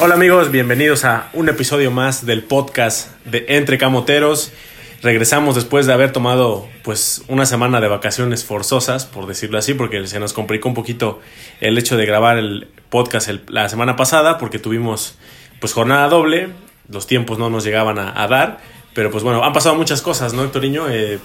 Hola 0.00 0.14
amigos, 0.14 0.52
bienvenidos 0.52 1.04
a 1.04 1.28
un 1.32 1.48
episodio 1.48 1.90
más 1.90 2.24
del 2.24 2.44
podcast 2.44 3.10
de 3.24 3.46
Entre 3.48 3.78
Camoteros. 3.78 4.52
Regresamos 5.02 5.56
después 5.56 5.88
de 5.88 5.92
haber 5.92 6.12
tomado 6.12 6.68
pues 6.84 7.24
una 7.26 7.46
semana 7.46 7.80
de 7.80 7.88
vacaciones 7.88 8.44
forzosas, 8.44 9.06
por 9.06 9.26
decirlo 9.26 9.58
así, 9.58 9.74
porque 9.74 10.06
se 10.06 10.20
nos 10.20 10.32
complicó 10.32 10.68
un 10.68 10.76
poquito 10.76 11.20
el 11.60 11.76
hecho 11.76 11.96
de 11.96 12.06
grabar 12.06 12.38
el 12.38 12.68
podcast 12.90 13.28
la 13.48 13.68
semana 13.68 13.96
pasada, 13.96 14.38
porque 14.38 14.60
tuvimos 14.60 15.18
pues 15.58 15.72
jornada 15.72 16.08
doble, 16.08 16.50
los 16.88 17.08
tiempos 17.08 17.40
no 17.40 17.50
nos 17.50 17.64
llegaban 17.64 17.98
a, 17.98 18.28
dar, 18.28 18.60
pero 18.94 19.10
pues 19.10 19.24
bueno, 19.24 19.42
han 19.42 19.52
pasado 19.52 19.74
muchas 19.74 20.00
cosas, 20.00 20.32
¿no, 20.32 20.44
Héctoriño? 20.44 20.88
Eh, 20.88 21.18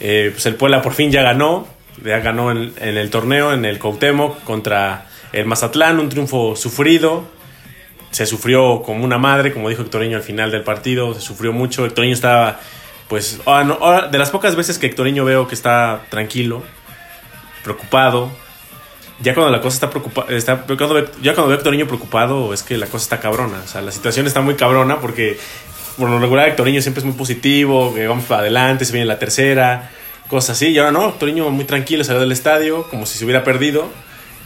eh, 0.00 0.30
pues 0.34 0.44
el 0.44 0.54
Puebla 0.54 0.82
por 0.82 0.92
fin 0.92 1.10
ya 1.10 1.22
ganó, 1.22 1.66
ya 2.04 2.18
ganó 2.18 2.50
en, 2.50 2.74
el 2.78 3.08
torneo, 3.08 3.54
en 3.54 3.64
el 3.64 3.78
Cuauhtémoc 3.78 4.44
contra 4.44 5.06
el 5.32 5.46
Mazatlán, 5.46 5.98
un 5.98 6.10
triunfo 6.10 6.56
sufrido, 6.56 7.37
se 8.10 8.26
sufrió 8.26 8.82
como 8.82 9.04
una 9.04 9.18
madre, 9.18 9.52
como 9.52 9.68
dijo 9.68 9.82
Hectorinho 9.82 10.16
al 10.16 10.22
final 10.22 10.50
del 10.50 10.62
partido, 10.62 11.14
se 11.14 11.20
sufrió 11.20 11.52
mucho. 11.52 11.84
Hectorinho 11.84 12.14
estaba, 12.14 12.60
pues, 13.08 13.40
de 14.10 14.18
las 14.18 14.30
pocas 14.30 14.56
veces 14.56 14.78
que 14.78 14.86
Hectorinho 14.86 15.24
veo 15.24 15.46
que 15.46 15.54
está 15.54 16.02
tranquilo, 16.10 16.62
preocupado. 17.64 18.30
Ya 19.20 19.34
cuando 19.34 19.50
la 19.50 19.60
cosa 19.60 19.74
está 19.74 19.90
preocupada, 19.90 20.28
ya 21.22 21.34
cuando 21.34 21.46
veo 21.48 21.56
a 21.56 21.58
Hectorinho 21.58 21.86
preocupado, 21.86 22.54
es 22.54 22.62
que 22.62 22.78
la 22.78 22.86
cosa 22.86 23.02
está 23.04 23.20
cabrona. 23.20 23.60
O 23.64 23.68
sea, 23.68 23.82
la 23.82 23.92
situación 23.92 24.26
está 24.26 24.40
muy 24.40 24.54
cabrona 24.54 25.00
porque, 25.00 25.38
por 25.98 26.08
lo 26.08 26.18
regular, 26.18 26.48
Hectorinho 26.48 26.80
siempre 26.80 27.00
es 27.00 27.04
muy 27.04 27.14
positivo, 27.14 27.92
que 27.94 28.06
vamos 28.06 28.24
para 28.24 28.40
adelante, 28.40 28.84
se 28.84 28.92
viene 28.92 29.06
la 29.06 29.18
tercera, 29.18 29.90
cosas 30.28 30.56
así. 30.56 30.68
Y 30.68 30.78
ahora 30.78 30.92
no, 30.92 31.08
Hectorinho 31.10 31.50
muy 31.50 31.64
tranquilo, 31.64 32.04
salió 32.04 32.20
del 32.20 32.32
estadio, 32.32 32.88
como 32.88 33.06
si 33.06 33.18
se 33.18 33.24
hubiera 33.24 33.44
perdido 33.44 33.88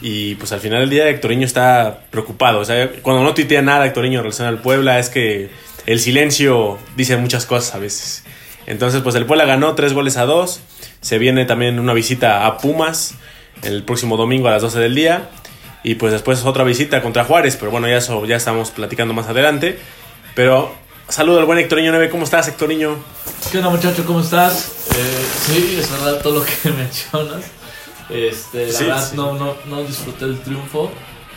y 0.01 0.35
pues 0.35 0.51
al 0.51 0.59
final 0.59 0.81
del 0.81 0.89
día 0.89 1.07
Hectoriño 1.09 1.45
está 1.45 2.01
preocupado. 2.09 2.59
O 2.59 2.65
sea, 2.65 2.91
cuando 3.01 3.23
no 3.23 3.33
tuitea 3.33 3.61
nada 3.61 3.85
Hectoriño 3.85 4.19
en 4.19 4.23
relación 4.23 4.47
al 4.47 4.59
Puebla 4.59 4.99
es 4.99 5.09
que 5.09 5.49
el 5.85 5.99
silencio 5.99 6.77
dice 6.95 7.17
muchas 7.17 7.45
cosas 7.45 7.75
a 7.75 7.79
veces. 7.79 8.23
Entonces, 8.65 9.01
pues 9.01 9.15
el 9.15 9.25
Puebla 9.25 9.45
ganó 9.45 9.75
tres 9.75 9.93
goles 9.93 10.17
a 10.17 10.25
dos. 10.25 10.61
Se 11.01 11.17
viene 11.17 11.45
también 11.45 11.79
una 11.79 11.93
visita 11.93 12.45
a 12.45 12.57
Pumas 12.57 13.15
el 13.61 13.83
próximo 13.83 14.17
domingo 14.17 14.47
a 14.47 14.51
las 14.51 14.61
12 14.61 14.79
del 14.79 14.95
día. 14.95 15.29
Y 15.83 15.95
pues 15.95 16.13
después 16.13 16.43
otra 16.45 16.63
visita 16.63 17.01
contra 17.01 17.25
Juárez. 17.25 17.57
Pero 17.57 17.71
bueno, 17.71 17.87
ya 17.87 17.97
eso 17.97 18.25
ya 18.25 18.37
estamos 18.37 18.71
platicando 18.71 19.13
más 19.13 19.27
adelante. 19.27 19.77
Pero 20.35 20.73
saludo 21.09 21.39
al 21.39 21.45
buen 21.45 21.59
Hectoriño 21.59 21.91
9. 21.91 22.09
¿Cómo 22.09 22.23
estás, 22.23 22.47
Hectoriño? 22.47 22.95
¿Qué 23.51 23.57
onda, 23.57 23.69
muchacho? 23.69 24.05
¿Cómo 24.05 24.21
estás? 24.21 24.71
Eh, 24.95 25.25
sí, 25.45 25.77
es 25.79 25.91
verdad 25.91 26.21
todo 26.21 26.39
lo 26.39 26.45
que 26.45 26.69
mencionas. 26.77 27.43
Este, 28.09 28.71
la 28.71 28.79
verdad 28.79 29.13
No, 29.13 29.33
no, 29.33 29.55
no 29.65 29.83
disfruté 29.83 30.25
el 30.25 30.39
triunfo. 30.39 30.91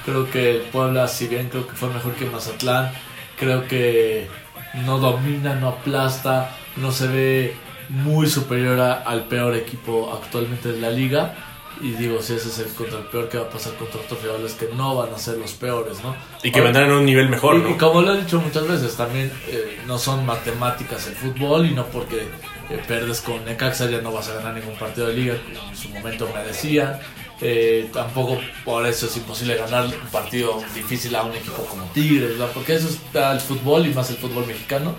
Creo 0.05 0.31
que 0.31 0.65
Puebla, 0.73 1.09
si 1.09 1.27
bien 1.27 1.49
creo 1.49 1.67
que 1.67 1.75
fue 1.75 1.89
mejor 1.89 2.15
que 2.15 2.27
Mazatlán, 2.27 2.93
creo 3.39 3.67
que 3.67 4.29
no 4.85 4.99
domina, 4.99 5.55
no 5.57 5.69
aplasta, 5.69 6.51
no 6.77 6.93
se 6.93 7.09
ve 7.09 7.57
muy 7.89 8.29
superior 8.29 8.81
al 8.81 9.25
peor 9.25 9.55
equipo 9.55 10.13
actualmente 10.13 10.73
de 10.73 10.81
la 10.81 10.91
liga. 10.91 11.35
Y 11.81 11.93
digo, 11.93 12.23
si 12.23 12.35
ese 12.35 12.49
es 12.49 12.59
el 12.59 12.73
contra 12.73 12.99
el 12.99 13.05
peor 13.07 13.29
que 13.29 13.39
va 13.39 13.45
a 13.45 13.51
pasar 13.51 13.75
contra 13.75 14.01
otros 14.01 14.23
rivales 14.23 14.55
que 14.55 14.69
no 14.75 14.97
van 14.97 15.13
a 15.13 15.19
ser 15.19 15.37
los 15.37 15.53
peores, 15.53 16.03
¿no? 16.03 16.17
Y 16.43 16.51
que 16.51 16.61
vendrán 16.61 16.91
a 16.91 16.97
un 16.97 17.05
nivel 17.05 17.29
mejor, 17.29 17.57
y, 17.69 17.75
como 17.75 18.01
lo 18.03 18.15
he 18.15 18.21
dicho 18.23 18.41
muchas 18.41 18.67
veces, 18.67 18.97
también 18.97 19.31
eh, 19.49 19.79
no 19.87 19.99
son 19.99 20.25
matemáticas 20.25 21.07
el 21.07 21.15
fútbol 21.15 21.67
y 21.67 21.75
no 21.75 21.85
porque 21.87 22.29
eh, 22.71 22.83
perdes 22.89 23.21
con 23.21 23.45
Necaxa 23.45 23.91
ya 23.91 24.01
no 24.01 24.11
vas 24.11 24.29
a 24.29 24.35
ganar 24.35 24.55
ningún 24.55 24.75
partido 24.77 25.09
de 25.09 25.15
liga, 25.15 25.37
como 25.45 25.69
en 25.71 25.77
su 25.77 25.89
momento 25.91 26.29
me 26.35 26.43
decía. 26.45 27.01
Eh, 27.41 27.91
tampoco 27.93 28.41
por 28.65 28.87
eso 28.87 29.07
es 29.07 29.17
imposible 29.19 29.57
ganar 29.57 29.85
un 29.85 30.11
partido 30.11 30.59
difícil 30.75 31.15
a 31.15 31.23
un 31.23 31.35
equipo 31.35 31.65
como 31.67 31.85
Tigres, 31.93 32.33
porque 32.55 32.77
eso 32.77 32.89
es 32.89 32.99
el 33.15 33.41
fútbol 33.41 33.87
y 33.87 33.93
más 33.93 34.11
el 34.11 34.17
fútbol 34.17 34.47
mexicano. 34.47 34.95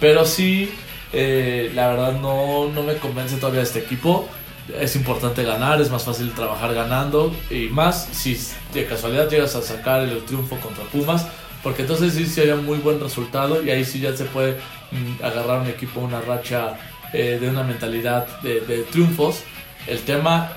Pero 0.00 0.24
sí, 0.24 0.74
eh, 1.12 1.70
la 1.74 1.88
verdad 1.88 2.12
no, 2.20 2.68
no 2.68 2.82
me 2.82 2.96
convence 2.96 3.36
todavía 3.36 3.62
este 3.62 3.78
equipo. 3.78 4.28
Es 4.74 4.96
importante 4.96 5.44
ganar, 5.44 5.80
es 5.80 5.90
más 5.90 6.04
fácil 6.04 6.32
trabajar 6.32 6.74
ganando 6.74 7.32
y 7.50 7.68
más 7.68 8.08
si 8.12 8.36
de 8.74 8.86
casualidad 8.86 9.30
llegas 9.30 9.54
a 9.54 9.62
sacar 9.62 10.00
el 10.02 10.24
triunfo 10.24 10.56
contra 10.56 10.84
Pumas, 10.84 11.26
porque 11.62 11.82
entonces 11.82 12.14
sí 12.14 12.26
sería 12.26 12.56
muy 12.56 12.78
buen 12.78 13.00
resultado 13.00 13.62
y 13.62 13.70
ahí 13.70 13.84
sí 13.84 14.00
ya 14.00 14.16
se 14.16 14.24
puede 14.24 14.56
mm, 14.90 15.24
agarrar 15.24 15.60
un 15.60 15.68
equipo 15.68 16.00
una 16.00 16.20
racha 16.20 16.76
eh, 17.12 17.38
de 17.40 17.48
una 17.48 17.62
mentalidad 17.62 18.40
de, 18.42 18.84
triunfos. 18.90 19.42
El 19.86 20.00
tema 20.00 20.52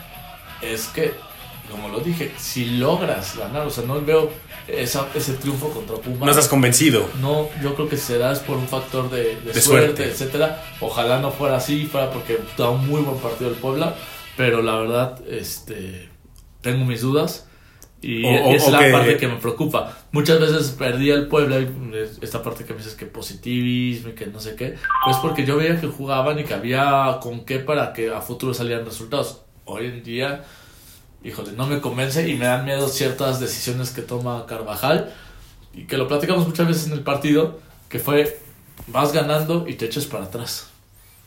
es 0.62 0.88
que, 0.88 1.14
como 1.70 1.90
lo 1.90 2.00
dije, 2.00 2.32
si 2.38 2.66
logras 2.78 3.38
ganar, 3.38 3.66
o 3.66 3.70
sea, 3.70 3.84
no 3.86 4.02
veo 4.02 4.30
esa, 4.68 5.08
ese 5.16 5.34
triunfo 5.34 5.70
contra 5.70 5.96
Pumas. 5.98 6.22
No 6.22 6.30
estás 6.30 6.48
convencido. 6.48 7.08
No, 7.22 7.50
yo 7.62 7.76
creo 7.76 7.90
que 7.90 7.98
se 7.98 8.18
da 8.18 8.32
es 8.32 8.40
por 8.40 8.58
un 8.58 8.68
factor 8.68 9.10
de, 9.10 9.54
suerte, 9.60 10.06
etcétera. 10.06 10.64
Ojalá 10.80 11.20
no 11.20 11.32
fuera 11.32 11.58
así, 11.58 11.86
fuera 11.86 12.12
porque 12.12 12.40
da 12.58 12.70
un 12.70 12.88
muy 12.88 13.02
buen 13.02 13.18
partido 13.18 13.50
el 13.50 13.56
Puebla, 13.56 13.96
pero 14.38 14.62
la 14.62 14.76
verdad, 14.76 15.20
este, 15.28 16.10
tengo 16.62 16.86
mis 16.86 17.02
dudas. 17.02 17.46
Y 18.02 18.26
es 18.26 18.66
la 18.70 18.80
parte 18.92 19.18
que 19.18 19.28
me 19.28 19.36
preocupa. 19.36 19.98
Muchas 20.14 20.40
veces 20.40 20.70
perdía 20.70 21.16
el 21.16 21.28
Puebla, 21.28 21.58
esta 22.22 22.42
parte 22.42 22.64
que 22.64 22.72
me 22.72 22.78
dices 22.78 22.96
que 22.96 23.06
positivismo 23.06 24.10
y 24.10 24.14
que 24.14 24.26
no 24.28 24.40
sé 24.40 24.56
qué, 24.56 24.76
pues 25.04 25.18
porque 25.18 25.46
yo 25.46 25.58
veía 25.58 25.80
que 25.82 25.88
jugaban 25.88 26.40
y 26.40 26.46
que 26.46 26.54
había 26.54 27.20
con 27.22 27.44
qué 27.44 27.60
para 27.60 27.92
que 27.92 28.10
a 28.14 28.22
futuro 28.22 28.54
salieran 28.54 28.86
resultados. 28.86 29.42
Hoy 29.66 29.88
en 29.88 30.02
día, 30.02 30.46
híjole, 31.24 31.52
no 31.54 31.68
me 31.68 31.82
convence 31.82 32.28
y 32.28 32.36
me 32.36 32.46
dan 32.46 32.66
miedo 32.66 32.88
ciertas 32.88 33.40
decisiones 33.40 33.92
que 33.92 34.02
toma 34.02 34.46
Carvajal 34.46 35.14
y 35.74 35.84
que 35.86 35.98
lo 35.98 36.08
platicamos 36.08 36.48
muchas 36.48 36.68
veces 36.68 36.88
en 36.88 36.94
el 36.94 37.02
partido, 37.02 37.60
que 37.90 38.00
fue 38.00 38.40
vas 38.88 39.12
ganando 39.14 39.68
y 39.68 39.76
te 39.76 39.86
echas 39.86 40.06
para 40.06 40.26
atrás. 40.26 40.68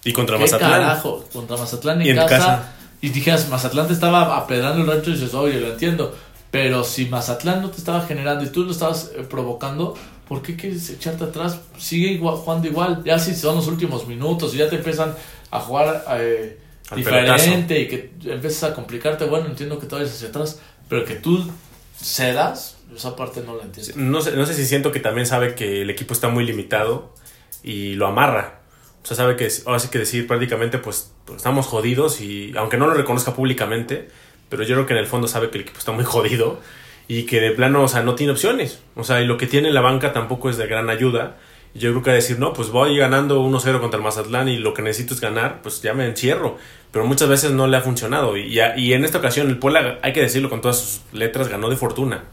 Y 0.04 0.12
contra 0.12 0.38
Mazatlán. 0.38 0.70
Carajo, 0.70 1.25
contra 1.32 1.56
Mazatlán 1.56 2.02
en, 2.02 2.16
casa, 2.16 2.72
Y 3.00 3.10
dijeras, 3.10 3.48
Mazatlán 3.48 3.86
te 3.86 3.92
estaba 3.92 4.36
apedrando 4.36 4.82
el 4.82 4.88
rancho 4.88 5.10
y 5.10 5.14
dices, 5.14 5.34
oye, 5.34 5.60
lo 5.60 5.72
entiendo 5.72 6.12
pero 6.52 6.84
si 6.84 7.06
Mazatlán 7.06 7.62
no 7.62 7.70
te 7.70 7.78
estaba 7.78 8.02
generando 8.02 8.44
y 8.44 8.48
tú 8.48 8.62
lo 8.64 8.72
estabas 8.72 9.10
eh, 9.16 9.22
provocando, 9.22 9.94
¿por 10.28 10.42
qué 10.42 10.54
quieres 10.54 10.91
echarte 10.91 11.25
atrás? 11.25 11.58
Sigue 11.78 12.08
igual, 12.08 12.36
jugando 12.36 12.69
igual. 12.69 13.02
Ya 13.04 13.19
si 13.19 13.34
son 13.34 13.56
los 13.56 13.66
últimos 13.69 14.06
minutos 14.06 14.54
y 14.54 14.58
ya 14.58 14.69
te 14.69 14.76
empiezan 14.76 15.14
a 15.50 15.60
jugar 15.60 16.04
eh, 16.10 16.60
diferente 16.94 17.80
y 17.80 17.88
que 17.88 18.12
empiezas 18.25 18.70
a 18.70 18.75
complicarte, 18.75 19.25
bueno, 19.25 19.47
entiendo 19.47 19.78
que 19.78 19.86
todavía 19.86 20.10
hacia 20.10 20.28
atrás, 20.28 20.60
pero 20.88 21.04
que 21.04 21.14
tú 21.14 21.50
cedas, 21.97 22.78
esa 22.94 23.16
parte 23.16 23.42
no 23.44 23.56
la 23.56 23.64
entiendo. 23.64 23.92
No 23.97 24.20
sé, 24.20 24.32
no 24.36 24.47
sé 24.47 24.54
si 24.54 24.66
siento 24.66 24.92
que 24.92 25.00
también 25.00 25.26
sabe 25.26 25.54
que 25.54 25.82
el 25.82 25.91
equipo 25.91 26.14
está 26.14 26.28
muy 26.28 26.44
limitado 26.44 27.14
y 27.62 27.94
lo 27.94 28.06
amarra. 28.06 28.60
O 29.02 29.06
sea, 29.06 29.16
sabe 29.16 29.36
que 29.36 29.48
ahora 29.66 29.78
sí 29.78 29.88
que 29.88 29.98
decir 29.98 30.26
prácticamente, 30.26 30.78
pues, 30.78 31.12
pues 31.25 31.38
estamos 31.38 31.66
jodidos 31.66 32.20
y 32.20 32.52
aunque 32.56 32.76
no 32.76 32.86
lo 32.86 32.94
reconozca 32.94 33.34
públicamente, 33.34 34.08
pero 34.48 34.62
yo 34.62 34.75
creo 34.75 34.86
que 34.86 34.92
en 34.92 35.00
el 35.00 35.06
fondo 35.06 35.26
sabe 35.26 35.50
que 35.50 35.58
el 35.58 35.62
equipo 35.62 35.78
está 35.78 35.92
muy 35.92 36.04
jodido 36.04 36.60
y 37.08 37.25
que 37.25 37.41
de 37.41 37.50
plano, 37.50 37.82
o 37.82 37.88
sea, 37.88 38.02
no 38.02 38.14
tiene 38.14 38.32
opciones. 38.32 38.81
O 38.94 39.04
sea, 39.04 39.20
y 39.20 39.26
lo 39.26 39.36
que 39.38 39.47
tiene 39.47 39.70
la 39.70 39.81
banca 39.81 40.12
tampoco 40.12 40.50
es 40.50 40.56
de 40.56 40.66
gran 40.66 40.88
ayuda. 40.88 41.36
Yo 41.74 41.90
creo 41.90 42.02
que 42.02 42.10
decir, 42.10 42.38
no, 42.38 42.52
pues 42.52 42.68
voy 42.68 42.96
ganando 42.98 43.42
1-0 43.42 43.80
contra 43.80 43.96
el 43.96 44.04
Mazatlán 44.04 44.48
y 44.48 44.58
lo 44.58 44.74
que 44.74 44.82
necesito 44.82 45.14
es 45.14 45.20
ganar, 45.20 45.62
pues 45.62 45.80
ya 45.80 45.94
me 45.94 46.06
encierro. 46.06 46.58
Pero 46.90 47.06
muchas 47.06 47.28
veces 47.28 47.52
no 47.52 47.66
le 47.66 47.76
ha 47.76 47.80
funcionado. 47.80 48.36
Y, 48.36 48.60
y 48.76 48.92
en 48.92 49.04
esta 49.04 49.19
ocasión 49.19 49.48
el 49.48 49.58
Puebla, 49.58 49.98
hay 50.02 50.12
que 50.12 50.20
decirlo 50.20 50.50
con 50.50 50.60
todas 50.60 50.78
sus 50.78 51.00
letras, 51.12 51.48
ganó 51.48 51.70
de 51.70 51.76
fortuna. 51.76 52.24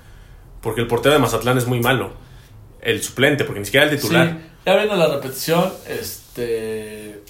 Porque 0.61 0.81
el 0.81 0.87
portero 0.87 1.13
de 1.13 1.19
Mazatlán 1.19 1.57
es 1.57 1.67
muy 1.67 1.79
malo. 1.79 2.11
El 2.81 3.01
suplente, 3.01 3.45
porque 3.45 3.61
ni 3.61 3.65
siquiera 3.65 3.89
el 3.89 3.95
titular. 3.95 4.27
Sí, 4.27 4.49
ya 4.65 4.75
viendo 4.75 4.95
la 4.95 5.07
repetición, 5.07 5.71
este 5.87 7.21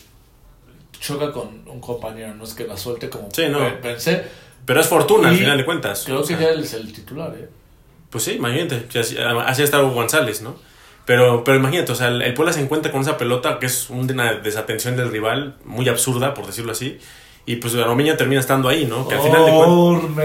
choca 1.00 1.32
con 1.32 1.68
un 1.68 1.80
compañero, 1.80 2.34
no 2.36 2.44
es 2.44 2.54
que 2.54 2.68
la 2.68 2.76
suelte 2.76 3.10
como 3.10 3.30
sí, 3.32 3.44
no. 3.48 3.80
pensé 3.82 4.26
pero 4.70 4.82
es 4.82 4.88
fortuna, 4.88 5.30
al 5.30 5.36
final 5.36 5.58
de 5.58 5.66
cuentas. 5.66 6.04
Creo 6.06 6.24
que 6.24 6.36
ya 6.36 6.50
él 6.50 6.60
es 6.60 6.76
el 6.76 6.94
titular, 6.94 7.34
¿eh? 7.36 7.50
Pues 8.12 8.24
sí, 8.24 8.34
imagínate. 8.34 9.00
Así, 9.00 9.18
así 9.18 9.64
está 9.64 9.82
Hugo 9.82 9.96
González, 9.96 10.44
¿no? 10.44 10.58
Pero, 11.10 11.44
pero 11.44 11.58
imagínate, 11.58 11.92
o 11.92 11.96
sea, 11.96 12.10
el, 12.10 12.36
Puebla 12.36 12.54
se 12.54 12.62
encuentra 12.62 12.92
con 12.92 13.02
esa 13.02 13.18
pelota 13.18 13.58
que 13.58 13.66
es 13.66 13.90
una 13.90 14.34
desatención 14.34 14.96
del 14.96 15.10
rival, 15.10 15.56
muy 15.66 15.90
absurda, 15.90 16.36
por 16.36 16.46
decirlo 16.46 16.74
así. 16.74 17.00
Y 17.48 17.56
pues 17.56 17.74
la 17.74 17.86
Romeña 17.86 18.16
termina 18.16 18.40
estando 18.40 18.70
ahí, 18.70 18.86
¿no? 18.86 19.08
Que 19.08 19.16
al 19.16 19.22
final 19.22 19.44
de 19.44 19.52
cuentas. 19.52 20.20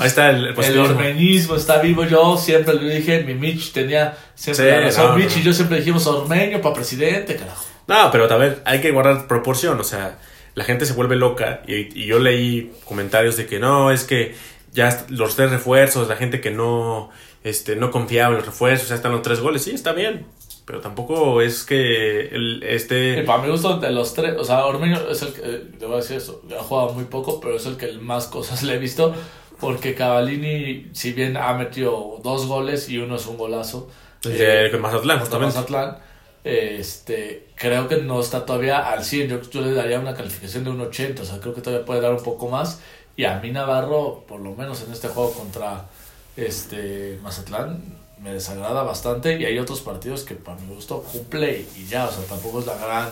Ahí 0.00 0.08
está 0.08 0.30
el, 0.30 0.46
el, 0.46 0.58
el 0.58 0.78
ormeñismo 0.80 1.54
está 1.54 1.78
vivo. 1.78 2.02
Yo 2.04 2.36
siempre 2.36 2.74
le 2.74 2.96
dije, 2.96 3.22
mi 3.22 3.34
Mitch 3.34 3.70
tenía 3.72 4.18
siempre 4.34 4.72
la 4.72 4.80
razón. 4.80 5.16
Mitch 5.16 5.36
y 5.36 5.42
yo 5.44 5.52
siempre 5.52 5.78
dijimos 5.78 6.04
ormeño 6.08 6.60
para 6.60 6.74
presidente, 6.74 7.36
carajo. 7.36 7.64
No, 7.86 8.10
pero 8.10 8.26
ver, 8.40 8.60
hay 8.64 8.80
que 8.80 8.90
guardar 8.90 9.28
proporción, 9.28 9.78
o 9.78 9.84
sea 9.84 10.18
la 10.54 10.64
gente 10.64 10.84
se 10.84 10.92
vuelve 10.92 11.16
loca 11.16 11.62
y, 11.66 12.04
yo 12.04 12.18
leí 12.18 12.72
comentarios 12.84 13.38
de 13.38 13.46
que 13.46 13.58
no, 13.58 13.90
es 13.90 14.04
que 14.04 14.34
ya 14.72 15.06
los 15.08 15.34
tres 15.34 15.50
refuerzos, 15.50 16.08
la 16.08 16.16
gente 16.16 16.42
que 16.42 16.50
no, 16.50 17.10
este, 17.44 17.76
no 17.76 17.90
confiaba 17.90 18.30
en 18.30 18.36
los 18.36 18.46
refuerzos, 18.46 18.88
ya 18.88 18.94
están 18.94 19.12
los 19.12 19.22
tres 19.22 19.40
goles, 19.40 19.62
sí, 19.62 19.72
está 19.72 19.92
bien, 19.92 20.26
pero 20.64 20.80
tampoco 20.80 21.40
es 21.40 21.64
que 21.64 22.28
el, 22.28 22.62
este... 22.62 23.22
para 23.24 23.42
mi 23.42 23.50
gusto 23.50 23.78
de 23.78 23.90
los 23.90 24.14
tres, 24.14 24.34
o 24.38 24.44
sea, 24.44 24.66
Ormeño 24.66 25.00
es 25.10 25.22
el 25.22 25.32
que, 25.32 25.40
te 25.78 25.86
voy 25.86 25.94
a 25.94 25.98
decir 25.98 26.16
eso, 26.16 26.42
ha 26.58 26.62
jugado 26.62 26.92
muy 26.92 27.04
poco, 27.04 27.40
pero 27.40 27.56
es 27.56 27.66
el 27.66 27.76
que 27.76 27.92
más 27.94 28.26
cosas 28.26 28.62
le 28.62 28.74
he 28.74 28.78
visto, 28.78 29.14
porque 29.60 29.94
Cavallini, 29.94 30.90
si 30.92 31.12
bien 31.12 31.36
ha 31.36 31.52
metido 31.54 32.18
dos 32.22 32.46
goles 32.46 32.88
y 32.88 32.98
uno 32.98 33.16
es 33.16 33.26
un 33.26 33.36
golazo, 33.36 33.88
El 34.24 34.38
de 34.38 34.66
eh, 34.66 34.78
Mazatlán, 34.78 35.20
justamente. 35.20 35.54
Mazatlán, 35.54 35.98
este, 36.44 37.48
creo 37.54 37.86
que 37.86 37.98
no 37.98 38.20
está 38.20 38.44
todavía 38.44 38.78
al 38.90 39.04
100. 39.04 39.28
Yo, 39.28 39.40
yo 39.42 39.60
le 39.60 39.72
daría 39.72 40.00
una 40.00 40.14
calificación 40.14 40.64
de 40.64 40.70
un 40.70 40.80
80, 40.80 41.22
o 41.22 41.24
sea, 41.24 41.40
creo 41.40 41.54
que 41.54 41.60
todavía 41.60 41.86
puede 41.86 42.00
dar 42.00 42.12
un 42.12 42.22
poco 42.22 42.48
más. 42.48 42.80
Y 43.16 43.24
a 43.24 43.38
mí 43.40 43.50
Navarro, 43.50 44.24
por 44.26 44.40
lo 44.40 44.54
menos 44.54 44.82
en 44.82 44.92
este 44.92 45.08
juego 45.08 45.32
contra 45.32 45.86
este 46.36 47.18
Mazatlán, 47.22 47.82
me 48.22 48.32
desagrada 48.32 48.82
bastante. 48.82 49.40
Y 49.40 49.44
hay 49.44 49.58
otros 49.58 49.80
partidos 49.80 50.24
que 50.24 50.34
para 50.34 50.58
mi 50.60 50.74
gusto 50.74 51.02
cumple 51.02 51.66
y 51.76 51.86
ya, 51.86 52.06
o 52.06 52.12
sea, 52.12 52.24
tampoco 52.24 52.60
es 52.60 52.66
la 52.66 52.76
gran 52.76 53.10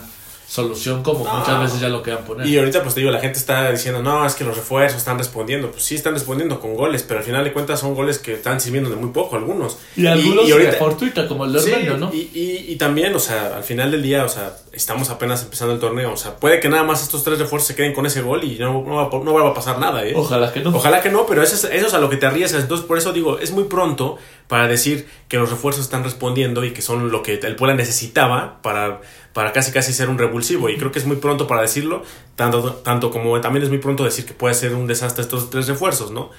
solución 0.50 1.04
como 1.04 1.20
muchas 1.20 1.60
veces 1.60 1.80
ya 1.80 1.88
lo 1.88 2.02
quedan 2.02 2.24
poner. 2.24 2.44
Y 2.44 2.58
ahorita 2.58 2.82
pues 2.82 2.94
te 2.94 3.00
digo, 3.00 3.12
la 3.12 3.20
gente 3.20 3.38
está 3.38 3.70
diciendo, 3.70 4.02
no, 4.02 4.26
es 4.26 4.34
que 4.34 4.42
los 4.42 4.56
refuerzos 4.56 4.98
están 4.98 5.16
respondiendo. 5.16 5.70
Pues 5.70 5.84
sí 5.84 5.94
están 5.94 6.12
respondiendo 6.12 6.58
con 6.58 6.74
goles, 6.74 7.04
pero 7.06 7.20
al 7.20 7.24
final 7.24 7.44
de 7.44 7.52
cuentas 7.52 7.78
son 7.78 7.94
goles 7.94 8.18
que 8.18 8.32
están 8.32 8.60
sirviendo 8.60 8.90
de 8.90 8.96
muy 8.96 9.10
poco 9.10 9.36
algunos. 9.36 9.78
Y, 9.94 10.06
algunos 10.06 10.48
y, 10.48 10.50
ahorita, 10.50 10.72
fortuita, 10.72 11.28
como 11.28 11.44
el 11.44 11.52
de 11.52 11.60
sí, 11.60 11.72
¿no? 11.96 12.12
Y, 12.12 12.30
y, 12.34 12.64
y, 12.72 12.76
también, 12.76 13.14
o 13.14 13.20
sea, 13.20 13.58
al 13.58 13.62
final 13.62 13.92
del 13.92 14.02
día, 14.02 14.24
o 14.24 14.28
sea, 14.28 14.56
estamos 14.72 15.10
apenas 15.10 15.40
empezando 15.44 15.72
el 15.72 15.78
torneo. 15.78 16.12
O 16.12 16.16
sea, 16.16 16.34
puede 16.34 16.58
que 16.58 16.68
nada 16.68 16.82
más 16.82 17.00
estos 17.00 17.22
tres 17.22 17.38
refuerzos 17.38 17.68
se 17.68 17.76
queden 17.76 17.92
con 17.92 18.04
ese 18.06 18.20
gol 18.20 18.42
y 18.42 18.58
no, 18.58 18.82
no, 18.84 18.96
va, 18.96 19.24
no 19.24 19.32
va 19.32 19.48
a 19.48 19.54
pasar 19.54 19.78
nada, 19.78 20.04
¿eh? 20.04 20.14
Ojalá 20.16 20.52
que 20.52 20.60
no. 20.60 20.70
Ojalá 20.70 21.00
que 21.00 21.10
no, 21.10 21.26
pero 21.26 21.44
eso 21.44 21.54
es, 21.54 21.62
eso 21.62 21.86
es 21.86 21.94
a 21.94 22.00
lo 22.00 22.10
que 22.10 22.16
te 22.16 22.26
arriesgas. 22.26 22.62
Entonces, 22.62 22.84
por 22.86 22.98
eso 22.98 23.12
digo, 23.12 23.38
es 23.38 23.52
muy 23.52 23.64
pronto 23.64 24.18
para 24.48 24.66
decir 24.66 25.06
que 25.28 25.36
los 25.36 25.48
refuerzos 25.48 25.84
están 25.84 26.02
respondiendo 26.02 26.64
y 26.64 26.72
que 26.72 26.82
son 26.82 27.12
lo 27.12 27.22
que 27.22 27.34
el 27.34 27.54
Puebla 27.54 27.76
necesitaba 27.76 28.60
para 28.62 29.00
para 29.32 29.52
casi 29.52 29.72
casi 29.72 29.92
ser 29.92 30.08
un 30.08 30.18
revulsivo. 30.18 30.68
Y 30.68 30.76
creo 30.76 30.92
que 30.92 30.98
es 30.98 31.06
muy 31.06 31.16
pronto 31.16 31.46
para 31.46 31.62
decirlo, 31.62 32.02
tanto, 32.36 32.74
tanto 32.74 33.10
como 33.10 33.40
también 33.40 33.62
es 33.62 33.68
muy 33.68 33.78
pronto 33.78 34.04
decir 34.04 34.26
que 34.26 34.34
puede 34.34 34.54
ser 34.54 34.74
un 34.74 34.86
desastre 34.86 35.22
estos 35.22 35.50
tres 35.50 35.66
refuerzos, 35.68 36.10
¿no? 36.10 36.30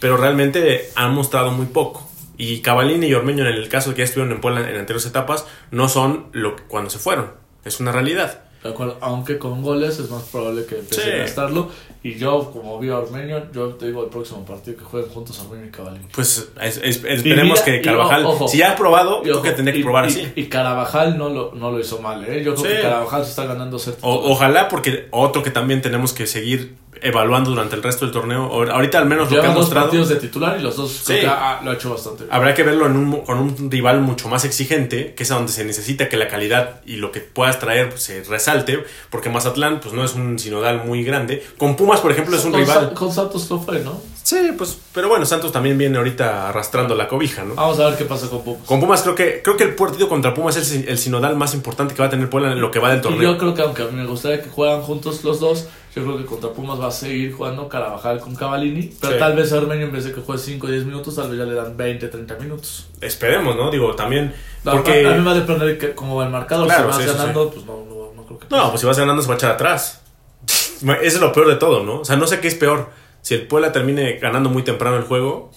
Pero 0.00 0.16
realmente 0.16 0.90
han 0.94 1.14
mostrado 1.14 1.50
muy 1.50 1.66
poco. 1.66 2.08
Y 2.36 2.60
Cavallini 2.60 3.08
y 3.08 3.14
Ormeño, 3.14 3.46
en 3.46 3.54
el 3.54 3.68
caso 3.68 3.92
que 3.92 3.98
ya 3.98 4.04
estuvieron 4.04 4.32
en 4.32 4.40
Puebla 4.40 4.60
en 4.60 4.76
anteriores 4.76 5.06
etapas, 5.06 5.44
no 5.72 5.88
son 5.88 6.28
lo 6.32 6.54
que 6.54 6.62
cuando 6.62 6.88
se 6.88 6.98
fueron. 6.98 7.32
Es 7.64 7.80
una 7.80 7.90
realidad. 7.90 8.44
De 8.62 8.70
acuerdo, 8.70 8.98
aunque 9.00 9.38
con 9.38 9.62
goles 9.62 9.98
es 10.00 10.10
más 10.10 10.24
probable 10.24 10.66
que 10.66 10.78
empiecen 10.78 11.20
a 11.20 11.24
estarlo. 11.24 11.70
Y 12.02 12.14
yo, 12.14 12.50
como 12.52 12.78
vi 12.78 12.88
a 12.88 12.98
Ormeño, 12.98 13.52
yo 13.52 13.68
te 13.74 13.86
digo 13.86 14.04
el 14.04 14.10
próximo 14.10 14.44
partido 14.44 14.78
que 14.78 14.84
jueguen 14.84 15.10
juntos 15.10 15.40
Ormeño 15.40 15.66
y 15.66 15.70
Cavallini. 15.70 16.06
Pues 16.12 16.50
esperemos 16.60 17.60
que 17.60 17.80
Carvajal, 17.80 18.26
si 18.48 18.58
ya 18.58 18.72
ha 18.72 18.76
probado, 18.76 19.22
creo 19.22 19.42
que 19.42 19.52
tendría 19.52 19.76
que 19.76 19.82
probar 19.82 20.06
así. 20.06 20.32
Y 20.34 20.46
Carvajal 20.46 21.16
no 21.16 21.28
lo, 21.28 21.52
no 21.54 21.70
lo 21.70 21.78
hizo 21.78 22.00
mal, 22.00 22.24
¿eh? 22.24 22.42
Yo 22.42 22.54
creo 22.54 22.76
que 22.76 22.82
Carvajal 22.82 23.24
se 23.24 23.30
está 23.30 23.44
ganando 23.44 23.78
ser 23.78 23.94
Ojalá, 24.02 24.68
porque 24.68 25.08
otro 25.10 25.42
que 25.42 25.50
también 25.50 25.80
tenemos 25.80 26.12
que 26.12 26.26
seguir 26.26 26.76
evaluando 27.00 27.50
durante 27.50 27.76
el 27.76 27.82
resto 27.82 28.04
del 28.04 28.12
torneo. 28.12 28.44
Ahorita 28.70 28.98
al 28.98 29.06
menos 29.06 29.30
lo 29.30 29.40
que 29.40 29.46
ha 29.46 29.50
mostrado. 29.50 29.86
partidos 29.86 30.08
de 30.08 30.16
titular 30.16 30.58
y 30.58 30.62
los 30.62 30.76
dos 30.76 30.90
sí. 30.90 31.20
lo 31.22 31.70
ha 31.70 31.74
hecho 31.74 31.90
bastante 31.90 32.24
bien. 32.24 32.34
Habrá 32.34 32.54
que 32.54 32.62
verlo 32.62 32.86
en 32.86 32.96
un, 32.96 33.20
con 33.22 33.38
un 33.38 33.70
rival 33.70 34.00
mucho 34.00 34.28
más 34.28 34.44
exigente, 34.44 35.14
que 35.14 35.22
es 35.22 35.30
a 35.30 35.34
donde 35.34 35.52
se 35.52 35.64
necesita 35.64 36.08
que 36.08 36.16
la 36.16 36.28
calidad 36.28 36.80
y 36.86 36.96
lo 36.96 37.12
que 37.12 37.20
puedas 37.20 37.58
traer 37.58 37.90
pues, 37.90 38.02
se 38.02 38.22
resalte, 38.24 38.84
porque 39.10 39.30
Mazatlán 39.30 39.80
pues 39.80 39.94
no 39.94 40.04
es 40.04 40.14
un 40.14 40.38
sinodal 40.38 40.84
muy 40.84 41.04
grande. 41.04 41.44
Con 41.56 41.76
Pumas, 41.76 42.00
por 42.00 42.10
ejemplo, 42.10 42.36
es 42.36 42.44
un 42.44 42.54
rival. 42.54 42.92
con 42.94 43.12
Santos 43.12 43.48
lo 43.50 43.60
fue, 43.60 43.80
¿no? 43.80 44.00
Sí, 44.28 44.52
pues, 44.58 44.78
pero 44.92 45.08
bueno, 45.08 45.24
Santos 45.24 45.52
también 45.52 45.78
viene 45.78 45.96
ahorita 45.96 46.50
arrastrando 46.50 46.94
la 46.94 47.08
cobija, 47.08 47.44
¿no? 47.44 47.54
Vamos 47.54 47.80
a 47.80 47.86
ver 47.86 47.96
qué 47.96 48.04
pasa 48.04 48.28
con 48.28 48.42
Pumas. 48.44 48.66
Con 48.66 48.78
Pumas 48.78 49.00
creo 49.00 49.14
que 49.14 49.40
creo 49.40 49.56
que 49.56 49.64
el 49.64 49.74
partido 49.74 50.06
contra 50.06 50.34
Pumas 50.34 50.54
es 50.58 50.70
el, 50.70 50.98
sinodal 50.98 51.34
más 51.34 51.54
importante 51.54 51.94
que 51.94 52.02
va 52.02 52.08
a 52.08 52.10
tener 52.10 52.28
Puebla 52.28 52.52
en 52.52 52.60
lo 52.60 52.70
que 52.70 52.78
va 52.78 52.90
del 52.90 53.00
torneo. 53.00 53.22
Y 53.22 53.24
yo 53.24 53.38
creo 53.38 53.54
que 53.54 53.62
aunque 53.62 53.84
a 53.84 53.86
mí 53.86 53.92
me 53.92 54.04
gustaría 54.04 54.42
que 54.42 54.50
juegan 54.50 54.82
juntos 54.82 55.24
los 55.24 55.40
dos, 55.40 55.66
yo 55.96 56.04
creo 56.04 56.18
que 56.18 56.26
contra 56.26 56.50
Pumas 56.50 56.78
va 56.78 56.88
a 56.88 56.90
seguir 56.90 57.32
jugando 57.32 57.70
Carabajal 57.70 58.20
con 58.20 58.36
Cavallini. 58.36 58.92
Pero 59.00 59.16
tal 59.16 59.34
vez 59.34 59.50
Armenio, 59.50 59.86
en 59.86 59.92
vez 59.92 60.04
de 60.04 60.12
que 60.12 60.20
juegue 60.20 60.42
5 60.42 60.66
o 60.66 60.70
10 60.70 60.84
minutos, 60.84 61.16
tal 61.16 61.30
vez 61.30 61.38
ya 61.38 61.46
le 61.46 61.54
dan 61.54 61.74
20, 61.74 62.08
30 62.08 62.34
minutos. 62.34 62.86
Esperemos, 63.00 63.56
¿no? 63.56 63.70
Digo, 63.70 63.94
también. 63.94 64.34
Porque... 64.62 65.06
A, 65.06 65.12
mí 65.12 65.20
me 65.20 65.24
va 65.24 65.30
a 65.30 65.36
depender 65.36 65.78
de 65.78 65.94
cómo 65.94 66.16
va 66.16 66.26
el 66.26 66.30
marcador. 66.30 66.66
Claro, 66.66 66.92
si 66.92 67.06
vas 67.06 67.16
ganando, 67.16 67.50
pues 67.50 67.64
no, 67.64 67.82
no, 67.88 68.12
no, 68.14 68.26
creo 68.26 68.38
que. 68.38 68.46
No, 68.50 68.68
pues 68.68 68.82
si 68.82 68.86
vas 68.86 68.98
ganando, 68.98 69.22
se 69.22 69.28
va 69.28 69.36
a 69.36 69.38
echar 69.38 69.52
atrás. 69.52 70.02
Eso 70.46 70.98
es 71.00 71.20
lo 71.22 71.32
peor 71.32 71.48
de 71.48 71.56
todo, 71.56 71.82
¿no? 71.82 72.00
O 72.00 72.04
sea, 72.04 72.16
no 72.16 72.26
sé 72.26 72.40
qué 72.40 72.48
es 72.48 72.54
peor. 72.54 73.07
Si 73.22 73.34
el 73.34 73.46
Puebla 73.46 73.72
termine 73.72 74.18
ganando 74.18 74.48
muy 74.50 74.62
temprano 74.62 74.96
el 74.96 75.04
juego 75.04 75.50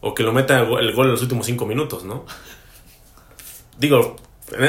o 0.00 0.14
que 0.14 0.22
lo 0.22 0.32
meta 0.32 0.60
el 0.60 0.92
gol 0.92 1.06
en 1.06 1.12
los 1.12 1.22
últimos 1.22 1.46
5 1.46 1.66
minutos, 1.66 2.04
¿no? 2.04 2.26
Digo, 3.78 4.16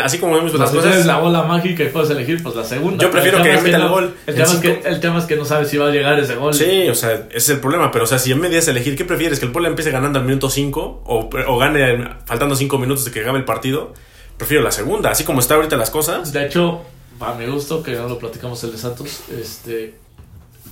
Así 0.04 0.18
como 0.18 0.34
vemos 0.36 0.54
las 0.56 0.72
cosas. 0.72 0.96
es 0.96 1.06
la 1.06 1.20
bola 1.20 1.44
mágica 1.44 1.84
y 1.84 1.90
puedes 1.90 2.10
elegir, 2.10 2.42
pues 2.42 2.56
la 2.56 2.64
segunda. 2.64 3.04
Yo 3.04 3.12
prefiero 3.12 3.44
que 3.44 3.62
meta 3.62 3.78
el 3.78 3.88
gol. 3.88 4.16
El 4.26 4.34
tema, 4.34 4.48
es 4.48 4.56
que, 4.56 4.82
el 4.84 5.00
tema, 5.00 5.20
es 5.20 5.26
que, 5.26 5.36
no 5.36 5.46
sabes 5.46 5.70
si 5.70 5.78
va 5.78 5.88
a 5.88 5.92
llegar 5.92 6.20
ese 6.20 6.36
gol. 6.36 6.52
Sí, 6.54 6.90
o 6.90 6.96
sea, 6.96 7.14
ese 7.14 7.38
es 7.38 7.50
el 7.50 7.60
problema. 7.60 7.92
Pero, 7.92 8.06
o 8.06 8.08
sea, 8.08 8.18
si 8.18 8.32
en 8.32 8.40
medio 8.40 8.58
es 8.58 8.68
elegir, 8.68 8.96
¿qué 8.96 9.06
prefieres? 9.06 9.40
¿Que 9.40 9.46
el 9.46 9.52
Puebla 9.52 9.70
empiece 9.70 9.92
ganando 9.92 10.18
al 10.18 10.26
minuto 10.26 10.50
5 10.50 11.04
o, 11.06 11.30
o, 11.48 11.58
gane 11.60 12.10
faltando 12.26 12.56
5 12.56 12.78
minutos 12.80 13.06
de 13.06 13.12
que 13.12 13.22
acabe 13.22 13.38
el 13.38 13.46
partido? 13.46 13.94
Prefiero 14.38 14.64
la 14.64 14.72
segunda, 14.72 15.12
así 15.12 15.24
como 15.24 15.40
está 15.40 15.56
ahorita 15.56 15.78
las 15.78 15.92
cosas. 15.92 16.34
De 16.34 16.48
hecho, 16.48 16.82
a 17.20 17.36
mi 17.36 17.46
gusto, 17.46 17.84
que 17.84 17.92
no 17.94 18.10
lo 18.10 18.18
platicamos 18.18 18.64
el 18.64 18.72
de 18.72 18.78
Santos, 18.80 19.22
este. 19.40 19.94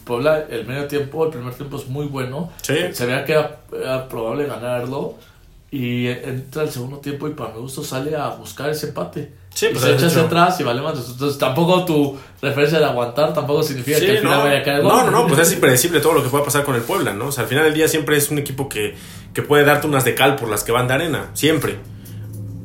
Puebla, 0.05 0.45
el 0.49 0.65
medio 0.65 0.87
tiempo, 0.87 1.25
el 1.25 1.31
primer 1.31 1.53
tiempo 1.53 1.77
es 1.77 1.87
muy 1.87 2.05
bueno. 2.05 2.51
Sí. 2.61 2.75
Se 2.93 3.05
veía 3.05 3.25
que 3.25 3.33
era 3.33 4.07
probable 4.07 4.45
ganarlo 4.45 5.15
y 5.71 6.07
entra 6.07 6.63
el 6.63 6.69
segundo 6.69 6.99
tiempo 6.99 7.27
y 7.27 7.31
para 7.31 7.53
mi 7.53 7.59
gusto 7.59 7.83
sale 7.83 8.15
a 8.15 8.29
buscar 8.29 8.69
ese 8.69 8.87
empate. 8.87 9.33
Sí, 9.53 9.67
pues 9.71 9.83
se 9.83 9.93
echa 9.93 10.07
hacia 10.07 10.21
atrás 10.21 10.59
y 10.59 10.63
vale 10.63 10.81
más. 10.81 10.97
Entonces 11.11 11.37
tampoco 11.37 11.83
tu 11.85 12.17
referencia 12.41 12.79
de 12.79 12.85
aguantar 12.85 13.33
tampoco 13.33 13.63
significa 13.63 13.99
que 13.99 14.11
al 14.11 14.17
final 14.19 14.43
vaya 14.43 14.59
a 14.59 14.63
caer 14.63 14.83
No, 14.83 15.03
no, 15.03 15.11
no, 15.11 15.27
pues 15.27 15.39
es 15.39 15.53
impredecible 15.53 15.99
todo 16.01 16.13
lo 16.13 16.23
que 16.23 16.29
pueda 16.29 16.43
pasar 16.43 16.63
con 16.63 16.75
el 16.75 16.81
Puebla, 16.81 17.13
¿no? 17.13 17.27
O 17.27 17.31
sea, 17.31 17.43
al 17.43 17.49
final 17.49 17.63
del 17.65 17.73
día 17.73 17.87
siempre 17.87 18.17
es 18.17 18.29
un 18.31 18.37
equipo 18.37 18.69
que, 18.69 18.95
que 19.33 19.41
puede 19.41 19.63
darte 19.63 19.87
unas 19.87 20.05
de 20.05 20.13
cal 20.13 20.35
por 20.35 20.49
las 20.49 20.63
que 20.63 20.71
van 20.71 20.87
de 20.87 20.93
arena, 20.93 21.29
siempre. 21.33 21.77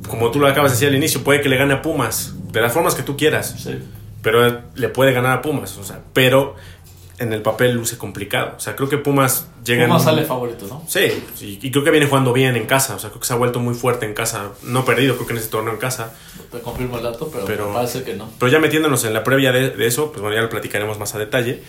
Como 0.09 0.31
tú 0.31 0.41
lo 0.41 0.49
acabas 0.49 0.73
de 0.73 0.77
decir 0.77 0.89
al 0.89 0.97
inicio, 0.97 1.23
puede 1.23 1.41
que 1.41 1.49
le 1.49 1.57
gane 1.57 1.75
a 1.75 1.83
Pumas, 1.83 2.35
de 2.51 2.61
las 2.61 2.73
formas 2.73 2.97
que 2.97 3.03
tú 3.03 3.17
quieras. 3.17 3.55
Sí. 3.59 3.79
Pero 4.23 4.63
le 4.75 4.89
puede 4.89 5.13
ganar 5.13 5.39
a 5.39 5.43
Pumas, 5.43 5.79
o 5.79 5.85
sea, 5.85 6.01
pero 6.13 6.57
en 7.21 7.35
el 7.35 7.43
papel 7.43 7.75
luce 7.75 7.99
complicado. 7.99 8.55
O 8.57 8.61
sea, 8.61 8.75
creo 8.75 8.89
que 8.89 8.97
Pumas 8.97 9.47
llega. 9.63 9.87
Pumas 9.87 10.05
sale 10.05 10.25
favorito, 10.25 10.67
¿no? 10.67 10.83
Sí, 10.89 11.23
y, 11.43 11.71
creo 11.71 11.85
que 11.85 11.91
viene 11.91 12.07
jugando 12.07 12.33
bien 12.33 12.57
en 12.57 12.67
casa. 12.67 12.97
O 12.97 12.99
sea, 12.99 13.11
creo 13.11 13.21
que 13.21 13.27
se 13.27 13.35
ha 13.35 13.37
vuelto 13.37 13.61
muy 13.61 13.75
fuerte 13.75 14.07
en 14.07 14.15
casa. 14.15 14.49
No 14.63 14.87
perdido, 14.87 15.15
creo 15.15 15.27
que 15.27 15.35
en 15.35 15.39
ese 15.39 15.49
torneo 15.49 15.75
en 15.75 15.79
casa. 15.79 16.15
te 16.51 16.61
confirmo 16.61 16.97
el 16.97 17.05
dato, 17.05 17.31
pero, 17.31 17.69
me 17.69 17.75
parece 17.75 18.03
que 18.03 18.15
no. 18.15 18.29
Pero 18.39 18.51
ya 18.51 18.59
metiéndonos 18.59 19.05
en 19.05 19.13
la 19.13 19.23
previa 19.23 19.53
de, 19.53 19.87
eso, 19.87 20.11
pues 20.11 20.23
bueno, 20.23 20.35
ya 20.35 20.43
lo 20.43 20.49
platicaremos 20.49 20.99
más 20.99 21.15
a 21.15 21.19
detalle. 21.19 21.63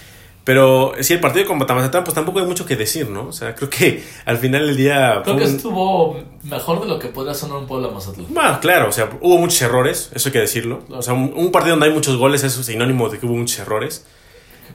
Pero 0.46 0.94
sí, 1.02 1.14
el 1.14 1.20
partido 1.20 1.46
con 1.46 1.60
Mazatlán, 1.60 2.04
pues 2.04 2.16
tampoco 2.16 2.40
hay 2.40 2.46
mucho 2.48 2.66
que 2.66 2.76
decir, 2.78 3.10
¿no? 3.10 3.28
O 3.28 3.32
sea, 3.34 3.54
creo 3.54 3.70
que 3.70 4.04
al 4.26 4.38
final 4.38 4.66
del 4.68 4.78
día. 4.78 5.22
Creo 5.26 5.36
que 5.36 5.44
estuvo 5.44 6.18
mejor 6.44 6.80
de 6.80 6.88
lo 6.88 6.98
que 6.98 7.10
podría 7.10 7.34
sonar 7.34 7.58
un 7.58 7.68
pueblo 7.68 7.92
Mazatlán. 7.92 8.28
Bueno, 8.30 8.58
claro, 8.62 8.88
o 8.88 8.92
sea, 8.94 9.10
hubo 9.20 9.38
muchos 9.38 9.62
errores, 9.62 10.12
eso 10.16 10.30
hay 10.30 10.34
que 10.34 10.40
decirlo. 10.40 10.84
O 10.90 11.02
sea, 11.02 11.14
un, 11.14 11.34
un, 11.36 11.52
partido 11.52 11.74
donde 11.74 11.88
hay 11.88 11.94
muchos 11.94 12.16
goles, 12.16 12.46
es 12.46 12.54
sinónimo 12.54 13.10
de 13.10 13.20
que 13.20 13.26
hubo 13.26 13.36
muchos 13.36 13.60
errores. 13.60 14.06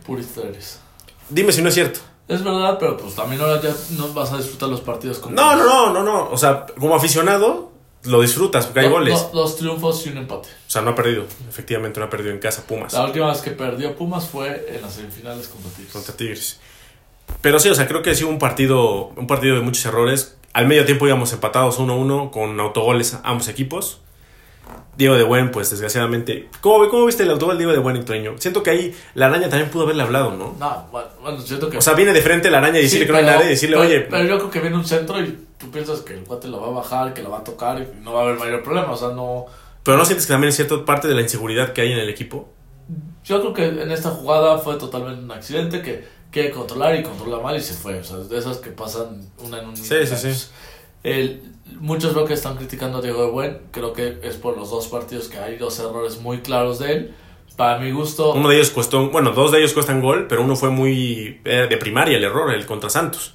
Eres. 0.08 0.80
Dime 1.28 1.52
si 1.52 1.62
no 1.62 1.68
es 1.68 1.74
cierto. 1.74 2.00
Es 2.28 2.42
verdad, 2.42 2.76
pero 2.78 2.96
pues 2.96 3.14
también 3.14 3.40
ahora 3.40 3.60
ya 3.60 3.74
no 3.96 4.12
vas 4.12 4.32
a 4.32 4.38
disfrutar 4.38 4.68
los 4.68 4.80
partidos 4.80 5.18
con 5.18 5.34
No, 5.34 5.54
no, 5.54 5.64
no, 5.64 5.92
no, 5.92 6.02
no. 6.02 6.30
O 6.30 6.36
sea, 6.36 6.66
como 6.78 6.96
aficionado, 6.96 7.70
lo 8.04 8.20
disfrutas 8.20 8.66
porque 8.66 8.80
hay 8.80 8.88
goles. 8.88 9.28
Dos, 9.32 9.56
triunfos 9.56 10.06
y 10.06 10.10
un 10.10 10.18
empate. 10.18 10.48
O 10.48 10.70
sea, 10.70 10.82
no 10.82 10.90
ha 10.90 10.94
perdido. 10.94 11.24
Efectivamente, 11.48 12.00
no 12.00 12.06
ha 12.06 12.10
perdido 12.10 12.32
en 12.32 12.40
casa 12.40 12.66
Pumas. 12.66 12.92
La 12.92 13.04
última 13.04 13.28
vez 13.28 13.40
que 13.40 13.52
perdió 13.52 13.94
Pumas 13.96 14.26
fue 14.26 14.74
en 14.74 14.82
las 14.82 14.94
semifinales 14.94 15.46
contra 15.48 15.70
Tigres. 15.70 15.92
Contra 15.92 16.16
Tigres. 16.16 16.60
Pero 17.40 17.60
sí, 17.60 17.68
o 17.68 17.74
sea, 17.74 17.86
creo 17.86 18.02
que 18.02 18.10
ha 18.10 18.14
sido 18.14 18.28
un 18.28 18.38
partido, 18.38 19.12
un 19.16 19.26
partido 19.26 19.56
de 19.56 19.62
muchos 19.62 19.84
errores. 19.86 20.36
Al 20.52 20.66
medio 20.66 20.84
tiempo 20.84 21.06
íbamos 21.06 21.32
empatados 21.32 21.78
1-1 21.78 22.30
con 22.30 22.58
autogoles 22.58 23.18
ambos 23.22 23.48
equipos. 23.48 24.00
Diego 24.96 25.16
de 25.16 25.24
Buen, 25.24 25.50
pues 25.50 25.70
desgraciadamente. 25.70 26.48
¿Cómo, 26.60 26.88
cómo 26.88 27.06
viste 27.06 27.24
el 27.24 27.30
autogol 27.30 27.58
Diego 27.58 27.72
de 27.72 27.78
Buen 27.78 27.96
en 27.96 28.40
Siento 28.40 28.62
que 28.62 28.70
ahí 28.70 28.96
la 29.14 29.26
araña 29.26 29.48
también 29.48 29.70
pudo 29.70 29.84
haberle 29.84 30.02
hablado, 30.02 30.30
¿no? 30.34 30.56
No, 30.58 30.86
bueno, 31.22 31.40
siento 31.40 31.68
que. 31.68 31.78
O 31.78 31.82
sea, 31.82 31.94
viene 31.94 32.12
de 32.12 32.22
frente 32.22 32.50
la 32.50 32.58
araña 32.58 32.78
y 32.78 32.82
decirle 32.82 33.06
que 33.06 33.12
no 33.12 33.18
hay 33.18 33.24
nadie 33.24 33.46
y 33.46 33.48
decirle, 33.50 33.76
oye. 33.76 34.00
Pero 34.00 34.24
yo 34.24 34.38
creo 34.38 34.50
que 34.50 34.60
viene 34.60 34.76
un 34.76 34.84
centro 34.84 35.20
y 35.20 35.38
tú 35.58 35.70
piensas 35.70 36.00
que 36.00 36.14
el 36.14 36.20
cuate 36.20 36.48
lo 36.48 36.60
va 36.60 36.68
a 36.68 36.70
bajar, 36.70 37.12
que 37.12 37.22
lo 37.22 37.30
va 37.30 37.38
a 37.38 37.44
tocar 37.44 37.80
y 37.80 38.02
no 38.02 38.14
va 38.14 38.20
a 38.20 38.24
haber 38.24 38.38
mayor 38.38 38.62
problema. 38.62 38.92
O 38.92 38.96
sea, 38.96 39.08
no. 39.08 39.46
Pero 39.82 39.98
no 39.98 40.04
sientes 40.04 40.26
que 40.26 40.32
también 40.32 40.48
es 40.48 40.56
cierto 40.56 40.84
parte 40.84 41.08
de 41.08 41.14
la 41.14 41.20
inseguridad 41.20 41.72
que 41.72 41.82
hay 41.82 41.92
en 41.92 41.98
el 41.98 42.08
equipo. 42.08 42.48
Yo 43.24 43.40
creo 43.40 43.52
que 43.52 43.82
en 43.82 43.90
esta 43.90 44.10
jugada 44.10 44.58
fue 44.58 44.76
totalmente 44.76 45.22
un 45.22 45.30
accidente 45.30 45.82
que 45.82 46.04
quiere 46.30 46.50
controlar 46.50 46.96
y 46.96 47.02
controla 47.02 47.40
mal 47.40 47.56
y 47.56 47.60
se 47.60 47.74
fue. 47.74 47.98
O 47.98 48.04
sea, 48.04 48.16
de 48.18 48.38
esas 48.38 48.58
que 48.58 48.70
pasan 48.70 49.28
una 49.38 49.58
en 49.58 49.68
un. 49.68 49.76
Sí, 49.76 50.06
sí, 50.06 50.16
sí. 50.16 50.48
El, 51.02 51.55
muchos 51.80 52.14
veo 52.14 52.24
que 52.24 52.34
están 52.34 52.56
criticando 52.56 52.98
a 52.98 53.02
Diego 53.02 53.22
de 53.22 53.30
Buen. 53.30 53.58
Creo 53.70 53.92
que 53.92 54.18
es 54.22 54.36
por 54.36 54.56
los 54.56 54.70
dos 54.70 54.88
partidos 54.88 55.28
que 55.28 55.38
hay 55.38 55.56
dos 55.56 55.78
errores 55.78 56.20
muy 56.20 56.38
claros 56.38 56.78
de 56.78 56.92
él. 56.92 57.14
Para 57.56 57.78
mi 57.78 57.90
gusto. 57.90 58.34
Uno 58.34 58.50
de 58.50 58.56
ellos 58.56 58.70
costó. 58.70 59.08
Bueno, 59.08 59.30
dos 59.30 59.50
de 59.50 59.58
ellos 59.58 59.72
cuestan 59.72 60.02
gol, 60.02 60.26
pero 60.28 60.42
uno 60.42 60.56
fue 60.56 60.70
muy 60.70 61.40
eh, 61.44 61.66
de 61.68 61.76
primaria 61.78 62.18
el 62.18 62.24
error, 62.24 62.52
el 62.52 62.66
contra 62.66 62.90
Santos. 62.90 63.34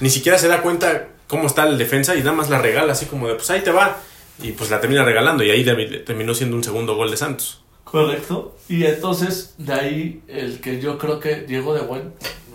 Ni 0.00 0.10
siquiera 0.10 0.36
se 0.36 0.48
da 0.48 0.60
cuenta 0.60 1.08
cómo 1.26 1.46
está 1.46 1.66
el 1.66 1.78
defensa 1.78 2.14
y 2.14 2.18
nada 2.18 2.32
más 2.32 2.50
la 2.50 2.60
regala 2.60 2.92
así 2.92 3.06
como 3.06 3.28
de 3.28 3.34
pues 3.34 3.48
ahí 3.50 3.62
te 3.62 3.70
va. 3.70 3.96
Y 4.42 4.52
pues 4.52 4.70
la 4.70 4.80
termina 4.80 5.04
regalando 5.04 5.42
y 5.42 5.50
ahí 5.50 5.64
terminó 6.04 6.34
siendo 6.34 6.56
un 6.56 6.64
segundo 6.64 6.96
gol 6.96 7.10
de 7.10 7.16
Santos. 7.16 7.62
Correcto. 7.84 8.56
Y 8.68 8.84
entonces, 8.84 9.54
de 9.58 9.72
ahí 9.72 10.22
el 10.28 10.60
que 10.60 10.80
yo 10.80 10.98
creo 10.98 11.20
que 11.20 11.42
Diego 11.42 11.74
de 11.74 11.80
Buen 11.82 12.12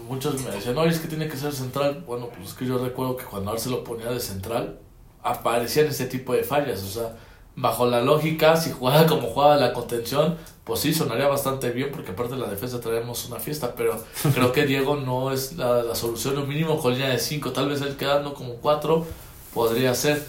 muchos 0.07 0.41
me 0.41 0.51
decían, 0.51 0.77
oye, 0.77 0.91
es 0.91 0.99
que 0.99 1.07
tiene 1.07 1.27
que 1.27 1.37
ser 1.37 1.53
central. 1.53 2.03
Bueno, 2.07 2.29
pues 2.29 2.49
es 2.49 2.53
que 2.55 2.65
yo 2.65 2.77
recuerdo 2.77 3.17
que 3.17 3.25
cuando 3.25 3.51
Arce 3.51 3.69
lo 3.69 3.83
ponía 3.83 4.09
de 4.09 4.19
central, 4.19 4.79
aparecían 5.23 5.87
ese 5.87 6.05
tipo 6.05 6.33
de 6.33 6.43
fallas. 6.43 6.83
O 6.83 6.87
sea, 6.87 7.15
bajo 7.55 7.85
la 7.87 8.01
lógica, 8.01 8.55
si 8.57 8.71
jugara 8.71 9.05
como 9.07 9.27
jugaba 9.29 9.57
la 9.57 9.73
contención, 9.73 10.37
pues 10.63 10.81
sí, 10.81 10.93
sonaría 10.93 11.27
bastante 11.27 11.71
bien, 11.71 11.89
porque 11.91 12.11
aparte 12.11 12.35
de 12.35 12.41
la 12.41 12.47
defensa 12.49 12.79
traemos 12.79 13.25
una 13.29 13.39
fiesta. 13.39 13.73
Pero 13.75 14.01
creo 14.33 14.51
que 14.51 14.65
Diego 14.65 14.95
no 14.97 15.31
es 15.31 15.53
la, 15.57 15.81
la 15.83 15.95
solución, 15.95 16.35
lo 16.35 16.45
mínimo 16.45 16.77
con 16.79 16.93
línea 16.93 17.09
de 17.09 17.19
5, 17.19 17.51
tal 17.53 17.69
vez 17.69 17.81
él 17.81 17.95
quedando 17.97 18.33
como 18.33 18.55
4 18.55 19.05
podría 19.53 19.93
ser. 19.95 20.23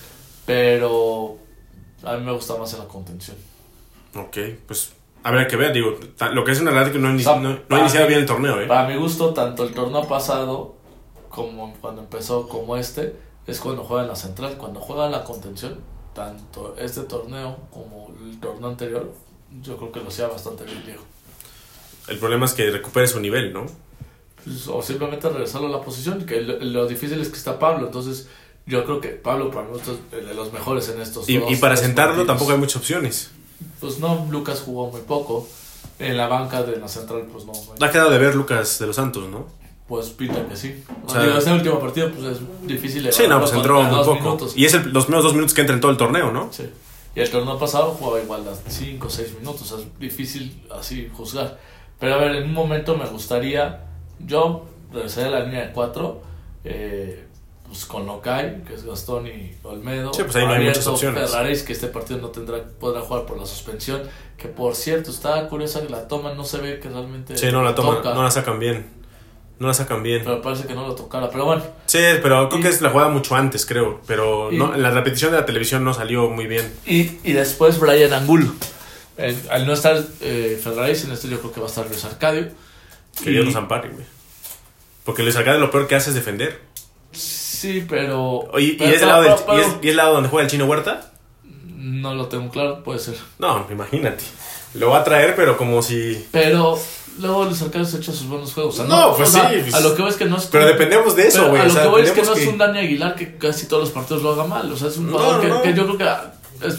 Pero 0.47 1.37
a 2.03 2.17
mí 2.17 2.25
me 2.25 2.33
gusta 2.33 2.57
más 2.57 2.73
en 2.73 2.79
la 2.81 2.87
contención. 2.87 3.37
Ok, 4.17 4.37
pues 4.67 4.93
Habrá 5.25 5.47
que 5.49 5.57
ver, 5.57 5.73
digo, 5.73 5.99
lo 6.33 6.45
que 6.45 6.53
es 6.53 6.61
una 6.61 6.81
es 6.83 6.91
que 6.91 6.99
no, 6.99 7.15
O 7.15 7.19
sea, 7.19 7.37
no- 7.37 7.59
no 7.69 7.77
ha 7.77 7.81
iniciado 7.81 8.07
bien 8.07 8.21
el 8.21 8.25
torneo, 8.27 8.61
¿eh? 8.61 8.67
Para 8.67 8.89
mi 8.89 8.97
gusto, 8.97 9.35
tanto 9.35 9.65
el 9.65 9.75
torneo 9.75 10.07
pasado 10.07 10.77
como 11.29 11.75
cuando 11.81 12.03
empezó 12.03 12.49
como 12.49 12.77
este, 12.77 13.15
es 13.49 13.59
cuando 13.59 13.83
juega 13.83 14.03
en 14.03 14.09
la 14.09 14.17
central. 14.17 14.57
Cuando 14.57 14.79
juega 14.81 15.09
la 15.09 15.25
contención, 15.25 15.81
tanto 16.15 16.77
este 16.79 17.01
torneo 17.03 17.57
como 17.73 18.15
el 18.23 18.39
torneo 18.39 18.69
anterior, 18.69 19.13
yo 19.63 19.77
creo 19.77 19.91
que 19.91 20.01
lo 20.01 20.09
hacía 20.09 20.29
bastante 20.29 20.65
bien 20.65 20.85
Diego. 20.85 21.03
El 22.07 22.19
problema 22.19 22.47
es 22.47 22.53
que 22.53 22.71
recupere 22.71 23.07
su 23.09 23.19
nivel, 23.21 23.53
¿no? 23.53 23.67
Pues, 24.45 24.69
o 24.69 24.81
simplemente 24.83 25.29
regresarlo 25.29 25.67
a 25.67 25.71
la 25.71 25.81
posición, 25.81 26.25
que 26.25 26.41
lo, 26.43 26.59
lo 26.61 26.87
difícil 26.87 27.21
es 27.21 27.29
que 27.29 27.37
está 27.37 27.59
Pablo. 27.59 27.87
Entonces, 27.87 28.29
yo 28.67 28.85
creo 28.85 29.01
que 29.01 29.09
Pablo 29.09 29.51
para 29.51 29.67
mí 29.69 29.77
es 29.79 30.27
de 30.27 30.35
los 30.35 30.53
mejores 30.53 30.89
en 30.91 31.01
estos 31.01 31.29
Y, 31.29 31.39
dos, 31.39 31.51
y 31.51 31.57
para 31.57 31.77
sentarlo 31.77 32.13
partidos. 32.13 32.27
tampoco 32.29 32.53
hay 32.53 32.59
muchas 32.59 32.77
opciones. 32.77 33.31
Pues 33.81 33.99
no, 33.99 34.27
Lucas 34.31 34.63
jugó 34.65 34.91
muy 34.91 35.01
poco. 35.01 35.49
En 35.99 36.17
la 36.17 36.29
banca 36.29 36.63
de 36.63 36.77
la 36.77 36.87
central, 36.87 37.27
pues 37.33 37.45
no. 37.45 37.53
Ha 37.81 37.91
quedado 37.91 38.11
de 38.11 38.19
ver 38.19 38.37
Lucas 38.37 38.79
de 38.79 38.87
los 38.87 38.95
Santos, 38.95 39.29
¿no? 39.29 39.47
Pues 39.89 40.11
pinta 40.11 40.47
que 40.47 40.55
sí. 40.55 40.85
O 41.07 41.09
sea- 41.09 41.23
Digo, 41.23 41.39
este 41.39 41.51
último 41.53 41.81
partido 41.81 42.11
pues 42.13 42.25
es 42.25 42.39
difícil 42.67 43.11
Sí, 43.11 43.23
no, 43.27 43.41
pues 43.41 43.53
entró 43.55 43.83
muy 43.83 43.99
poco. 44.05 44.15
minutos. 44.17 44.53
Y 44.55 44.67
es 44.67 44.75
el- 44.75 44.93
los 44.93 45.05
primeros 45.07 45.25
dos 45.25 45.33
minutos 45.33 45.55
que 45.55 45.63
entra 45.63 45.75
en 45.75 45.81
todo 45.81 45.91
el 45.91 45.97
torneo, 45.97 46.31
¿no? 46.31 46.53
Sí. 46.53 46.69
Y 47.17 47.21
el 47.21 47.31
torneo 47.31 47.59
pasado 47.59 47.93
jugaba 47.93 48.21
igual 48.23 48.45
las 48.45 48.61
5 48.69 49.07
o 49.07 49.11
6 49.11 49.35
minutos. 49.39 49.73
Es 49.73 49.99
difícil 49.99 50.63
así 50.71 51.11
juzgar. 51.17 51.59
Pero 51.99 52.15
a 52.15 52.19
ver, 52.19 52.37
en 52.37 52.45
un 52.45 52.53
momento 52.53 52.97
me 52.97 53.07
gustaría. 53.07 53.85
Yo 54.21 54.67
regresaría 54.93 55.29
a 55.29 55.41
la 55.41 55.45
línea 55.47 55.67
de 55.67 55.73
4. 55.73 56.23
pues 57.67 57.85
con 57.85 58.07
Lokai, 58.07 58.65
que 58.65 58.73
es 58.75 58.85
Gastón 58.85 59.27
y 59.27 59.55
Olmedo. 59.63 60.13
Sí, 60.15 60.23
pues 60.23 60.35
ahí 60.37 60.47
no 60.47 60.53
hay 60.53 60.65
muchas 60.65 60.87
opciones. 60.87 61.31
Ferraris, 61.31 61.63
que 61.63 61.73
este 61.75 61.89
partido 61.89 62.19
no 62.19 62.29
tendrá 62.29 62.63
podrá 62.81 63.01
jugar 63.03 63.27
por 63.27 63.39
la 63.39 63.45
suspensión. 63.45 64.03
Que 64.39 64.49
por 64.49 64.75
cierto, 64.75 65.11
está 65.11 65.47
curiosa 65.49 65.83
que 65.83 65.91
la 65.91 66.09
toma 66.09 66.33
no 66.33 66.45
se 66.45 66.59
ve 66.59 66.79
que 66.81 66.89
realmente. 66.89 67.37
Sí, 67.37 67.47
no 67.53 67.63
la 67.63 67.75
toman, 67.75 68.03
no 68.03 68.23
la 68.23 68.31
sacan 68.31 68.59
bien. 68.59 68.87
No 69.59 69.67
la 69.67 69.75
sacan 69.75 70.03
bien. 70.05 70.23
Pero 70.25 70.41
parece 70.41 70.67
que 70.69 70.75
no 70.75 70.87
lo 70.87 70.95
tocara. 70.95 71.31
Pero 71.31 71.45
bueno, 71.47 71.63
Sí, 71.87 71.99
pero 72.23 72.49
creo 72.49 72.61
Y- 72.61 72.63
que 72.63 72.69
es 72.69 72.81
la 72.81 72.91
jugada 72.91 73.11
mucho 73.11 73.35
antes, 73.35 73.67
creo. 73.67 74.01
Pero 74.07 74.53
Y- 74.53 74.57
no, 74.57 74.77
la 74.77 74.91
repetición 74.91 75.33
de 75.33 75.39
la 75.39 75.47
televisión 75.47 75.83
no 75.85 75.93
salió 75.95 76.29
muy 76.31 76.47
bien. 76.47 76.73
Y, 76.87 77.11
y 77.25 77.33
después 77.33 77.81
Brian 77.81 78.13
Angulo. 78.13 78.53
Eh, 79.17 79.37
al 79.51 79.67
no 79.67 79.73
estar 79.73 80.01
eh, 80.21 80.61
Ferraris, 80.63 81.05
en 81.05 81.11
este 81.13 81.29
yo 81.29 81.41
creo 81.41 81.53
que 81.53 81.61
va 81.61 81.67
a 81.67 81.71
estar 81.71 81.87
Luis 81.89 82.05
Arcadio. 82.05 82.49
Que 83.25 83.31
Dios 83.31 83.47
nos 83.47 83.57
ampare, 83.57 83.89
güey. 83.89 84.05
Porque 85.03 85.23
Luis 85.25 85.35
Arcadio 85.35 85.59
lo 85.59 85.71
peor 85.73 85.89
que 85.89 85.97
hace 85.97 86.11
es 86.11 86.15
defender. 86.15 86.61
Sí, 87.13 87.85
pero. 87.89 88.21
Oye, 88.53 88.65
¿y, 88.67 88.73
pero- 88.75 88.91
es 88.95 89.03
el 89.03 89.09
lado 89.09 89.23
del- 89.23 89.35
pero- 89.45 89.59
y 89.59 89.61
es- 89.63 89.69
y 89.83 89.87
es 89.87 89.91
el 89.91 89.97
lado 89.97 90.15
donde 90.15 90.29
juega 90.29 90.45
el 90.45 90.51
chino 90.51 90.67
Huerta? 90.67 91.11
No 91.75 92.15
lo 92.15 92.29
tengo 92.29 92.49
claro, 92.51 92.85
puede 92.85 93.01
ser. 93.01 93.17
No, 93.41 93.67
imagínate. 93.71 94.23
Lo 94.75 94.91
va 94.91 94.99
a 94.99 95.05
traer, 95.05 95.35
pero 95.35 95.57
como 95.57 95.83
si. 95.83 96.27
Pero 96.31 96.79
luego 97.19 97.45
Luis 97.45 97.61
Arcadio 97.63 97.85
se 97.87 97.97
echa 97.99 98.13
sus 98.13 98.27
buenos 98.27 98.53
juegos. 98.53 98.75
O 98.75 98.77
sea, 98.77 98.87
No, 98.87 99.15
pues 99.17 99.29
o 99.29 99.33
sea, 99.33 99.51
sí, 99.51 99.57
pues- 99.63 99.75
a 99.75 99.81
lo 99.81 99.95
que 99.95 100.03
voy 100.03 100.11
es 100.11 100.17
que 100.17 100.25
no 100.25 100.37
es. 100.37 100.47
Pero 100.47 100.67
dependemos 100.67 101.15
de 101.17 101.29
eso, 101.29 101.49
güey. 101.49 101.61
A 101.61 101.65
o 101.65 101.67
lo 101.69 101.73
sea, 101.73 101.83
que 101.83 101.89
voy 101.89 102.03
es 102.03 102.11
que 102.13 102.23
no 102.23 102.35
es 102.35 102.47
un 102.47 102.59
Dani 102.59 102.79
Aguilar 102.79 103.15
que 103.15 103.37
casi 103.37 103.67
todos 103.67 103.83
los 103.85 103.93
partidos 103.93 104.23
lo 104.23 104.33
haga 104.33 104.45
mal. 104.45 104.71
O 104.73 104.77
sea, 104.77 104.89
es 104.89 104.97
un 104.97 105.07
No, 105.11 105.19
jugador 105.19 105.41
que, 105.41 105.49
no. 105.49 105.63
que 105.63 105.75
yo 105.75 105.87
creo 105.97 105.99
que 106.61 106.67
es, 106.69 106.79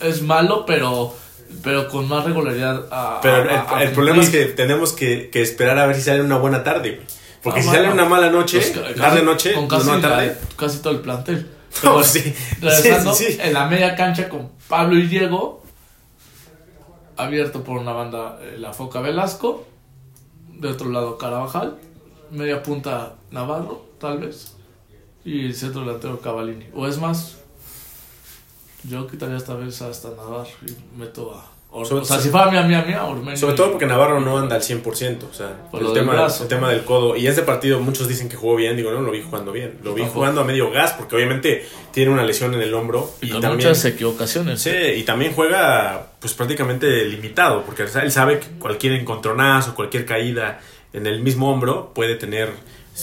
es 0.00 0.22
malo, 0.22 0.64
pero, 0.66 1.14
pero 1.62 1.88
con 1.88 2.08
más 2.08 2.24
regularidad. 2.24 2.86
A, 2.90 3.20
Pero 3.22 3.42
el, 3.42 3.48
a- 3.50 3.66
a 3.76 3.82
el 3.82 3.92
problema 3.92 4.22
es 4.22 4.30
que 4.30 4.44
tenemos 4.46 4.92
que, 4.92 5.30
que 5.30 5.42
esperar 5.42 5.78
a 5.78 5.86
ver 5.86 5.96
si 5.96 6.02
sale 6.02 6.20
una 6.22 6.38
buena 6.38 6.62
tarde, 6.64 6.92
güey. 6.96 7.06
Porque 7.42 7.60
Ah, 7.60 7.62
si 7.62 7.68
bueno. 7.68 7.82
sale 7.84 7.94
una 7.94 8.04
mala 8.08 8.30
noche, 8.30 8.58
Pues, 8.60 8.94
tarde 8.96 9.22
noche, 9.22 9.52
con 9.54 9.68
casi, 9.68 9.86
no 9.86 10.00
tarde. 10.00 10.36
casi 10.56 10.78
todo 10.78 10.92
el 10.92 11.00
plantel. 11.00 11.48
Pero 11.80 11.92
bueno, 11.94 12.08
sí. 12.08 12.34
Regresando 12.60 13.14
Sí, 13.14 13.24
sí, 13.26 13.32
sí. 13.34 13.38
en 13.42 13.52
la 13.54 13.66
media 13.66 13.94
cancha 13.94 14.28
con 14.28 14.50
Pablo 14.68 14.98
y 14.98 15.06
Diego, 15.06 15.62
abierto 17.16 17.62
por 17.62 17.78
una 17.78 17.92
banda 17.92 18.38
eh, 18.42 18.56
la 18.58 18.72
Foca 18.72 19.00
Velasco, 19.00 19.66
de 20.58 20.68
otro 20.68 20.90
lado 20.90 21.18
Carabajal, 21.18 21.78
media 22.30 22.62
punta 22.62 23.14
Navarro, 23.30 23.86
tal 23.98 24.18
vez, 24.18 24.54
y 25.24 25.46
el 25.46 25.54
centro 25.54 25.82
delantero 25.82 26.20
Cavallini. 26.20 26.66
O 26.74 26.86
es 26.86 26.98
más, 26.98 27.36
yo 28.84 29.06
quitaría 29.06 29.36
esta 29.36 29.54
vez 29.54 29.80
hasta 29.82 30.10
Navarro 30.10 30.50
y 30.66 30.98
meto 30.98 31.34
a. 31.34 31.57
Or- 31.78 31.86
Sobre- 31.86 32.02
o 32.02 32.04
sea, 32.04 32.18
si 32.20 32.28
fuera 32.28 32.50
mía, 32.50 32.62
mía, 32.62 32.84
mía, 32.86 33.04
Ormeño. 33.04 33.36
Sobre 33.36 33.54
todo 33.54 33.70
porque 33.70 33.86
Navarro 33.86 34.20
no 34.20 34.36
anda 34.38 34.56
al 34.56 34.62
100%, 34.62 35.28
o 35.30 35.34
sea, 35.34 35.68
Por 35.70 35.82
el 35.82 35.92
tema, 35.92 36.26
el 36.40 36.48
tema 36.48 36.70
del 36.70 36.84
codo. 36.84 37.16
Y 37.16 37.26
este 37.26 37.42
partido 37.42 37.80
muchos 37.80 38.08
dicen 38.08 38.28
que 38.28 38.36
jugó 38.36 38.56
bien, 38.56 38.76
digo, 38.76 38.90
no, 38.92 39.00
lo 39.00 39.10
vi 39.12 39.22
jugando 39.22 39.52
bien. 39.52 39.78
Lo 39.82 39.94
vi 39.94 40.04
jugando 40.12 40.40
a 40.40 40.44
medio 40.44 40.70
gas 40.70 40.92
porque 40.92 41.16
obviamente 41.16 41.66
tiene 41.92 42.10
una 42.12 42.24
lesión 42.24 42.52
en 42.54 42.60
el 42.62 42.74
hombro. 42.74 43.10
y 43.20 43.30
con 43.30 43.40
también, 43.40 43.68
muchas 43.68 43.84
equivocaciones. 43.84 44.60
sí, 44.60 44.70
y 44.70 45.02
también 45.04 45.32
juega 45.34 46.06
pues 46.20 46.34
prácticamente 46.34 47.04
limitado, 47.06 47.62
porque 47.64 47.84
o 47.84 47.98
él 48.00 48.10
sabe 48.12 48.40
que 48.40 48.46
cualquier 48.58 48.94
encontronazo, 48.94 49.74
cualquier 49.74 50.04
caída 50.04 50.60
en 50.92 51.06
el 51.06 51.20
mismo 51.20 51.50
hombro 51.50 51.92
puede 51.94 52.16
tener 52.16 52.50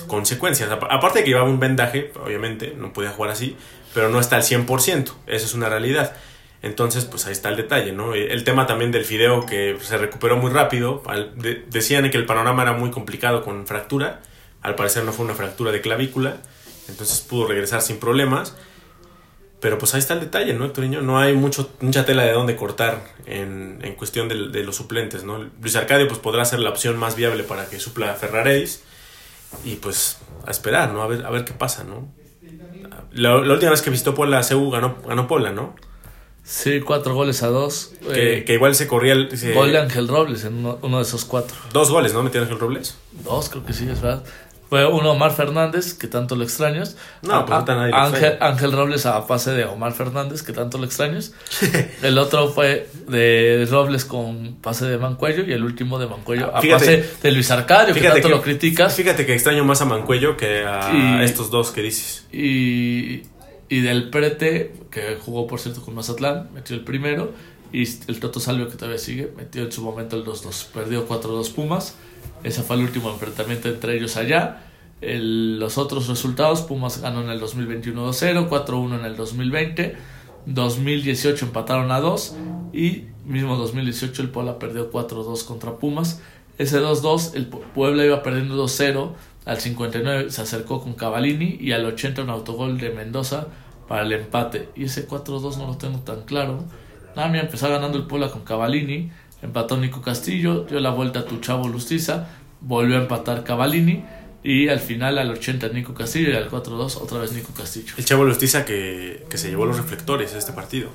consecuencias. 0.08 0.70
Apa- 0.72 0.88
Aparte 0.90 1.20
de 1.20 1.24
que 1.26 1.30
llevaba 1.32 1.50
un 1.50 1.60
vendaje, 1.60 2.12
obviamente, 2.24 2.74
no 2.78 2.92
podía 2.94 3.12
jugar 3.12 3.32
así, 3.32 3.56
pero 3.94 4.10
no 4.10 4.20
está 4.20 4.36
al 4.36 4.44
100%, 4.44 5.12
eso 5.28 5.46
es 5.46 5.54
una 5.54 5.70
realidad. 5.70 6.14
Entonces, 6.66 7.06
pues 7.06 7.26
ahí 7.28 7.32
está 7.32 7.50
el 7.50 7.58
detalle, 7.58 7.92
¿no? 7.92 8.16
El 8.16 8.44
tema 8.44 8.66
también 8.66 8.92
del 8.92 9.06
fideo 9.06 9.46
que 9.46 9.78
se 9.82 9.98
recuperó 9.98 10.36
muy 10.38 10.50
rápido. 10.52 11.04
de- 11.36 11.64
decían 11.70 12.10
que 12.10 12.18
el 12.18 12.26
panorama 12.26 12.64
era 12.64 12.74
muy 12.74 12.90
complicado 12.90 13.44
con 13.44 13.68
fractura. 13.68 14.22
Al 14.64 14.74
parecer 14.74 15.04
no 15.04 15.14
fue 15.14 15.26
una 15.26 15.36
fractura 15.36 15.72
de 15.72 15.82
clavícula. 15.82 16.38
Entonces 16.90 17.20
pudo 17.22 17.48
regresar 17.48 17.82
sin 17.84 17.98
problemas. 18.00 18.56
Pero 19.60 19.78
pues 19.78 19.94
ahí 19.94 20.00
está 20.00 20.16
el 20.16 20.22
detalle, 20.22 20.54
¿no, 20.54 20.66
Héctoriño? 20.66 21.02
No 21.02 21.20
hay 21.20 21.34
mucho, 21.34 21.72
mucha 21.82 22.04
tela 22.06 22.24
de 22.24 22.34
dónde 22.34 22.56
cortar 22.56 23.04
en, 23.28 23.80
en 23.84 23.94
cuestión 23.96 24.28
del- 24.28 24.52
de, 24.52 24.64
los 24.64 24.76
suplentes, 24.76 25.24
¿no? 25.24 25.38
Luis 25.62 25.76
Arcadio 25.76 26.08
pues 26.08 26.20
podrá 26.20 26.46
ser 26.46 26.60
la 26.60 26.70
opción 26.72 26.98
más 26.98 27.16
viable 27.16 27.44
para 27.44 27.68
que 27.70 27.80
supla 27.80 28.12
a 28.12 28.16
Ferraréis. 28.16 28.84
Y 29.64 29.76
pues 29.76 30.18
a 30.48 30.52
esperar, 30.52 30.92
¿no? 30.92 31.04
A 31.04 31.08
ver, 31.08 31.26
a 31.26 31.30
ver 31.30 31.46
qué 31.46 31.54
pasa, 31.54 31.84
¿no? 31.84 32.12
La, 33.12 33.38
la 33.38 33.54
última 33.54 33.72
vez 33.72 33.82
que 33.84 33.90
visitó 33.92 34.14
Puebla, 34.16 34.42
CU 34.48 34.72
ganó, 34.72 34.98
ganó 35.08 35.28
Puebla, 35.28 35.52
¿no? 35.52 35.76
Sí, 36.46 36.80
cuatro 36.82 37.16
goles 37.16 37.42
a 37.44 37.48
dos. 37.48 37.92
Que, 38.14 38.38
Eh, 38.38 38.44
que 38.46 38.54
igual 38.54 38.76
se 38.76 38.86
corría 38.88 39.14
el, 39.14 39.36
se- 39.38 39.54
Gol 39.54 39.72
de 39.72 39.80
Ángel 39.80 40.08
Robles 40.08 40.46
en 40.46 40.54
uno, 40.58 40.78
uno 40.84 40.98
de 40.98 41.04
esos 41.04 41.26
cuatro. 41.26 41.56
dos 41.74 41.90
goles, 41.90 42.14
¿no? 42.14 42.22
Metieron 42.22 42.48
Ángel 42.48 42.60
Robles. 42.60 42.98
Dos, 43.24 43.50
creo 43.50 43.66
que 43.66 43.74
sí, 43.74 43.88
es 43.92 44.00
verdad. 44.02 44.24
Fue 44.70 44.84
uno 44.88 45.12
Omar 45.12 45.32
Fernández, 45.32 45.94
que 45.94 46.08
tanto 46.08 46.36
lo 46.36 46.44
extrañas. 46.44 46.98
No, 47.22 47.46
pues 47.46 47.52
A- 47.52 47.56
ahorita 47.56 47.76
nadie 47.76 47.92
lo 47.92 47.98
Ángel. 47.98 48.38
Ángel 48.42 48.72
Robles 48.72 49.06
a 49.06 49.26
pase 49.28 49.52
de 49.52 49.64
Omar 49.66 49.94
Fernández, 49.94 50.42
que 50.44 50.54
tanto 50.54 50.78
lo 50.80 50.86
extrañas. 50.86 51.34
el 52.04 52.18
otro 52.18 52.50
fue 52.50 52.90
de 53.08 53.68
Robles 53.70 54.06
con 54.06 54.56
pase 54.62 54.86
de 54.86 54.98
Mancuello 54.98 55.44
y 55.48 55.52
el 55.54 55.64
último 55.64 55.98
de 56.00 56.08
Mancuello 56.08 56.52
Ah, 56.54 56.60
a 56.60 56.62
fíjate. 56.62 56.98
pase 56.98 57.10
de 57.22 57.32
Luis 57.32 57.50
Arcadio, 57.52 57.94
que 57.94 58.02
tanto 58.02 58.30
lo 58.30 58.42
criticas. 58.42 58.96
Fíjate 58.96 59.26
que 59.26 59.34
extraño 59.34 59.64
más 59.66 59.82
a 59.82 59.86
Mancuello 59.86 60.36
que 60.36 60.64
a 60.66 60.92
Y- 61.22 61.24
estos 61.24 61.50
dos 61.52 61.70
que 61.72 61.82
dices. 61.84 62.26
Y, 62.34 63.22
y 63.70 63.82
del 63.82 64.10
Prete, 64.10 64.74
que 64.92 65.18
jugó 65.24 65.48
por 65.48 65.60
cierto 65.60 65.82
con 65.82 65.96
Mazatlán, 65.96 66.50
metió 66.54 66.76
el 66.76 66.84
primero. 66.84 67.34
Y 67.74 67.84
el 68.08 68.20
Toto 68.20 68.40
Salvio, 68.40 68.70
que 68.70 68.76
todavía 68.76 69.00
sigue, 69.00 69.34
metió 69.36 69.64
en 69.64 69.72
su 69.72 69.82
momento 69.82 70.16
el 70.16 70.24
2-2. 70.24 70.68
Perdió 70.74 71.08
4-2 71.08 71.52
Pumas. 71.54 71.96
Ese 72.44 72.62
fue 72.64 72.76
el 72.78 72.84
último 72.84 73.10
enfrentamiento 73.10 73.68
entre 73.68 73.98
ellos 73.98 74.16
allá. 74.18 74.64
El- 75.02 75.60
los 75.60 75.78
otros 75.78 76.08
resultados, 76.08 76.62
Pumas 76.62 77.02
ganó 77.02 77.22
en 77.22 77.30
el 77.30 77.40
2021 77.40 78.08
2-0, 78.08 78.48
4-1 78.48 79.00
en 79.00 79.06
el 79.06 79.18
2020. 79.18 79.98
2018 80.46 81.46
empataron 81.46 81.92
a 81.92 82.00
2 82.00 82.36
y 82.72 83.06
mismo 83.26 83.58
2018 83.58 84.22
el 84.22 84.30
Puebla 84.30 84.60
perdió 84.60 84.92
4-2 84.92 85.44
contra 85.44 85.78
Pumas. 85.78 86.22
Ese 86.58 86.80
2-2 86.80 87.32
el 87.36 87.50
Pu- 87.50 87.62
Puebla 87.74 88.06
iba 88.06 88.24
perdiendo 88.24 88.56
2-0 88.56 89.14
al 89.46 89.60
59 89.60 90.32
se 90.32 90.42
acercó 90.42 90.82
con 90.82 90.94
Cavallini 90.94 91.58
y 91.60 91.72
al 91.72 91.86
80 91.86 92.24
un 92.24 92.30
autogol 92.32 92.80
de 92.80 92.90
Mendoza 92.90 93.48
para 93.88 94.02
el 94.02 94.12
empate. 94.12 94.70
Y 94.76 94.86
ese 94.86 95.08
4-2 95.08 95.58
no 95.58 95.68
lo 95.68 95.78
tengo 95.78 96.00
tan 96.00 96.24
claro. 96.24 96.64
Nada, 97.16 97.28
mira, 97.30 97.44
empezó 97.44 97.70
ganando 97.70 97.98
el 97.98 98.06
Puebla 98.06 98.30
con 98.30 98.44
Cavallini, 98.44 99.12
empató 99.42 99.78
Nico 99.78 100.02
Castillo, 100.02 100.64
dio 100.64 100.80
la 100.80 100.90
vuelta 100.90 101.20
a 101.20 101.26
tu 101.26 101.40
chavo 101.40 101.68
Lustiza, 101.68 102.28
volvió 102.60 102.98
a 102.98 103.02
empatar 103.02 103.44
Cavallini 103.44 104.04
y 104.44 104.68
al 104.70 104.80
final 104.80 105.18
al 105.18 105.32
80 105.32 105.70
Nico 105.70 105.94
Castillo 105.94 106.32
y 106.32 106.36
al 106.36 106.50
4-2 106.50 106.98
otra 106.98 107.20
vez 107.20 107.32
Nico 107.32 107.54
Castillo. 107.56 107.94
El 107.98 108.06
Chavo 108.06 108.24
Lustiza 108.26 108.66
que, 108.66 109.26
que 109.30 109.38
se 109.38 109.50
llevó 109.50 109.66
los 109.66 109.78
reflectores 109.78 110.34
a 110.34 110.38
este 110.38 110.54
partido. 110.54 110.90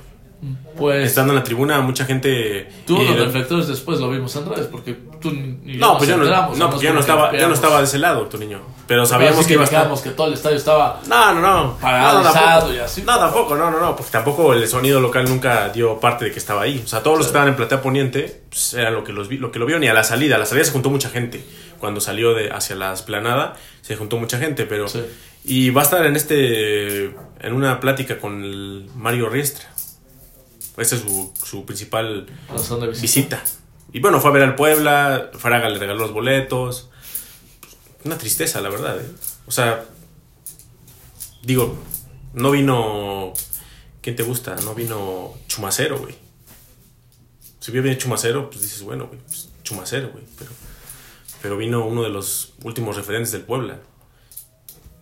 Pues 0.76 1.08
Estando 1.08 1.32
en 1.34 1.38
la 1.38 1.44
tribuna, 1.44 1.80
mucha 1.82 2.06
gente. 2.06 2.66
y- 2.88 2.92
los 3.08 3.18
reflectores 3.26 3.68
después, 3.68 4.00
lo 4.00 4.08
vimos 4.10 4.34
en 4.36 4.48
redes, 4.48 4.66
porque 4.68 4.96
tú 5.20 5.30
ni 5.32 5.74
yo 5.74 5.78
no, 5.80 5.98
pues 5.98 6.08
yo 6.08 6.16
no, 6.16 6.24
no, 6.24 6.70
porque 6.70 6.86
yo 6.86 6.94
no 6.94 7.00
estaba, 7.00 7.36
yo 7.36 7.46
no 7.48 7.52
estaba 7.54 7.78
de 7.78 7.84
ese 7.84 7.98
lado, 7.98 8.22
tu 8.26 8.38
niño. 8.38 8.60
Pero 8.86 9.04
sabíamos 9.04 9.40
así 9.40 9.48
que 9.48 9.52
iba 9.54 9.62
a 9.62 9.66
estar. 9.66 10.02
que 10.02 10.10
todo 10.10 10.28
el 10.28 10.32
estadio 10.32 10.56
estaba 10.56 11.00
No, 11.06 11.34
no, 11.34 11.40
no. 11.42 11.76
Paralizado 11.78 12.74
y 12.74 12.78
así. 12.78 13.02
No, 13.02 13.18
tampoco, 13.18 13.54
no, 13.54 13.70
no, 13.70 13.78
no. 13.80 13.94
Porque 13.94 14.10
tampoco 14.10 14.54
el 14.54 14.66
sonido 14.66 14.98
local 15.00 15.26
nunca 15.28 15.68
dio 15.68 16.00
parte 16.00 16.24
de 16.24 16.32
que 16.32 16.38
estaba 16.38 16.62
ahí. 16.62 16.80
O 16.82 16.88
sea, 16.88 17.02
todos 17.02 17.18
los 17.18 17.26
que 17.26 17.30
estaban 17.30 17.48
en 17.48 17.56
platea 17.56 17.82
poniente, 17.82 18.42
pues, 18.48 18.72
era 18.74 18.90
lo 18.90 19.04
que, 19.04 19.12
los 19.12 19.28
vi- 19.28 19.36
lo 19.36 19.52
que 19.52 19.58
lo 19.58 19.66
vieron. 19.66 19.84
Y 19.84 19.88
a 19.88 19.94
la 19.94 20.04
salida, 20.04 20.36
a 20.36 20.38
la 20.38 20.46
salida 20.46 20.64
se 20.64 20.72
juntó 20.72 20.88
mucha 20.88 21.10
gente. 21.10 21.44
Cuando 21.78 22.00
salió 22.00 22.32
de 22.34 22.50
hacia 22.50 22.74
la 22.76 22.92
esplanada, 22.94 23.54
se 23.82 23.94
juntó 23.96 24.16
mucha 24.16 24.38
gente, 24.38 24.64
pero. 24.64 24.88
Sí. 24.88 25.02
Y 25.44 25.70
va 25.70 25.82
a 25.82 25.84
estar 25.84 26.04
en 26.06 26.16
este. 26.16 27.04
en 27.40 27.52
una 27.52 27.78
plática 27.80 28.18
con 28.18 28.42
el 28.42 28.88
Mario 28.96 29.28
Riestra. 29.28 29.66
Esa 30.80 30.96
es 30.96 31.02
su, 31.02 31.32
su 31.44 31.66
principal 31.66 32.26
razón 32.48 32.80
de 32.80 32.88
visita. 32.88 33.42
visita. 33.42 33.42
Y 33.92 34.00
bueno, 34.00 34.20
fue 34.20 34.30
a 34.30 34.32
ver 34.32 34.42
al 34.42 34.54
Puebla, 34.54 35.30
Fraga 35.34 35.68
le 35.68 35.78
regaló 35.78 36.00
los 36.00 36.12
boletos. 36.12 36.90
Una 38.04 38.16
tristeza, 38.16 38.60
la 38.60 38.70
verdad. 38.70 39.00
¿eh? 39.00 39.10
O 39.46 39.50
sea, 39.50 39.84
digo, 41.42 41.76
no 42.34 42.50
vino. 42.50 43.32
¿Quién 44.00 44.16
te 44.16 44.22
gusta? 44.22 44.56
No 44.64 44.74
vino 44.74 45.34
Chumacero, 45.48 45.98
güey. 45.98 46.14
Si 47.58 47.70
hubiera 47.70 47.84
venido 47.84 48.00
Chumacero, 48.00 48.48
pues 48.48 48.62
dices, 48.62 48.82
bueno, 48.82 49.08
güey, 49.08 49.20
pues, 49.20 49.50
Chumacero, 49.62 50.10
güey. 50.10 50.24
Pero, 50.38 50.50
pero 51.42 51.56
vino 51.58 51.84
uno 51.84 52.02
de 52.02 52.08
los 52.08 52.54
últimos 52.62 52.96
referentes 52.96 53.32
del 53.32 53.42
Puebla. 53.42 53.80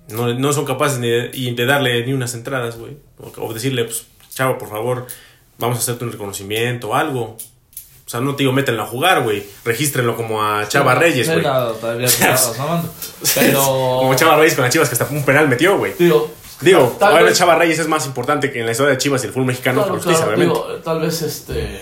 No, 0.09 0.33
no 0.35 0.53
son 0.53 0.65
capaces 0.65 0.99
ni 0.99 1.09
de, 1.09 1.67
darle 1.67 2.05
ni 2.05 2.15
unas 2.15 2.35
entradas, 2.35 2.79
güey. 2.79 2.97
O, 3.19 3.31
o 3.45 3.55
decirle, 3.55 3.85
pues, 3.85 4.07
chavo, 4.35 4.59
por 4.59 4.71
favor, 4.71 5.07
vamos 5.59 5.79
a 5.79 5.81
hacerte 5.81 6.05
un 6.05 6.13
reconocimiento 6.13 6.89
o 6.91 6.95
algo. 6.95 7.37
O 8.07 8.11
sea, 8.11 8.21
no 8.21 8.35
te 8.35 8.43
digo, 8.43 8.53
métanlo 8.53 8.83
a 8.83 8.87
jugar, 8.87 9.23
güey. 9.23 9.45
Regístrenlo 9.65 10.17
como 10.17 10.43
a 10.43 10.67
Chava 10.67 10.95
Reyes, 10.95 11.27
güey. 11.29 11.43
todavía. 11.43 12.09
Pero. 13.35 13.61
Como 13.63 14.15
Chava 14.15 14.37
Reyes 14.37 14.55
con 14.55 14.65
las 14.65 14.73
Chivas 14.73 14.89
que 14.89 14.95
hasta 14.95 15.07
un 15.15 15.25
penal 15.25 15.49
metió, 15.49 15.77
güey. 15.77 15.93
Digo. 15.99 16.31
Digo, 16.61 16.97
tal 16.99 17.23
vez- 17.23 17.37
Chava 17.39 17.55
Reyes 17.55 17.79
es 17.79 17.87
más 17.87 18.05
importante 18.07 18.51
que 18.51 18.61
en 18.61 18.67
la 18.67 18.73
historia 18.73 18.93
de 18.93 18.99
Chivas 18.99 19.23
y 19.23 19.27
el 19.29 19.33
fútbol 19.33 19.47
mexicano 19.47 19.81
Claro, 19.83 19.91
por 19.95 19.99
justicia, 20.03 20.25
claro, 20.25 20.37
obviamente. 20.41 20.69
digo, 20.73 20.83
tal 20.83 21.01
vez 21.01 21.23
este. 21.23 21.81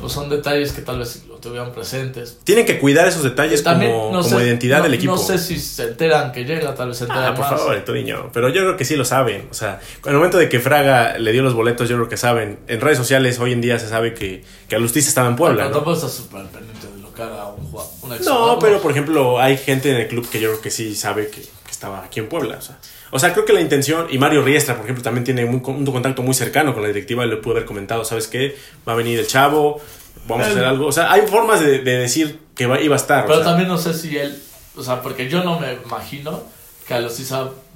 Pues 0.00 0.12
son 0.12 0.30
detalles 0.30 0.72
que 0.72 0.80
tal 0.82 0.98
vez 1.00 1.24
lo 1.28 1.36
tuvieran 1.36 1.72
presentes. 1.72 2.38
Tienen 2.44 2.64
que 2.64 2.78
cuidar 2.78 3.06
esos 3.08 3.22
detalles 3.22 3.62
También, 3.62 3.92
como, 3.92 4.12
no 4.12 4.22
como 4.22 4.38
sé, 4.38 4.46
identidad 4.46 4.78
no- 4.78 4.84
del 4.84 4.94
equipo. 4.94 5.12
No 5.12 5.18
sé 5.18 5.38
si 5.38 5.58
se 5.58 5.84
enteran 5.88 6.32
que 6.32 6.44
llega, 6.44 6.74
tal 6.74 6.88
vez 6.88 6.96
se 6.98 7.04
enteran 7.04 7.24
Ah, 7.32 7.34
por 7.34 7.40
más. 7.50 7.60
favor, 7.60 7.84
Turiño. 7.84 8.30
Pero 8.32 8.48
yo 8.48 8.62
creo 8.62 8.76
que 8.76 8.84
sí 8.86 8.96
lo 8.96 9.04
saben. 9.04 9.48
O 9.50 9.54
sea, 9.54 9.80
en 10.04 10.10
el 10.10 10.16
momento 10.16 10.38
de 10.38 10.48
que 10.48 10.60
Fraga 10.60 11.18
le 11.18 11.32
dio 11.32 11.42
los 11.42 11.52
boletos, 11.54 11.88
yo 11.88 11.96
creo 11.96 12.08
que 12.08 12.16
saben. 12.16 12.58
En 12.68 12.80
redes 12.80 12.96
sociales 12.98 13.38
hoy 13.38 13.52
en 13.52 13.60
día 13.60 13.78
se 13.78 13.88
sabe 13.88 14.14
que, 14.14 14.44
que 14.68 14.76
Alustiza 14.76 15.08
estaba 15.08 15.28
en 15.28 15.36
Puebla, 15.36 15.56
Pero 15.64 15.68
¿no? 15.68 15.74
tampoco 15.76 15.96
estás 15.96 16.12
súper 16.12 16.46
pendiente 16.46 16.86
de 16.86 17.02
lo 17.02 17.12
que 17.12 17.22
haga 17.22 17.48
un 17.48 17.66
jugador. 17.70 17.92
Un 18.02 18.08
No, 18.08 18.14
exjugador. 18.16 18.58
pero 18.60 18.80
por 18.80 18.90
ejemplo, 18.92 19.40
hay 19.40 19.56
gente 19.58 19.90
en 19.90 19.96
el 19.96 20.08
club 20.08 20.26
que 20.30 20.40
yo 20.40 20.50
creo 20.50 20.62
que 20.62 20.70
sí 20.70 20.94
sabe 20.94 21.28
que, 21.28 21.40
que 21.42 21.70
estaba 21.70 22.02
aquí 22.04 22.20
en 22.20 22.28
Puebla. 22.28 22.56
O 22.58 22.62
sea, 22.62 22.78
o 23.16 23.18
sea, 23.18 23.32
creo 23.32 23.44
que 23.44 23.52
la 23.52 23.60
intención, 23.60 24.06
y 24.10 24.18
Mario 24.18 24.42
Riestra, 24.42 24.74
por 24.76 24.84
ejemplo, 24.84 25.02
también 25.02 25.24
tiene 25.24 25.44
un 25.44 25.60
contacto 25.60 26.22
muy 26.22 26.34
cercano 26.34 26.72
con 26.72 26.82
la 26.82 26.88
directiva, 26.88 27.26
le 27.26 27.36
pudo 27.36 27.54
haber 27.54 27.64
comentado, 27.64 28.04
¿sabes 28.04 28.28
qué? 28.28 28.56
Va 28.88 28.92
a 28.92 28.96
venir 28.96 29.18
el 29.18 29.26
chavo, 29.26 29.80
vamos 30.28 30.46
a 30.46 30.50
hacer 30.50 30.64
algo. 30.64 30.86
O 30.86 30.92
sea, 30.92 31.10
hay 31.12 31.22
formas 31.26 31.60
de, 31.60 31.80
de 31.80 31.98
decir 31.98 32.38
que 32.54 32.66
va- 32.66 32.80
iba 32.80 32.94
a 32.94 32.98
estar. 32.98 33.24
o 33.24 33.26
Pero 33.26 33.38
sea. 33.38 33.46
también 33.48 33.68
no 33.68 33.76
sé 33.78 33.92
si 33.94 34.16
él. 34.16 34.40
O 34.76 34.82
sea, 34.82 35.00
porque 35.02 35.28
yo 35.28 35.42
no 35.42 35.58
me 35.58 35.78
imagino 35.84 36.42
que 36.86 36.94
a 36.94 37.00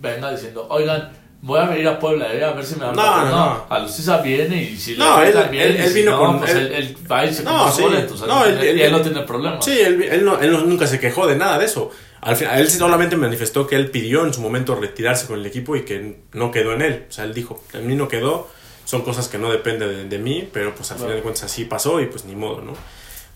venga 0.00 0.30
diciendo, 0.30 0.66
oigan, 0.70 1.10
voy 1.42 1.58
a 1.58 1.64
venir 1.64 1.88
a 1.88 1.98
Puebla 1.98 2.32
eh, 2.34 2.44
a 2.44 2.52
ver 2.52 2.64
si 2.64 2.74
me 2.76 2.84
dan 2.84 2.94
No, 2.94 3.02
boletos". 3.02 3.30
no, 3.30 3.36
no. 3.46 3.66
A 3.70 3.78
Lucisa 3.78 4.18
viene 4.18 4.62
y 4.62 4.76
si 4.76 4.92
le 4.92 4.98
No, 4.98 5.22
él- 5.22 5.48
bien, 5.50 5.66
él- 5.68 5.76
y 5.76 5.80
él 5.82 5.88
si 5.88 5.94
vino 5.94 6.10
no, 6.12 6.18
con- 6.18 6.38
pues 6.40 6.50
él- 6.54 6.72
él, 6.72 6.96
va 7.10 7.24
y 7.24 7.32
se 7.32 7.42
No, 7.42 7.72
sí. 7.72 7.82
boletos. 7.82 8.26
No, 8.26 8.44
él, 8.44 8.58
él- 8.58 8.68
él- 8.68 8.76
y 8.78 8.82
él 8.82 8.92
no 8.92 9.00
tiene 9.00 9.20
problema. 9.22 9.62
Sí, 9.62 9.80
él, 9.80 10.02
él 10.02 10.24
no- 10.24 10.38
él 10.38 10.52
no- 10.52 10.60
nunca 10.60 10.86
se 10.86 11.00
quejó 11.00 11.26
de 11.26 11.36
nada 11.36 11.58
de 11.58 11.64
eso. 11.64 11.90
Al 12.22 12.36
final, 12.36 12.58
él 12.60 12.70
solamente 12.70 13.16
manifestó 13.16 13.66
que 13.66 13.76
él 13.76 13.90
pidió 13.90 14.26
en 14.26 14.34
su 14.34 14.40
momento 14.42 14.74
retirarse 14.74 15.26
con 15.26 15.38
el 15.38 15.46
equipo 15.46 15.74
y 15.76 15.84
que 15.84 16.18
no 16.32 16.50
quedó 16.50 16.72
en 16.74 16.82
él. 16.82 17.06
O 17.08 17.12
sea, 17.12 17.24
él 17.24 17.32
dijo, 17.32 17.62
en 17.72 17.86
mí 17.86 17.94
no 17.96 18.08
quedó, 18.08 18.48
son 18.84 19.02
cosas 19.02 19.28
que 19.28 19.38
no 19.38 19.50
dependen 19.50 19.88
de, 19.88 20.04
de 20.04 20.18
mí, 20.18 20.48
pero 20.52 20.74
pues 20.74 20.90
al 20.90 20.98
final 20.98 21.14
de 21.16 21.22
cuentas 21.22 21.44
así 21.44 21.64
pasó 21.64 22.00
y 22.00 22.06
pues 22.06 22.24
ni 22.26 22.34
modo, 22.36 22.60
¿no? 22.60 22.74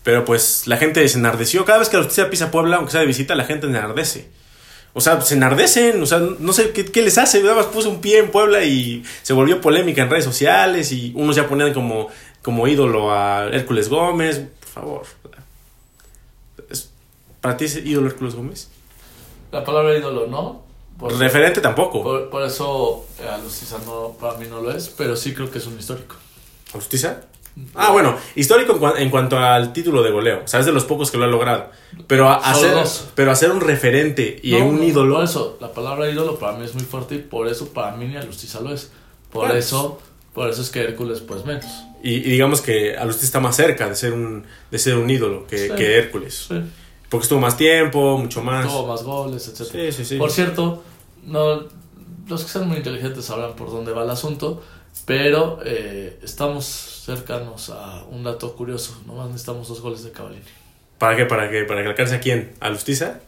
Pero 0.03 0.23
pues 0.23 0.67
la 0.67 0.77
gente 0.77 1.07
se 1.09 1.17
enardeció. 1.17 1.65
Cada 1.65 1.79
vez 1.79 1.89
que 1.89 1.97
la 1.97 2.03
justicia 2.03 2.29
pisa 2.29 2.51
Puebla, 2.51 2.75
aunque 2.77 2.91
sea 2.91 3.01
de 3.01 3.07
visita, 3.07 3.33
la 3.33 3.45
gente 3.45 3.65
enardece. 3.65 4.27
O 4.93 5.01
sea, 5.01 5.19
se 5.21 5.33
enardecen, 5.33 6.01
o 6.01 6.05
sea, 6.05 6.19
no 6.19 6.53
sé 6.53 6.69
qué, 6.69 6.85
qué 6.85 7.01
les 7.01 7.17
hace. 7.17 7.41
Nada 7.41 7.55
más 7.55 7.65
puso 7.65 7.89
un 7.89 8.01
pie 8.01 8.19
en 8.19 8.29
Puebla 8.29 8.63
y 8.63 9.03
se 9.23 9.33
volvió 9.33 9.59
polémica 9.61 10.03
en 10.03 10.09
redes 10.11 10.23
sociales 10.25 10.91
y 10.91 11.11
unos 11.15 11.35
ya 11.35 11.47
ponían 11.49 11.73
como, 11.73 12.07
como 12.43 12.67
ídolo 12.67 13.11
a 13.11 13.47
Hércules 13.51 13.89
Gómez. 13.89 14.41
Por 14.59 14.69
favor. 14.69 15.03
¿Es- 16.69 16.91
¿Para 17.41 17.57
ti 17.57 17.65
es 17.65 17.75
ídolo 17.77 18.07
Hércules 18.07 18.35
Gómez? 18.35 18.69
La 19.55 19.63
palabra 19.63 19.97
ídolo 19.97 20.27
no. 20.27 20.63
Por, 20.99 21.13
Referente 21.17 21.59
tampoco. 21.61 22.03
por, 22.03 22.29
por 22.29 22.43
eso 22.43 23.05
eh, 23.21 23.27
a 23.27 23.37
Lucisa 23.37 23.77
no, 23.85 24.15
para 24.19 24.37
mí 24.37 24.45
no 24.49 24.61
lo 24.61 24.71
es, 24.71 24.89
pero 24.89 25.15
sí 25.15 25.33
creo 25.33 25.49
que 25.51 25.57
es 25.59 25.67
un 25.67 25.77
histórico. 25.77 26.15
¿Justicia? 26.71 27.21
Ah, 27.73 27.91
bueno, 27.93 28.17
histórico 28.35 28.73
en, 28.73 28.79
cua- 28.79 28.93
en 28.97 29.09
cuanto 29.09 29.37
al 29.39 29.71
título 29.71 30.03
de 30.03 30.11
goleo. 30.11 30.41
O 30.43 30.47
sea, 30.47 30.59
es 30.59 30.65
de 30.65 30.73
los 30.73 30.83
pocos 30.83 31.09
que 31.11 31.17
lo 31.17 31.23
ha 31.23 31.27
logrado. 31.27 31.69
Pero, 32.07 32.29
a- 32.29 32.35
hacer, 32.35 32.73
dos. 32.73 33.07
pero 33.15 33.31
hacer 33.31 33.51
un 33.51 33.61
referente 33.61 34.39
y 34.43 34.51
No, 34.51 34.65
un 34.67 34.77
no, 34.77 34.83
ídolo. 34.83 35.15
Por 35.15 35.23
eso, 35.23 35.57
la 35.61 35.71
palabra 35.71 36.09
ídolo 36.09 36.37
para 36.37 36.57
mí 36.57 36.65
es 36.65 36.73
muy 36.75 36.83
fuerte 36.83 37.15
y 37.15 37.19
por 37.19 37.47
eso 37.47 37.69
para 37.73 37.95
mí 37.95 38.05
ni 38.07 38.17
a 38.17 38.23
Lucisa 38.23 38.59
lo 38.61 38.73
es. 38.73 38.91
Por 39.31 39.43
Bueno. 39.45 39.55
eso, 39.55 39.99
por 40.33 40.49
eso 40.49 40.61
es 40.61 40.69
que 40.69 40.81
Hércules 40.81 41.21
pues 41.21 41.45
menos. 41.45 41.65
Y, 42.03 42.15
y 42.15 42.21
digamos 42.21 42.61
que 42.61 42.95
Alusti 42.97 43.25
está 43.25 43.39
más 43.39 43.55
cerca 43.55 43.87
de 43.89 43.95
ser 43.95 44.11
un, 44.13 44.45
de 44.69 44.77
ser 44.79 44.95
un 44.97 45.09
ídolo 45.09 45.47
que, 45.47 45.57
Sí. 45.69 45.75
que 45.75 45.97
Hércules. 45.97 46.45
Sí. 46.49 46.61
Porque 47.09 47.23
estuvo 47.23 47.39
más 47.39 47.57
tiempo, 47.57 48.17
mucho 48.17 48.41
más. 48.41 48.67
Tuvo 48.67 48.87
más 48.87 49.03
goles, 49.03 49.47
etc. 49.47 49.69
Sí, 49.71 49.91
sí, 49.91 50.05
sí. 50.05 50.17
Por 50.17 50.31
cierto, 50.31 50.83
no, 51.23 51.63
los 52.27 52.43
que 52.43 52.49
sean 52.49 52.67
muy 52.67 52.77
inteligentes 52.77 53.25
sabrán 53.25 53.53
por 53.53 53.69
dónde 53.69 53.91
va 53.91 54.03
el 54.03 54.09
asunto, 54.09 54.61
pero 55.05 55.59
eh, 55.63 56.19
estamos 56.23 56.65
cercanos 56.65 57.69
a 57.69 58.03
un 58.09 58.23
dato 58.23 58.55
curioso. 58.55 59.01
Nomás 59.05 59.27
necesitamos 59.27 59.67
dos 59.67 59.81
goles 59.81 60.03
de 60.03 60.11
Cavallini. 60.11 60.43
¿Para 60.97 61.15
qué? 61.15 61.25
¿Para 61.25 61.49
qué? 61.49 61.63
¿Para 61.63 61.83
que 61.83 61.89
alcance 61.89 62.15
a 62.15 62.19
quién? 62.19 62.53
¿A 62.59 62.69
Lustiza? 62.69 63.19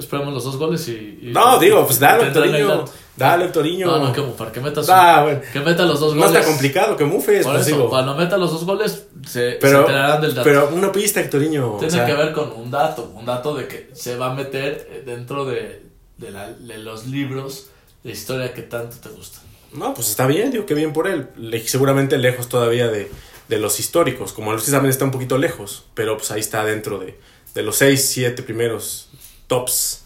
Esperemos 0.00 0.34
los 0.34 0.44
dos 0.44 0.56
goles 0.56 0.86
y... 0.88 1.18
y- 1.22 1.30
No, 1.32 1.58
digo, 1.58 1.84
pues 1.86 1.98
dale, 2.00 2.24
el 2.28 2.32
Toriño. 2.32 2.84
Dale, 3.16 3.48
Toriño. 3.48 3.86
No, 3.86 3.98
no, 4.06 4.12
que 4.12 4.22
para 4.22 4.50
que 4.50 4.60
meta, 4.60 4.82
su- 4.82 4.90
Ah, 4.92 5.22
bueno. 5.24 5.40
que 5.52 5.60
meta 5.60 5.84
los 5.84 6.00
dos 6.00 6.14
No 6.14 6.22
goles. 6.22 6.36
está 6.40 6.50
complicado 6.50 6.96
que 6.96 7.04
mufes, 7.04 7.44
Por 7.44 7.54
pues 7.54 7.66
eso, 7.66 7.76
digo. 7.76 7.88
cuando 7.90 8.14
meta 8.16 8.36
los 8.38 8.50
dos 8.50 8.64
goles, 8.64 9.04
se, 9.26 9.30
se 9.52 9.58
Pero, 9.60 9.80
enterarán 9.80 10.20
del 10.22 10.34
dato. 10.34 10.44
pero 10.44 10.70
una 10.72 10.90
pista, 10.90 11.28
Toriño. 11.28 11.76
Tiene 11.78 11.86
o 11.86 11.90
sea, 11.96 12.06
que 12.06 12.14
ver 12.14 12.32
con 12.32 12.50
un 12.52 12.70
dato, 12.70 13.12
un 13.14 13.26
dato 13.26 13.54
de 13.54 13.68
que 13.68 13.90
se 13.92 14.16
va 14.16 14.30
a 14.32 14.34
meter 14.34 14.88
eh, 14.90 15.02
dentro 15.04 15.44
de, 15.44 15.82
de, 16.16 16.30
la- 16.30 16.50
de 16.50 16.78
los 16.78 17.06
libros 17.06 17.66
de 18.02 18.12
historia 18.12 18.54
que 18.54 18.62
tanto 18.62 18.96
te 18.96 19.10
gustan. 19.10 19.42
No, 19.74 19.92
pues 19.94 20.08
está 20.08 20.26
bien, 20.26 20.50
digo 20.50 20.64
que 20.64 20.74
bien 20.74 20.92
por 20.94 21.06
él. 21.06 21.28
Le- 21.36 21.68
seguramente 21.68 22.16
lejos 22.16 22.48
todavía 22.48 22.88
de, 22.88 23.10
de 23.48 23.58
los 23.58 23.78
históricos. 23.80 24.32
Como 24.32 24.52
Lustiza 24.52 24.78
también 24.78 24.90
está 24.90 25.04
un 25.04 25.10
poquito 25.10 25.36
lejos. 25.36 25.84
Pero 25.94 26.16
pues 26.16 26.30
ahí 26.30 26.40
está 26.40 26.64
dentro 26.64 26.98
de, 26.98 27.18
de 27.54 27.62
los 27.62 27.76
6, 27.76 28.02
7 28.14 28.42
primeros 28.42 29.10
tops 29.50 30.04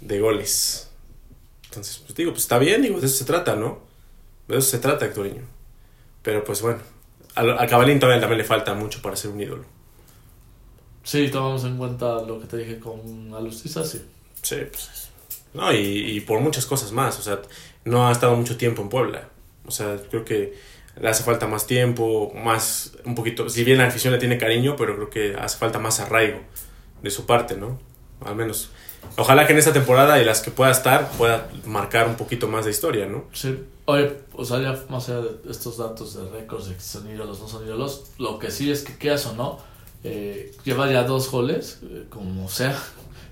de 0.00 0.18
goles. 0.18 0.90
Entonces, 1.68 1.98
pues 1.98 2.16
digo, 2.16 2.32
pues 2.32 2.42
está 2.42 2.58
bien, 2.58 2.82
digo, 2.82 2.98
de 3.00 3.06
eso 3.06 3.16
se 3.16 3.24
trata, 3.24 3.54
¿no? 3.54 3.78
De 4.48 4.58
eso 4.58 4.68
se 4.68 4.78
trata, 4.78 5.06
Hectorinho. 5.06 5.44
Pero 6.22 6.42
pues 6.42 6.60
bueno, 6.62 6.80
a, 7.36 7.42
a 7.42 7.66
también 7.68 8.00
le 8.36 8.44
falta 8.44 8.74
mucho 8.74 9.00
para 9.00 9.14
ser 9.14 9.30
un 9.30 9.40
ídolo. 9.40 9.64
Sí, 11.04 11.28
tomamos 11.30 11.64
en 11.64 11.76
cuenta 11.76 12.20
lo 12.22 12.40
que 12.40 12.46
te 12.46 12.56
dije 12.56 12.80
con 12.80 13.32
Alustiza, 13.32 13.84
sí. 13.84 14.04
Sí, 14.42 14.56
pues. 14.68 15.10
No, 15.54 15.72
y, 15.72 16.16
y 16.16 16.20
por 16.20 16.40
muchas 16.40 16.66
cosas 16.66 16.90
más. 16.90 17.18
O 17.20 17.22
sea, 17.22 17.40
no 17.84 18.08
ha 18.08 18.12
estado 18.12 18.34
mucho 18.34 18.56
tiempo 18.56 18.82
en 18.82 18.88
Puebla. 18.88 19.28
O 19.64 19.70
sea, 19.70 19.96
creo 20.10 20.24
que 20.24 20.58
le 21.00 21.08
hace 21.08 21.22
falta 21.22 21.46
más 21.46 21.68
tiempo, 21.68 22.32
más, 22.34 22.96
un 23.04 23.14
poquito. 23.14 23.48
Si 23.48 23.62
bien 23.62 23.78
la 23.78 23.86
afición 23.86 24.12
le 24.12 24.18
tiene 24.18 24.36
cariño, 24.36 24.74
pero 24.74 24.96
creo 24.96 25.10
que 25.10 25.36
hace 25.38 25.56
falta 25.58 25.78
más 25.78 26.00
arraigo 26.00 26.40
de 27.02 27.10
su 27.10 27.26
parte, 27.26 27.56
¿no? 27.56 27.78
Al 28.24 28.34
menos. 28.36 28.70
Ojalá 29.16 29.46
que 29.46 29.52
en 29.52 29.58
esta 29.58 29.72
temporada 29.72 30.20
y 30.20 30.24
las 30.24 30.40
que 30.40 30.50
pueda 30.50 30.70
estar 30.70 31.10
pueda 31.12 31.48
marcar 31.64 32.08
un 32.08 32.16
poquito 32.16 32.48
más 32.48 32.64
de 32.64 32.70
historia, 32.72 33.06
¿no? 33.06 33.24
Sí. 33.32 33.56
Oye, 33.84 34.12
o 34.32 34.44
sea, 34.44 34.60
ya 34.60 34.76
más 34.88 35.08
allá 35.08 35.20
de 35.20 35.50
estos 35.50 35.78
datos 35.78 36.14
de 36.14 36.28
récords 36.30 36.66
de 36.68 36.74
que 36.74 36.80
son 36.80 37.08
ídolos, 37.08 37.40
no 37.40 37.46
son 37.48 37.64
ídolos, 37.64 38.04
lo 38.18 38.38
que 38.38 38.50
sí 38.50 38.70
es 38.72 38.82
que 38.82 38.96
quieras 38.98 39.24
o 39.26 39.34
no, 39.34 39.58
eh, 40.02 40.52
lleva 40.64 40.90
ya 40.90 41.04
dos 41.04 41.30
goles, 41.30 41.78
eh, 41.84 42.04
como 42.10 42.48
sea. 42.48 42.76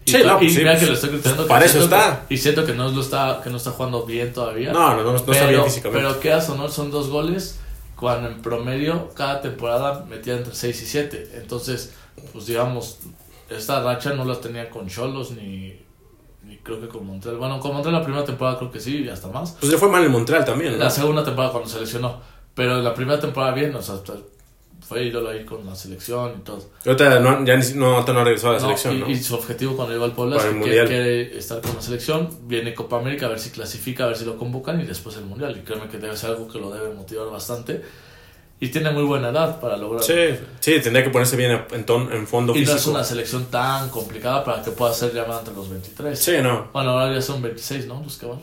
Y, 0.07 0.11
Sí, 0.12 0.18
no, 0.25 0.40
y 0.42 0.51
sí, 0.51 0.59
mira 0.59 0.73
pues, 0.73 0.81
que 0.83 0.87
lo 0.87 0.92
estoy 0.92 1.09
criticando. 1.11 1.37
pues, 1.38 1.49
para 1.49 1.64
eso 1.64 1.79
siento 1.79 1.97
está. 1.97 2.25
que- 2.29 2.35
y 2.35 2.38
siento 2.38 2.64
que 2.66 2.73
no, 2.75 2.88
lo 2.90 3.01
está, 3.01 3.40
que 3.42 3.51
no 3.51 3.57
está 3.57 3.70
jugando 3.73 4.05
bien 4.05 4.33
todavía. 4.33 4.73
No, 4.73 4.94
no, 4.94 5.03
no, 5.03 5.11
no 5.12 5.16
está 5.16 5.33
bien 5.33 5.47
pero, 5.47 5.64
físicamente. 5.64 6.07
pero 6.07 6.20
quieras 6.20 6.49
o 6.51 6.55
no, 6.57 6.68
son 6.68 6.90
dos 6.90 7.09
goles 7.09 7.59
cuando 7.97 8.29
en 8.29 8.42
promedio 8.42 9.09
cada 9.14 9.40
temporada 9.40 10.05
metía 10.09 10.37
entre 10.37 10.55
6 10.55 10.83
y 10.83 10.87
7. 10.87 11.31
Entonces, 11.37 11.94
pues 12.33 12.47
digamos, 12.47 12.99
esta 13.51 13.83
racha 13.83 14.15
no 14.15 14.25
la 14.25 14.41
tenía 14.41 14.71
con 14.71 14.89
Cholos 14.89 15.33
ni, 15.33 15.79
ni 16.43 16.57
creo 16.59 16.81
que 16.81 16.89
con 16.89 17.07
Montreal. 17.07 17.37
Bueno, 17.39 17.61
con 17.61 17.73
Montreal 17.73 17.99
la 17.99 18.05
primera 18.05 18.25
temporada 18.25 18.59
creo 18.59 18.71
que 18.71 18.81
sí 18.81 19.05
y 19.05 19.09
hasta 19.09 19.29
más. 19.29 19.57
Pues 19.61 19.71
le 19.73 19.79
fue 19.79 19.89
mal 19.89 20.05
en 20.05 20.13
Montreal 20.13 20.45
también, 20.45 20.73
¿no? 20.73 20.79
La 20.79 20.91
segunda 20.91 21.25
temporada 21.25 21.53
cuando 21.53 21.69
se 21.71 21.81
lesionó. 21.81 22.21
Pero 22.55 22.81
la 22.81 22.95
primera 22.95 23.19
temporada 23.19 23.53
bien, 23.53 23.75
o 23.75 23.83
sea, 23.83 23.97
fue 24.87 25.05
ídolo 25.05 25.31
ahí 25.31 25.45
con 25.45 25.65
la 25.65 25.75
selección 25.75 26.35
y 26.39 26.41
todo. 26.43 26.63
Ahorita 26.85 27.19
no, 27.19 27.45
ya 27.45 27.57
no, 27.75 28.03
no 28.07 28.21
ha 28.21 28.25
regresado 28.25 28.53
a 28.53 28.57
la 28.57 28.61
No, 28.61 28.67
selección, 28.67 28.97
y, 28.97 29.01
¿no? 29.01 29.09
y 29.11 29.17
su 29.17 29.35
objetivo 29.35 29.77
cuando 29.77 29.95
llegó 29.95 30.05
al 30.05 30.13
Puebla 30.13 30.37
es 30.37 30.43
que 30.45 30.61
quiere 30.61 31.39
estar 31.39 31.61
con 31.63 31.75
la 31.75 31.81
selección, 31.81 32.29
viene 32.43 32.75
Copa 32.75 32.99
América 32.99 33.27
a 33.27 33.31
ver 33.31 33.41
si 33.41 33.51
clasifica, 33.51 34.05
a 34.05 34.09
ver 34.09 34.17
si 34.17 34.25
lo 34.27 34.37
convocan 34.37 34.81
y 34.81 34.85
después 34.85 35.17
el 35.17 35.25
Mundial. 35.25 35.57
Y 35.57 35.61
créeme 35.65 35.89
que 35.89 35.99
debe 35.99 36.17
ser 36.17 36.31
algo 36.31 36.49
que 36.49 36.59
lo 36.59 36.71
debe 36.71 36.95
motivar 36.95 37.31
bastante. 37.31 37.83
Y 38.61 38.69
tiene 38.69 38.90
muy 38.90 39.03
buena 39.03 39.29
edad 39.29 39.61
para 39.61 39.77
lograr. 39.77 40.03
Sí, 40.03 40.14
sí, 40.61 40.81
tendría 40.81 41.05
que 41.05 41.11
ponerse 41.11 41.37
bien 41.37 41.64
en, 41.73 41.85
ton- 41.85 42.11
en 42.12 42.27
fondo 42.27 42.53
y 42.55 42.61
no 42.61 42.61
físico. 42.61 42.77
es 42.79 42.87
una 42.87 43.05
selección 43.05 43.47
tan 43.47 43.90
complicada 43.90 44.43
para 44.45 44.62
que 44.62 44.71
pueda 44.71 44.93
ser 44.95 45.12
llamada 45.12 45.40
entre 45.40 45.55
los 45.55 45.69
23. 45.69 46.19
Sí, 46.19 46.33
no. 46.43 46.69
Bueno, 46.73 46.90
ahora 46.93 47.12
ya 47.14 47.21
son 47.21 47.43
26, 47.43 47.87
¿no? 47.87 48.01
Los 48.03 48.17
que 48.17 48.27
van. 48.27 48.38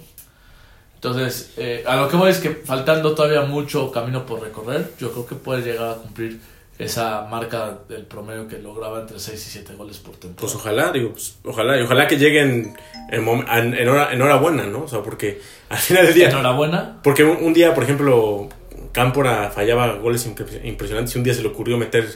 Entonces, 0.96 1.54
eh, 1.58 1.84
a 1.88 1.96
lo 1.96 2.08
que 2.08 2.16
voy 2.18 2.30
es 2.30 2.38
que 2.38 2.50
faltando 2.52 3.16
todavía 3.16 3.42
mucho 3.42 3.92
camino 3.92 4.26
por 4.26 4.42
recorrer, 4.42 4.92
yo 5.00 5.12
creo 5.12 5.26
que 5.26 5.36
puede 5.36 5.64
llegar 5.64 5.90
a 5.90 5.94
cumplir 5.96 6.40
esa 6.78 7.26
marca 7.30 7.80
del 7.90 8.06
promedio 8.06 8.48
que 8.48 8.58
lograba 8.60 9.00
entre 9.02 9.20
6 9.20 9.48
y 9.48 9.50
7 9.50 9.74
goles 9.76 9.98
por 9.98 10.12
Pues 10.14 10.20
temporada. 10.22 10.58
ojalá, 10.60 10.92
digo, 10.92 11.12
pues, 11.12 11.36
ojalá, 11.44 11.80
y 11.80 11.84
ojalá 11.84 12.08
que 12.08 12.18
lleguen 12.18 12.76
en, 13.12 13.28
en, 13.28 13.74
en 13.74 13.90
hora, 13.90 14.14
en 14.14 14.22
hora 14.22 14.36
buena, 14.36 14.66
¿no? 14.66 14.84
O 14.84 14.88
sea, 14.88 15.02
porque 15.02 15.42
al 15.70 15.78
final 15.78 16.06
del 16.06 16.14
día, 16.16 16.30
Enhorabuena. 16.30 17.00
porque 17.04 17.24
un, 17.24 17.44
un 17.44 17.54
día, 17.54 17.74
por 17.74 17.84
ejemplo, 17.84 18.50
Cámpora 18.92 19.50
fallaba 19.50 19.94
goles 19.96 20.28
impre- 20.28 20.64
impresionantes 20.66 21.16
y 21.16 21.18
un 21.18 21.24
día 21.24 21.34
se 21.34 21.42
le 21.42 21.48
ocurrió 21.50 21.78
meter 21.78 22.08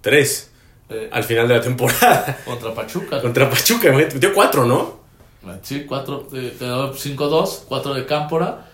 tres 0.00 0.50
eh, 0.90 1.08
al 1.12 1.24
final 1.24 1.46
de 1.48 1.54
la 1.54 1.60
temporada 1.60 2.38
contra 2.44 2.74
Pachuca. 2.74 3.20
contra 3.20 3.48
Pachuca, 3.50 3.88
imagínate, 3.88 4.14
metió 4.14 4.32
cuatro, 4.34 4.64
¿no? 4.64 4.98
Sí, 5.62 5.84
4, 5.86 6.28
quedó 6.58 6.92
5-2, 6.94 7.60
4 7.68 7.94
de 7.94 8.04
Cámpora. 8.06 8.66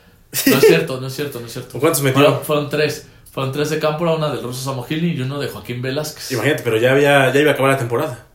No 0.46 0.56
es 0.56 0.60
cierto, 0.66 1.00
no 1.00 1.06
es 1.06 1.14
cierto, 1.14 1.38
no 1.38 1.46
es 1.46 1.52
cierto. 1.52 1.76
¿O 1.78 1.80
cuántos 1.80 2.02
metió? 2.02 2.20
Fueron, 2.22 2.42
fueron 2.44 2.70
tres. 2.70 3.06
Fueron 3.30 3.52
tres 3.52 3.70
de 3.70 3.78
Cámpora, 3.78 4.12
una 4.14 4.30
del 4.32 4.42
Ruso 4.42 4.64
Samogili 4.64 5.12
y 5.12 5.20
uno 5.20 5.38
de 5.38 5.48
Joaquín 5.48 5.82
Velázquez. 5.82 6.32
Imagínate, 6.32 6.62
pero 6.64 6.76
ya 6.78 6.90
había, 6.92 7.32
ya 7.32 7.40
iba 7.40 7.50
a 7.50 7.54
acabar 7.54 7.72
la 7.72 7.78
temporada. 7.78 8.26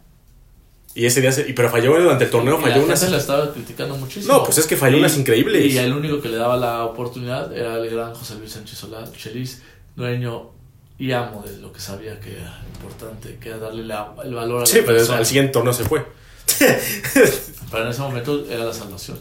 Y 1.00 1.06
ese 1.06 1.22
día, 1.22 1.32
se- 1.32 1.50
y, 1.50 1.54
pero 1.54 1.70
falló 1.70 2.00
durante 2.00 2.26
el 2.26 2.30
torneo, 2.30 2.60
Y 2.60 2.62
falló 2.64 2.78
la 2.78 2.84
unas... 2.84 3.00
gente 3.00 3.12
la 3.16 3.22
estaba 3.22 3.54
criticando 3.54 3.96
muchísimo. 3.96 4.34
No, 4.34 4.44
pues 4.44 4.58
es 4.58 4.66
que 4.68 4.76
falló 4.76 4.98
Y- 4.98 5.00
unas 5.00 5.18
increíbles. 5.18 5.74
Y 5.74 5.78
el 5.78 5.94
único 5.94 6.20
que 6.22 6.30
le 6.30 6.38
daba 6.38 6.58
la 6.58 6.84
oportunidad 6.86 7.56
era 7.56 7.76
el 7.78 7.90
gran 7.90 8.14
José 8.14 8.36
Luis 8.36 8.52
Sánchez 8.52 8.78
Solá, 8.78 9.04
Chelis, 9.18 9.62
dueño 9.96 10.50
y 10.98 11.12
amo 11.14 11.44
de 11.48 11.58
lo 11.58 11.72
que 11.72 11.80
sabía 11.80 12.20
que 12.20 12.34
era 12.34 12.62
importante, 12.76 13.38
que 13.40 13.50
era 13.50 13.58
darle 13.60 13.86
la- 13.86 14.14
el 14.26 14.34
valor 14.34 14.58
a 14.58 14.60
la 14.62 14.66
Sí, 14.66 14.80
pero 14.86 14.98
persona. 14.98 15.20
al 15.20 15.26
siguiente 15.26 15.54
torneo 15.54 15.72
se 15.74 15.84
fue. 15.86 16.06
Pero 17.72 17.84
en 17.84 17.90
ese 17.90 18.02
momento 18.02 18.46
era 18.50 18.66
la 18.66 18.74
salvación. 18.74 19.20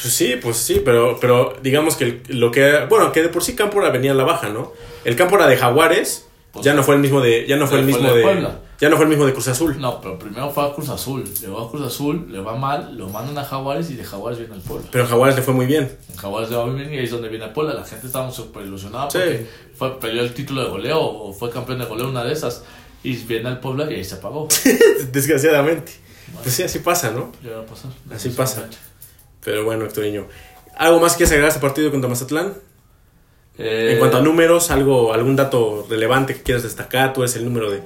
Pues 0.00 0.14
sí, 0.14 0.36
pues 0.40 0.56
sí, 0.58 0.80
pero, 0.84 1.18
pero 1.20 1.56
digamos 1.62 1.96
que 1.96 2.22
lo 2.28 2.52
que 2.52 2.86
bueno, 2.88 3.10
que 3.10 3.22
de 3.22 3.28
por 3.30 3.42
sí 3.42 3.56
Cámpora 3.56 3.90
venía 3.90 4.12
a 4.12 4.14
la 4.14 4.22
baja, 4.24 4.48
¿no? 4.50 4.72
El 5.04 5.16
Cámpora 5.16 5.48
de 5.48 5.56
Jaguares 5.56 6.27
Pues 6.52 6.64
ya 6.64 6.74
no 6.74 6.82
fue 6.82 6.94
el 6.94 7.00
mismo 7.00 7.20
de 7.20 7.46
ya 7.46 7.56
no 7.56 7.66
fue 7.66 7.78
el 7.80 7.84
mismo 7.84 8.08
de 8.10 8.22
Puebla. 8.22 8.60
ya 8.80 8.88
no 8.88 8.96
fue 8.96 9.04
el 9.04 9.10
mismo 9.10 9.26
de 9.26 9.32
Cruz 9.34 9.48
Azul. 9.48 9.78
No, 9.78 10.00
pero 10.00 10.18
primero 10.18 10.50
fue 10.50 10.64
a 10.64 10.72
Cruz 10.72 10.88
Azul. 10.88 11.24
Llegó 11.24 11.60
a 11.60 11.70
Cruz 11.70 11.86
Azul, 11.86 12.26
le 12.32 12.40
va 12.40 12.56
mal, 12.56 12.96
lo 12.96 13.08
mandan 13.08 13.36
a 13.38 13.44
Jaguares 13.44 13.90
y 13.90 13.94
de 13.94 14.04
Jaguares 14.04 14.38
viene 14.38 14.54
al 14.54 14.60
Puebla. 14.62 14.88
Pero 14.90 15.04
en 15.04 15.10
Jaguares 15.10 15.36
le 15.36 15.42
fue 15.42 15.52
muy 15.54 15.66
bien. 15.66 15.90
En 16.10 16.16
Jaguares 16.16 16.48
le 16.50 16.56
va 16.56 16.66
muy 16.66 16.76
bien 16.80 16.94
y 16.94 16.98
ahí 16.98 17.04
es 17.04 17.10
donde 17.10 17.28
viene 17.28 17.44
el 17.44 17.52
Puebla. 17.52 17.74
La 17.74 17.84
gente 17.84 18.06
estaba 18.06 18.30
súper 18.32 18.64
ilusionada 18.64 19.10
Sí. 19.10 19.18
porque 19.18 19.46
fue, 19.76 20.00
peleó 20.00 20.22
el 20.22 20.32
título 20.32 20.62
de 20.64 20.70
goleo 20.70 21.00
o 21.00 21.32
fue 21.34 21.50
campeón 21.50 21.78
de 21.80 21.84
goleo, 21.84 22.08
una 22.08 22.24
de 22.24 22.32
esas. 22.32 22.64
Y 23.04 23.14
viene 23.16 23.48
al 23.48 23.60
Puebla 23.60 23.90
y 23.90 23.94
ahí 23.96 24.04
se 24.04 24.14
apagó. 24.16 24.48
Desgraciadamente. 25.12 25.92
Pues 26.42 26.54
sí, 26.54 26.62
así 26.62 26.80
pasa, 26.80 27.10
¿no? 27.10 27.32
Ya 27.44 27.52
va 27.56 27.62
a 27.62 27.66
pasar. 27.66 27.90
Así 28.12 28.30
pasa. 28.30 28.68
Pero 29.44 29.64
bueno, 29.64 29.84
Héctoriño. 29.84 30.26
¿Algo 30.76 31.00
más 31.00 31.16
que 31.16 31.24
agregar 31.24 31.46
a 31.46 31.48
este 31.48 31.60
partido 31.60 31.90
contra 31.90 32.08
Mazatlán? 32.08 32.54
Eh, 33.58 33.92
En 33.92 33.98
cuanto 33.98 34.18
a 34.18 34.20
números, 34.20 34.70
algo, 34.70 35.12
algún 35.12 35.34
dato 35.36 35.86
relevante 35.90 36.34
que 36.34 36.42
quieras 36.42 36.62
destacar, 36.62 37.12
tú 37.12 37.22
eres 37.22 37.34
el 37.36 37.44
número 37.44 37.70
de, 37.70 37.82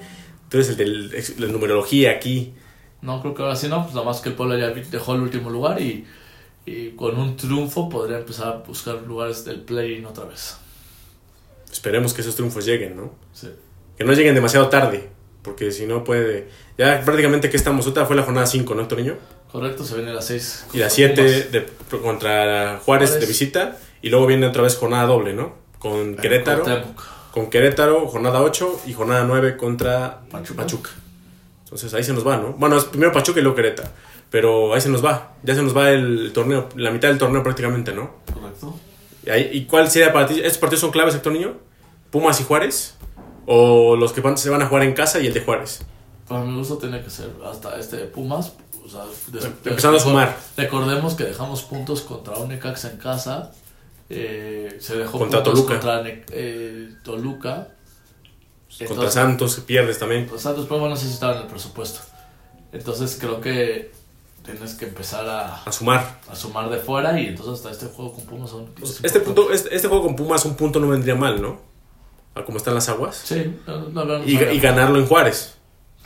tú 0.48 0.58
eres 0.58 0.68
el 0.68 0.76
de 1.10 1.24
la 1.38 1.46
numerología 1.52 2.10
aquí. 2.12 2.52
No, 3.00 3.20
creo 3.20 3.34
que 3.34 3.42
ahora 3.42 3.56
sí 3.56 3.68
no. 3.68 3.82
Pues 3.82 3.94
nada 3.94 4.06
más 4.06 4.20
que 4.20 4.28
el 4.28 4.34
Puebla 4.34 4.58
ya 4.58 4.68
dejó 4.70 5.14
el 5.14 5.22
último 5.22 5.50
lugar 5.50 5.80
y, 5.80 6.06
y 6.66 6.90
con 6.90 7.18
un 7.18 7.36
triunfo 7.36 7.88
podría 7.88 8.18
empezar 8.18 8.48
a 8.48 8.56
buscar 8.58 9.02
lugares 9.02 9.44
del 9.44 9.60
play-in 9.62 10.04
otra 10.06 10.24
vez. 10.24 10.56
Esperemos 11.72 12.12
que 12.12 12.20
esos 12.20 12.34
triunfos 12.34 12.64
lleguen, 12.66 12.96
¿no? 12.96 13.14
Sí. 13.32 13.48
Que 13.96 14.04
no 14.04 14.12
lleguen 14.12 14.34
demasiado 14.34 14.68
tarde, 14.68 15.08
porque 15.42 15.70
si 15.72 15.86
no 15.86 16.04
puede... 16.04 16.48
Ya 16.76 17.00
prácticamente 17.04 17.48
que 17.50 17.56
estamos, 17.56 17.86
otra 17.86 18.04
fue 18.06 18.14
la 18.14 18.22
jornada 18.22 18.46
5, 18.46 18.74
¿no, 18.74 18.82
Héctoriño? 18.82 19.16
Correcto, 19.50 19.84
se 19.84 19.96
viene 19.96 20.12
las 20.12 20.26
6. 20.26 20.66
Y 20.74 20.78
la 20.78 20.90
7 20.90 21.22
de, 21.22 21.66
contra 22.02 22.78
Juárez, 22.84 23.10
Juárez. 23.10 23.20
de 23.20 23.26
visita, 23.26 23.78
y 24.00 24.10
luego 24.10 24.26
viene 24.26 24.46
otra 24.46 24.62
vez 24.62 24.76
jornada 24.76 25.06
doble, 25.06 25.32
¿no? 25.34 25.61
Con 25.82 26.14
Querétaro, 26.16 26.64
con 27.32 27.50
Querétaro, 27.50 28.06
jornada 28.08 28.40
8 28.42 28.82
y 28.86 28.92
jornada 28.92 29.24
9 29.24 29.56
contra 29.56 30.20
Pachuca. 30.30 30.62
Pachuca. 30.62 30.90
Entonces 31.64 31.92
ahí 31.94 32.04
se 32.04 32.12
nos 32.12 32.26
va, 32.26 32.36
¿no? 32.36 32.52
Bueno, 32.52 32.76
es 32.76 32.84
primero 32.84 33.10
Pachuca 33.12 33.40
y 33.40 33.42
luego 33.42 33.56
Querétaro. 33.56 33.88
Pero 34.30 34.72
ahí 34.74 34.80
se 34.80 34.88
nos 34.88 35.04
va. 35.04 35.32
Ya 35.42 35.54
se 35.54 35.62
nos 35.62 35.76
va 35.76 35.90
el 35.90 36.30
torneo, 36.32 36.68
la 36.76 36.90
mitad 36.90 37.08
del 37.08 37.18
torneo 37.18 37.42
prácticamente, 37.42 37.92
¿no? 37.92 38.12
Correcto. 38.32 38.78
¿Y, 39.26 39.30
ahí- 39.30 39.50
y 39.52 39.64
cuál 39.66 39.90
sería 39.90 40.12
para 40.12 40.26
ti? 40.26 40.38
¿Estos 40.40 40.58
partidos 40.58 40.80
son 40.80 40.90
claves, 40.90 41.14
Héctor 41.14 41.32
Niño? 41.32 41.54
¿Pumas 42.10 42.40
y 42.40 42.44
Juárez? 42.44 42.94
¿O 43.46 43.96
los 43.96 44.12
que 44.12 44.20
van- 44.20 44.38
se 44.38 44.48
van 44.50 44.62
a 44.62 44.66
jugar 44.66 44.84
en 44.84 44.94
casa 44.94 45.18
y 45.20 45.26
el 45.26 45.34
de 45.34 45.40
Juárez? 45.42 45.82
Para 46.28 46.44
mi 46.44 46.56
gusto 46.56 46.78
tiene 46.78 47.02
que 47.02 47.10
ser 47.10 47.30
hasta 47.50 47.78
este 47.78 47.96
de 47.96 48.04
Pumas. 48.04 48.52
O 48.84 48.88
sea, 48.88 49.02
Empezando 49.64 49.98
a 49.98 50.00
sumar. 50.00 50.36
Recordemos 50.56 51.14
que 51.14 51.24
dejamos 51.24 51.62
puntos 51.62 52.00
contra 52.02 52.34
un 52.36 52.48
Necaxa 52.48 52.90
en 52.90 52.96
casa. 52.98 53.52
Eh, 54.12 54.76
se 54.80 54.96
dejó 54.96 55.18
Contra 55.18 55.42
Toluca. 55.42 55.74
contra 55.80 56.02
eh, 56.06 56.94
Toluca. 57.02 57.68
Contra 58.68 58.86
Entonces- 58.86 59.14
Santos 59.14 59.60
pierdes 59.66 59.98
también. 59.98 60.28
Santos, 60.38 60.66
pero 60.68 60.88
no 60.88 60.96
sé 60.96 61.06
si 61.06 61.12
estaba 61.14 61.34
en 61.36 61.42
el 61.42 61.46
presupuesto. 61.46 62.00
Entonces 62.72 63.16
creo 63.20 63.40
que 63.40 63.92
tienes 64.44 64.74
que 64.74 64.86
empezar 64.86 65.28
a, 65.28 65.62
A 65.62 65.70
sumar. 65.72 66.20
a 66.28 66.34
sumar 66.34 66.68
de 66.70 66.78
fuera 66.78 67.18
y 67.20 67.26
entonces 67.26 67.54
hasta 67.54 67.70
este 67.70 67.86
juego 67.86 68.14
con 68.14 68.24
Pumas 68.24 68.50
son... 68.50 68.70
es 68.82 69.00
Este, 69.04 69.20
punto, 69.20 69.52
este, 69.52 69.74
este 69.74 69.88
juego 69.88 70.04
con 70.04 70.16
Pumas, 70.16 70.44
un 70.46 70.56
punto 70.56 70.80
no 70.80 70.88
vendría 70.88 71.14
mal, 71.14 71.40
¿no? 71.40 71.60
A 72.34 72.44
como 72.44 72.56
están 72.58 72.74
las 72.74 72.88
aguas. 72.88 73.14
Sí, 73.24 73.56
no, 73.66 74.04
no 74.06 74.24
Y, 74.24 74.36
y 74.36 74.58
ganarlo 74.58 74.98
en 74.98 75.06
Juárez. 75.06 75.54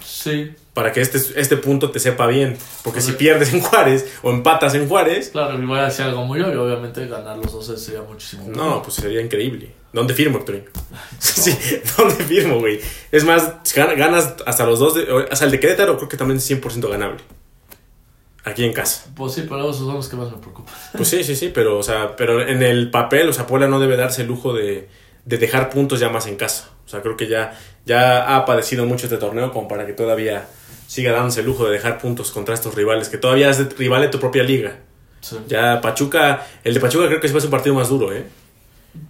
Sí, 0.04 0.50
Para 0.76 0.92
que 0.92 1.00
este, 1.00 1.18
este 1.40 1.56
punto 1.56 1.90
te 1.90 1.98
sepa 1.98 2.26
bien. 2.26 2.58
Porque 2.84 3.00
si 3.00 3.12
pierdes 3.12 3.54
en 3.54 3.62
Juárez 3.62 4.04
o 4.22 4.30
empatas 4.30 4.74
en 4.74 4.86
Juárez, 4.86 5.30
claro, 5.30 5.58
y 5.58 5.64
voy 5.64 5.78
a 5.78 5.86
decir 5.86 6.04
algo 6.04 6.22
muy 6.26 6.38
obvio, 6.42 6.64
obviamente 6.64 7.06
ganar 7.08 7.38
los 7.38 7.50
dos 7.50 7.80
sería 7.82 8.02
muchísimo 8.02 8.44
no, 8.48 8.82
pues 8.82 8.96
sería 8.96 9.22
increíble. 9.22 9.72
¿Dónde 9.94 10.12
firmo, 10.12 10.36
Héctor? 10.38 10.64
Sí, 11.18 11.56
¿dónde 11.96 12.22
firmo, 12.24 12.58
güey? 12.60 12.78
Es 13.10 13.24
más, 13.24 13.54
gan- 13.74 13.96
ganas 13.96 14.34
hasta 14.44 14.66
los 14.66 14.78
dos, 14.78 14.94
de, 14.96 15.06
hasta 15.30 15.46
el 15.46 15.50
de 15.50 15.60
Querétaro 15.60 15.96
creo 15.96 16.10
que 16.10 16.18
también 16.18 16.36
es 16.36 16.50
100% 16.50 16.90
ganable. 16.90 17.22
Aquí 18.44 18.62
en 18.64 18.72
casa. 18.74 19.06
Pues 19.16 19.32
sí, 19.32 19.46
pero 19.48 19.62
esos 19.70 19.86
son 19.86 19.94
los 19.94 20.08
que 20.08 20.16
más 20.16 20.30
me 20.30 20.36
preocupan. 20.36 20.74
Pues 20.94 21.08
sí, 21.08 21.24
sí, 21.24 21.34
sí, 21.34 21.50
pero, 21.52 21.78
o 21.78 21.82
sea, 21.82 22.14
pero 22.16 22.46
en 22.46 22.62
el 22.62 22.90
papel, 22.90 23.28
o 23.28 23.32
sea, 23.32 23.46
Puebla 23.46 23.66
no 23.66 23.80
debe 23.80 23.96
darse 23.96 24.22
el 24.22 24.28
lujo 24.28 24.52
de, 24.52 24.88
de 25.24 25.38
dejar 25.38 25.68
puntos 25.70 25.98
ya 26.00 26.10
más 26.10 26.26
en 26.26 26.36
casa. 26.36 26.68
O 26.84 26.88
sea, 26.88 27.00
creo 27.02 27.16
que 27.16 27.26
ya, 27.28 27.58
ya 27.86 28.36
ha 28.36 28.44
padecido 28.44 28.86
mucho 28.86 29.06
este 29.06 29.16
torneo 29.16 29.50
como 29.52 29.66
para 29.66 29.84
que 29.86 29.94
todavía 29.94 30.46
siga 30.86 31.12
dándose 31.12 31.40
el 31.40 31.46
lujo 31.46 31.66
de 31.66 31.72
dejar 31.72 31.98
puntos 31.98 32.30
contra 32.30 32.54
estos 32.54 32.74
rivales, 32.74 33.08
que 33.08 33.18
todavía 33.18 33.50
es 33.50 33.58
de- 33.58 33.74
rival 33.74 34.02
de 34.02 34.08
tu 34.08 34.18
propia 34.20 34.42
liga. 34.42 34.78
Sí. 35.20 35.36
Ya 35.48 35.80
Pachuca, 35.80 36.46
el 36.62 36.74
de 36.74 36.80
Pachuca 36.80 37.06
creo 37.08 37.20
que 37.20 37.28
va 37.28 37.38
a 37.38 37.40
ser 37.40 37.48
un 37.48 37.50
partido 37.50 37.74
más 37.74 37.88
duro, 37.88 38.12
¿eh? 38.12 38.26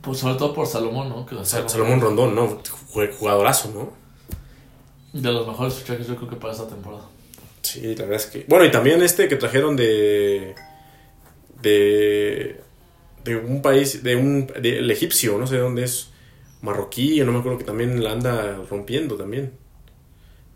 Pues 0.00 0.18
sobre 0.18 0.34
todo 0.34 0.52
por 0.54 0.66
Salomón, 0.66 1.08
¿no? 1.08 1.26
Que 1.26 1.36
Salomón 1.44 2.00
Rondón, 2.00 2.34
¿no? 2.34 2.60
Jugadorazo, 3.18 3.70
¿no? 3.72 3.92
De 5.12 5.32
los 5.32 5.46
mejores 5.46 5.74
fichajes 5.74 6.06
yo 6.06 6.16
creo 6.16 6.28
que 6.30 6.36
para 6.36 6.52
esta 6.52 6.66
temporada. 6.66 7.04
Sí, 7.62 7.82
la 7.94 8.04
verdad 8.04 8.16
es 8.16 8.26
que... 8.26 8.44
Bueno, 8.48 8.64
y 8.64 8.70
también 8.70 9.02
este 9.02 9.28
que 9.28 9.36
trajeron 9.36 9.76
de... 9.76 10.54
De... 11.62 12.60
De 13.24 13.36
un 13.36 13.62
país, 13.62 14.02
de 14.02 14.16
un... 14.16 14.46
De, 14.46 14.78
el 14.78 14.90
egipcio, 14.90 15.38
no 15.38 15.46
sé 15.46 15.58
dónde 15.58 15.84
es. 15.84 16.10
Marroquí, 16.62 17.20
no 17.24 17.32
me 17.32 17.38
acuerdo 17.40 17.58
que 17.58 17.64
también 17.64 18.02
la 18.02 18.12
anda 18.12 18.56
rompiendo 18.70 19.16
también. 19.16 19.52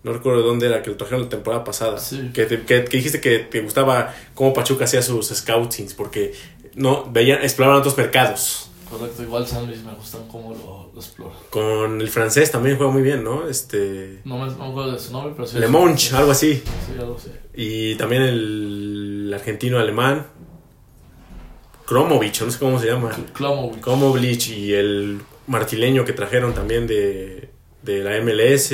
No 0.02 0.12
recuerdo 0.14 0.40
de 0.40 0.46
dónde 0.46 0.66
era, 0.66 0.82
que 0.82 0.90
lo 0.90 0.96
trajeron 0.96 1.22
la 1.24 1.28
temporada 1.28 1.62
pasada. 1.64 1.98
Sí. 1.98 2.30
Que, 2.32 2.46
te- 2.46 2.62
que, 2.62 2.84
que 2.84 2.96
dijiste 2.96 3.20
que 3.20 3.40
te 3.40 3.60
gustaba 3.60 4.14
cómo 4.34 4.52
Pachuca 4.54 4.84
hacía 4.84 5.02
sus 5.02 5.28
scoutings, 5.28 5.92
porque 5.94 6.32
no 6.74 7.10
veían, 7.10 7.42
exploraban 7.42 7.80
otros 7.80 7.96
mercados. 7.98 8.70
Correcto, 8.88 9.22
igual 9.22 9.46
San 9.46 9.66
Luis 9.66 9.84
me 9.84 9.92
gustan 9.92 10.26
cómo 10.26 10.50
lo, 10.52 10.90
lo 10.92 11.00
explora. 11.00 11.34
Con 11.50 12.00
el 12.00 12.08
francés 12.08 12.50
también 12.50 12.76
juega 12.76 12.90
muy 12.90 13.02
bien, 13.02 13.22
¿no? 13.22 13.46
Este... 13.48 14.20
No 14.24 14.38
me, 14.38 14.46
no 14.50 14.56
me 14.58 14.70
acuerdo 14.70 14.92
de 14.92 14.98
su 14.98 15.12
nombre, 15.12 15.32
pero 15.36 15.46
sí. 15.46 15.58
Le 15.58 15.68
Monch, 15.68 16.12
algo 16.14 16.32
así. 16.32 16.54
Sí, 16.54 16.98
algo 16.98 17.16
así. 17.16 17.30
Y 17.54 17.94
también 17.96 18.22
el 18.22 19.30
argentino 19.34 19.78
alemán. 19.78 20.26
Kromovich, 21.86 22.42
no 22.42 22.50
sé 22.50 22.58
cómo 22.58 22.78
se 22.80 22.86
llama. 22.86 23.10
Klomovic. 23.32 23.80
Kromovich 23.80 24.48
y 24.50 24.72
el 24.74 25.20
martileño 25.46 26.04
que 26.04 26.12
trajeron 26.12 26.54
también 26.54 26.86
de, 26.86 27.50
de 27.82 27.98
la 28.04 28.20
MLS. 28.22 28.72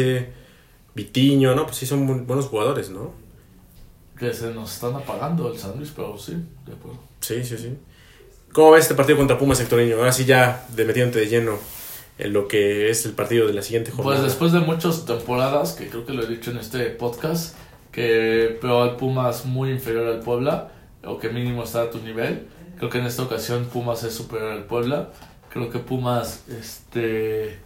Vitiño, 0.97 1.55
¿no? 1.55 1.65
Pues 1.67 1.77
sí, 1.77 1.87
son 1.87 2.09
bu- 2.09 2.27
buenos 2.27 2.47
jugadores, 2.47 2.91
¿no? 2.91 3.13
Que 4.19 4.33
se 4.33 4.53
nos 4.53 4.73
están 4.75 4.95
apagando 4.95 5.53
el 5.53 5.59
San 5.59 5.77
Luis, 5.77 5.93
pero 5.95 6.17
sí, 6.19 6.33
de 6.67 6.73
acuerdo. 6.73 6.99
Sí, 7.21 7.45
sí, 7.45 7.57
sí. 7.59 7.77
¿Cómo 8.53 8.71
ves 8.73 8.83
este 8.85 8.95
partido 8.95 9.19
contra 9.19 9.39
Pumas, 9.39 9.59
Sectoriño? 9.59 9.97
Ahora 9.97 10.11
sí 10.13 10.25
ya 10.25 10.67
de 10.75 10.85
metiéndote 10.87 11.21
de 11.21 11.27
lleno 11.27 11.59
en 12.19 12.33
lo 12.33 12.49
que 12.49 12.89
es 12.89 13.05
el 13.05 13.13
partido 13.13 13.47
de 13.47 13.53
la 13.53 13.61
siguiente 13.61 13.91
jornada. 13.91 14.17
Pues 14.17 14.27
después 14.27 14.53
de 14.53 14.61
muchas 14.61 15.05
temporadas, 15.05 15.75
que 15.75 15.89
creo 15.89 16.07
que 16.07 16.15
lo 16.15 16.23
he 16.23 16.27
dicho 16.27 16.51
en 16.51 16.57
este 16.57 16.87
podcast, 16.87 17.55
que 17.93 18.59
veo 18.63 18.83
al 18.83 18.97
Pumas 18.97 19.45
muy 19.45 19.71
inferior 19.71 20.07
al 20.09 20.21
Puebla, 20.21 20.73
o 21.05 21.19
que 21.19 21.29
mínimo 21.29 21.63
está 21.65 21.83
a 21.83 21.91
tu 21.91 21.99
nivel. 21.99 22.47
Creo 22.79 22.89
que 22.89 22.99
en 22.99 23.05
esta 23.07 23.23
ocasión 23.23 23.67
Pumas 23.67 24.03
es 24.03 24.15
superior 24.15 24.53
al 24.53 24.65
Puebla. 24.65 25.11
Creo 25.51 25.69
que 25.69 25.79
Pumas, 25.79 26.45
este, 26.59 27.59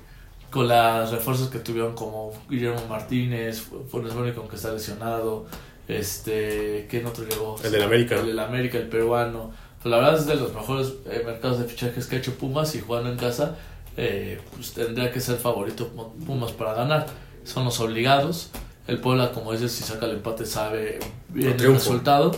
con 0.50 0.68
las 0.68 1.10
refuerzos 1.10 1.48
que 1.48 1.58
tuvieron 1.58 1.94
como 1.94 2.32
Guillermo 2.48 2.86
Martínez, 2.88 3.68
Funes 3.88 4.14
Mori 4.14 4.32
con 4.32 4.48
que 4.48 4.56
está 4.56 4.72
lesionado, 4.72 5.46
este, 5.88 6.86
¿quién 6.88 7.06
otro 7.06 7.24
llegó? 7.24 7.56
El 7.62 7.72
del 7.72 7.82
América. 7.82 8.16
El 8.16 8.26
del 8.26 8.38
América, 8.38 8.78
el 8.78 8.88
peruano. 8.88 9.50
Pues 9.82 9.90
la 9.90 9.98
verdad 9.98 10.18
es 10.18 10.26
de 10.26 10.36
los 10.36 10.54
mejores 10.54 10.94
eh, 11.06 11.22
mercados 11.24 11.58
de 11.58 11.64
fichajes 11.64 12.06
que 12.06 12.16
ha 12.16 12.18
hecho 12.18 12.34
Pumas 12.34 12.74
y 12.74 12.80
jugando 12.80 13.10
en 13.10 13.16
casa, 13.16 13.56
eh, 13.96 14.40
pues 14.54 14.72
tendría 14.74 15.10
que 15.10 15.20
ser 15.20 15.38
favorito 15.38 15.88
Pumas 16.26 16.52
para 16.52 16.74
ganar. 16.74 17.06
Son 17.44 17.64
los 17.64 17.80
obligados. 17.80 18.50
El 18.86 19.00
Puebla, 19.00 19.32
como 19.32 19.52
dices, 19.52 19.72
si 19.72 19.82
saca 19.84 20.06
el 20.06 20.12
empate 20.12 20.46
sabe 20.46 20.98
bien 21.28 21.52
el 21.52 21.74
resultado. 21.74 22.32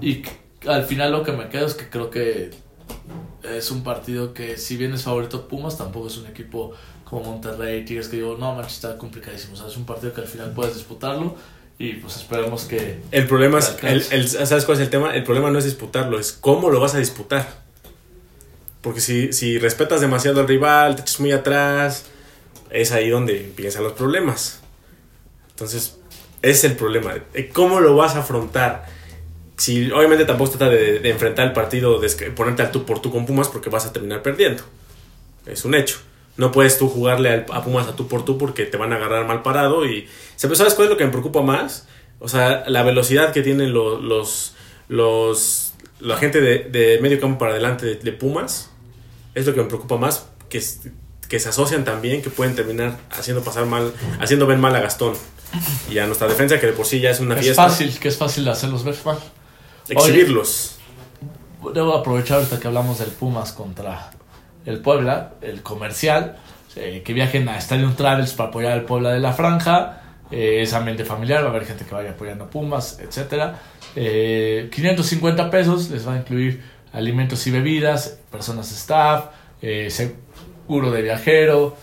Y 0.00 0.22
al 0.66 0.84
final 0.84 1.12
lo 1.12 1.22
que 1.22 1.32
me 1.32 1.48
queda 1.48 1.66
es 1.66 1.74
que 1.74 1.88
creo 1.88 2.10
que 2.10 2.50
es 3.42 3.70
un 3.70 3.82
partido 3.82 4.34
que 4.34 4.56
si 4.56 4.76
bien 4.76 4.92
es 4.92 5.02
favorito 5.02 5.48
Pumas, 5.48 5.78
tampoco 5.78 6.08
es 6.08 6.16
un 6.18 6.26
equipo 6.26 6.72
como 7.08 7.22
Monterrey, 7.22 7.84
Tigres, 7.84 8.08
que 8.08 8.16
digo, 8.16 8.36
no, 8.36 8.54
manches, 8.54 8.74
está 8.74 8.98
complicadísimo. 8.98 9.54
O 9.54 9.56
sea, 9.56 9.68
es 9.68 9.76
un 9.76 9.86
partido 9.86 10.12
que 10.12 10.22
al 10.22 10.26
final 10.26 10.52
puedes 10.52 10.74
disputarlo 10.74 11.36
y 11.78 11.94
pues 11.94 12.16
esperemos 12.16 12.64
que... 12.64 12.98
El 13.12 13.28
problema 13.28 13.60
es, 13.60 14.10
el, 14.10 14.28
¿sabes 14.28 14.64
cuál 14.64 14.78
es 14.78 14.84
el 14.84 14.90
tema? 14.90 15.14
El 15.14 15.22
problema 15.22 15.50
no 15.50 15.58
es 15.58 15.64
disputarlo, 15.64 16.18
es 16.18 16.32
cómo 16.32 16.68
lo 16.68 16.80
vas 16.80 16.96
a 16.96 16.98
disputar. 16.98 17.46
Porque 18.80 19.00
si, 19.00 19.32
si 19.32 19.58
respetas 19.58 20.00
demasiado 20.00 20.40
al 20.40 20.48
rival, 20.48 20.96
te 20.96 21.02
echas 21.02 21.20
muy 21.20 21.30
atrás, 21.30 22.06
es 22.70 22.90
ahí 22.90 23.08
donde 23.08 23.38
empiezan 23.44 23.84
los 23.84 23.92
problemas. 23.92 24.60
Entonces, 25.50 25.98
ese 26.42 26.50
es 26.50 26.64
el 26.64 26.76
problema. 26.76 27.14
¿Cómo 27.52 27.80
lo 27.80 27.94
vas 27.94 28.16
a 28.16 28.20
afrontar? 28.20 28.84
Si 29.56 29.92
obviamente 29.92 30.24
tampoco 30.24 30.50
se 30.50 30.58
trata 30.58 30.72
de, 30.72 30.98
de 30.98 31.10
enfrentar 31.10 31.46
el 31.46 31.52
partido, 31.52 32.00
de 32.00 32.08
ponerte 32.32 32.62
al 32.62 32.72
tú 32.72 32.84
por 32.84 33.00
tú 33.00 33.12
con 33.12 33.26
Pumas 33.26 33.48
porque 33.48 33.70
vas 33.70 33.86
a 33.86 33.92
terminar 33.92 34.22
perdiendo. 34.22 34.64
Es 35.46 35.64
un 35.64 35.76
hecho. 35.76 35.98
No 36.36 36.52
puedes 36.52 36.78
tú 36.78 36.88
jugarle 36.88 37.30
al- 37.30 37.46
a 37.52 37.62
Pumas 37.64 37.86
a 37.88 37.96
tú 37.96 38.08
por 38.08 38.24
tú 38.24 38.36
porque 38.38 38.66
te 38.66 38.76
van 38.76 38.92
a 38.92 38.96
agarrar 38.96 39.26
mal 39.26 39.42
parado 39.42 39.86
y... 39.86 40.06
¿Sabes 40.36 40.58
cuál 40.74 40.86
es 40.86 40.90
lo 40.90 40.96
que 40.96 41.04
me 41.04 41.10
preocupa 41.10 41.40
más? 41.42 41.86
O 42.18 42.28
sea, 42.28 42.64
la 42.68 42.82
velocidad 42.82 43.32
que 43.32 43.42
tienen 43.42 43.72
los... 43.72 44.02
los, 44.02 44.54
los 44.88 45.72
la 46.00 46.16
gente 46.18 46.40
de, 46.42 46.58
de 46.64 46.98
medio 47.00 47.18
campo 47.20 47.38
para 47.38 47.52
adelante 47.52 47.86
de, 47.86 47.94
de 47.96 48.12
Pumas 48.12 48.70
es 49.34 49.46
lo 49.46 49.54
que 49.54 49.62
me 49.62 49.66
preocupa 49.68 49.96
más, 49.96 50.26
que, 50.50 50.58
es- 50.58 50.80
que 51.28 51.40
se 51.40 51.48
asocian 51.48 51.84
también, 51.84 52.20
que 52.22 52.28
pueden 52.30 52.54
terminar 52.54 52.98
haciendo 53.10 53.42
pasar 53.42 53.64
mal, 53.66 53.92
haciendo 54.20 54.46
ver 54.46 54.58
mal 54.58 54.74
a 54.76 54.80
Gastón. 54.80 55.14
Y 55.90 55.98
a 55.98 56.06
nuestra 56.06 56.26
defensa, 56.28 56.60
que 56.60 56.66
de 56.66 56.72
por 56.74 56.84
sí 56.86 57.00
ya 57.00 57.10
es 57.10 57.20
una 57.20 57.34
Es 57.36 57.40
fiesta, 57.44 57.64
fácil, 57.68 57.98
que 57.98 58.08
es 58.08 58.16
fácil 58.18 58.46
hacerlos 58.48 58.84
ver 58.84 58.96
mal. 59.04 59.18
exhibirlos. 59.88 60.76
Debo 61.72 61.94
aprovechar 61.96 62.38
ahorita 62.38 62.60
que 62.60 62.66
hablamos 62.68 62.98
del 62.98 63.10
Pumas 63.10 63.52
contra 63.52 64.10
el 64.66 64.78
Puebla, 64.80 65.32
el 65.40 65.62
comercial, 65.62 66.36
eh, 66.76 67.02
que 67.04 67.12
viajen 67.14 67.48
a 67.48 67.56
Stadium 67.56 67.94
Travels 67.94 68.32
para 68.34 68.50
apoyar 68.50 68.72
al 68.72 68.82
Puebla 68.82 69.12
de 69.12 69.20
la 69.20 69.32
Franja. 69.32 70.02
eh, 70.30 70.62
es 70.62 70.72
ambiente 70.74 71.04
familiar, 71.04 71.42
va 71.42 71.46
a 71.46 71.50
haber 71.50 71.64
gente 71.64 71.84
que 71.84 71.94
vaya 71.94 72.10
apoyando 72.10 72.50
Pumas, 72.50 72.98
etcétera. 73.00 73.60
Eh, 73.94 74.68
550 74.72 75.50
pesos 75.50 75.88
les 75.90 76.06
va 76.06 76.14
a 76.14 76.16
incluir 76.18 76.62
alimentos 76.92 77.46
y 77.46 77.50
bebidas, 77.50 78.18
personas 78.30 78.70
staff, 78.72 79.26
eh, 79.62 79.88
seguro 79.90 80.90
de 80.90 81.02
viajero. 81.02 81.76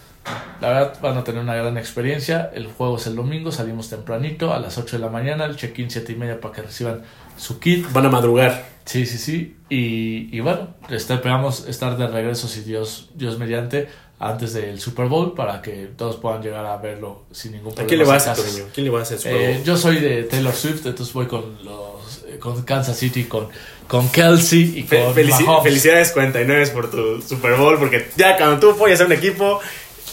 La 0.62 0.69
verdad 0.69 0.98
van 1.02 1.17
a 1.17 1.24
tener 1.24 1.41
una 1.41 1.56
gran 1.56 1.78
experiencia. 1.78 2.50
El 2.54 2.67
juego 2.67 2.98
es 2.98 3.08
el 3.08 3.15
domingo, 3.15 3.52
salimos 3.52 3.89
tempranito 3.89 4.54
a 4.54 4.60
las 4.60 4.78
8 4.78 4.98
de 4.98 5.02
la 5.02 5.10
mañana, 5.10 5.46
el 5.46 5.56
check-in 5.56 5.89
7 5.89 6.12
y 6.12 6.15
media 6.15 6.39
para 6.39 6.54
que 6.54 6.62
reciban 6.62 7.02
su 7.38 7.60
kit. 7.60 7.91
Van 7.91 8.06
a 8.06 8.10
madrugar. 8.10 8.72
Sí, 8.86 9.06
sí, 9.06 9.17
sí. 9.17 9.56
Y, 9.69 10.30
y 10.36 10.39
bueno, 10.41 10.76
esperamos 10.89 11.65
estar 11.67 11.98
de 11.98 12.08
regreso, 12.08 12.48
si 12.48 12.62
Dios, 12.62 13.10
Dios 13.15 13.38
mediante, 13.39 13.88
antes 14.19 14.54
del 14.54 14.80
Super 14.80 15.08
Bowl 15.08 15.34
para 15.34 15.62
que 15.62 15.89
todos 15.98 16.17
puedan 16.17 16.41
llegar 16.41 16.65
a 16.65 16.78
verlo 16.78 17.24
sin 17.32 17.54
ningún 17.54 17.72
¿A 17.72 17.76
problema. 17.76 17.88
quién 17.89 18.00
le 18.00 18.06
vas 18.06 18.28
a. 18.28 18.34
Toño? 18.36 18.65
¿Quién 18.74 18.86
le 18.86 18.89
vas 18.91 19.12
a 19.12 19.15
Eh, 19.30 19.62
yo 19.65 19.76
soy 19.78 20.00
de 20.00 20.24
Taylor 20.24 20.54
Swift, 20.54 20.86
entonces 20.86 21.13
voy 21.13 21.28
con 21.28 21.58
los 21.63 22.24
eh, 22.28 22.38
con 22.39 22.62
Kansas 22.63 22.98
City, 22.98 23.24
con, 23.26 23.48
con 23.88 24.08
Kelsey 24.10 24.80
y 24.80 24.84
Fe- 24.84 25.04
con 25.04 25.13
felici- 25.15 25.46
Mahomes. 25.46 25.63
felicidades 25.63 26.12
49 26.12 26.67
por 26.67 26.89
tu 26.91 27.22
Super 27.22 27.56
Bowl, 27.56 27.78
porque 27.80 28.10
ya 28.15 28.38
cuando 28.38 28.60
tú 28.60 28.72
apoyas 28.72 29.02
a 29.02 29.06
un 29.06 29.12
equipo, 29.13 29.60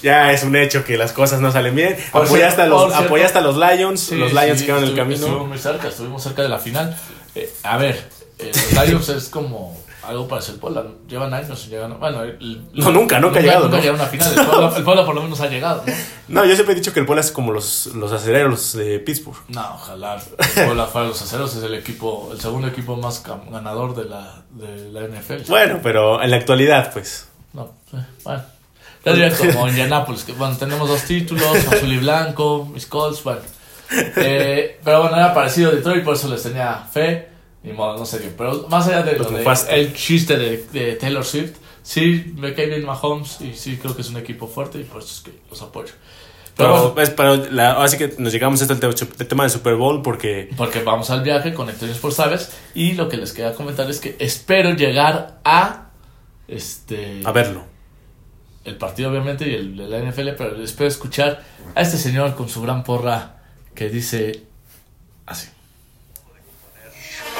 ya 0.02 0.32
es 0.32 0.42
un 0.44 0.56
hecho 0.56 0.84
que 0.84 0.96
las 0.96 1.12
cosas 1.12 1.40
no 1.40 1.50
salen 1.52 1.74
bien. 1.74 1.96
Por 2.12 2.24
Apoyaste 2.26 2.62
a, 2.62 2.64
cierto- 2.66 2.70
los, 2.70 2.82
por 2.82 2.90
cierto- 2.92 3.06
apoyaste 3.06 3.38
a 3.38 3.40
los 3.42 3.56
Lions, 3.56 4.00
Sí, 4.00 4.16
los 4.16 4.32
Lions 4.32 4.58
sí, 4.60 4.66
quedaron 4.66 4.84
en 4.84 4.90
el 4.90 4.96
estuvi- 4.96 5.12
Estuvimos 5.12 5.26
camino. 5.30 5.46
muy 5.46 5.58
cerca, 5.58 5.88
estuvimos 5.88 6.22
cerca 6.22 6.42
de 6.42 6.48
la 6.48 6.58
final. 6.58 6.96
Eh, 7.34 7.52
a 7.62 7.76
ver, 7.76 8.08
eh, 8.38 8.50
los 8.74 8.86
Lions 8.88 9.08
es 9.10 9.28
como 9.28 9.78
algo 10.02 10.26
para 10.26 10.44
el 10.44 10.54
Puebla. 10.54 10.84
Llevan 11.08 11.32
años 11.34 11.68
llegar. 11.68 11.90
Bueno, 11.98 12.22
el- 12.22 12.62
No, 12.72 12.90
nunca, 12.90 13.20
nunca 13.20 13.38
ha 13.38 13.42
llegado, 13.42 13.64
Nunca 13.64 13.76
¿no? 13.76 13.82
llegaron 13.82 14.00
a 14.00 14.04
una 14.04 14.10
final. 14.10 14.32
El 14.38 14.46
Puebla, 14.46 14.72
el 14.78 14.82
Puebla 14.84 15.04
por 15.06 15.14
lo 15.14 15.22
menos 15.22 15.40
ha 15.40 15.46
llegado, 15.46 15.84
¿no? 15.86 15.94
No, 16.40 16.44
yo 16.46 16.54
siempre 16.54 16.72
he 16.72 16.76
dicho 16.76 16.92
que 16.92 17.00
el 17.00 17.06
Puebla 17.06 17.20
es 17.20 17.30
como 17.30 17.52
los, 17.52 17.86
los 17.94 18.10
aceleros 18.10 18.72
de 18.72 18.98
Pittsburgh. 19.00 19.36
No, 19.48 19.74
ojalá 19.74 20.14
el 20.16 20.64
Puebla 20.64 20.86
fuera 20.86 21.08
los 21.08 21.20
aceros. 21.20 21.54
Es 21.54 21.62
el 21.62 21.74
equipo, 21.74 22.30
el 22.32 22.40
segundo 22.40 22.66
equipo 22.68 22.96
más 22.96 23.22
ganador 23.50 23.94
de 23.94 24.04
la, 24.06 24.42
de 24.50 24.90
la 24.90 25.02
NFL. 25.06 25.48
Bueno, 25.48 25.80
pero 25.82 26.22
en 26.22 26.30
la 26.30 26.36
actualidad, 26.38 26.92
pues. 26.92 27.28
No, 27.52 27.70
eh, 27.92 27.98
bueno. 28.24 28.42
Ya 29.04 29.12
diría 29.12 29.34
como 29.36 29.66
Indianapolis, 29.68 30.24
que 30.24 30.32
bueno, 30.32 30.56
tenemos 30.56 30.88
dos 30.88 31.02
títulos, 31.04 31.42
azul 31.72 31.92
y 31.92 31.98
blanco, 31.98 32.68
mis 32.72 32.86
Colts, 32.86 33.22
bueno. 33.24 33.40
Eh, 34.16 34.78
pero 34.84 35.02
bueno, 35.02 35.16
era 35.16 35.32
parecido 35.34 35.70
a 35.70 35.74
Detroit, 35.74 36.04
por 36.04 36.14
eso 36.14 36.28
les 36.28 36.42
tenía 36.42 36.74
fe. 36.92 37.28
Ni 37.62 37.72
modo, 37.72 37.98
no 37.98 38.06
se 38.06 38.18
dio. 38.18 38.30
Pero 38.38 38.66
más 38.68 38.86
allá 38.88 39.02
de 39.02 39.18
lo 39.18 39.24
de- 39.24 39.44
el 39.70 39.92
chiste 39.94 40.36
de, 40.38 40.64
de 40.72 40.94
Taylor 40.96 41.24
Swift, 41.24 41.56
sí 41.82 42.32
me 42.36 42.54
cae 42.54 42.66
bien 42.66 42.84
Mahomes 42.86 43.40
y 43.42 43.52
sí 43.54 43.76
creo 43.80 43.94
que 43.94 44.00
es 44.02 44.08
un 44.08 44.16
equipo 44.16 44.46
fuerte 44.46 44.78
y 44.78 44.84
por 44.84 45.02
eso 45.02 45.12
es 45.14 45.20
que 45.20 45.32
los 45.50 45.60
apoyo. 45.60 45.92
Pero 46.56 46.94
Pero, 46.94 47.16
pero 47.16 47.36
la, 47.50 47.72
ahora 47.72 47.88
sí 47.88 47.98
que 47.98 48.14
nos 48.18 48.32
llegamos 48.32 48.60
a 48.60 48.64
este 48.64 48.86
el, 48.86 48.94
te- 48.94 49.04
el 49.22 49.28
tema 49.28 49.42
del 49.44 49.50
Super 49.52 49.74
Bowl 49.76 50.00
porque 50.02 50.48
porque 50.56 50.82
vamos 50.82 51.10
al 51.10 51.22
viaje 51.22 51.52
con 51.54 51.68
Hector 51.68 51.88
por 52.00 52.12
Sabes 52.12 52.50
y 52.74 52.92
lo 52.92 53.08
que 53.08 53.16
les 53.18 53.32
quería 53.32 53.54
comentar 53.54 53.88
es 53.90 53.98
que 54.00 54.16
espero 54.18 54.70
llegar 54.70 55.40
a 55.44 55.90
este 56.48 57.20
a 57.24 57.32
verlo. 57.32 57.64
El 58.64 58.76
partido 58.76 59.10
obviamente 59.10 59.48
y 59.48 59.54
el 59.54 59.76
de 59.76 59.88
la 59.88 59.98
NFL, 60.10 60.30
pero 60.36 60.62
espero 60.62 60.88
escuchar 60.88 61.42
a 61.74 61.80
este 61.80 61.96
señor 61.96 62.34
con 62.34 62.48
su 62.48 62.60
gran 62.62 62.84
porra 62.84 63.36
que 63.74 63.88
dice 63.88 64.42
así. 65.26 65.48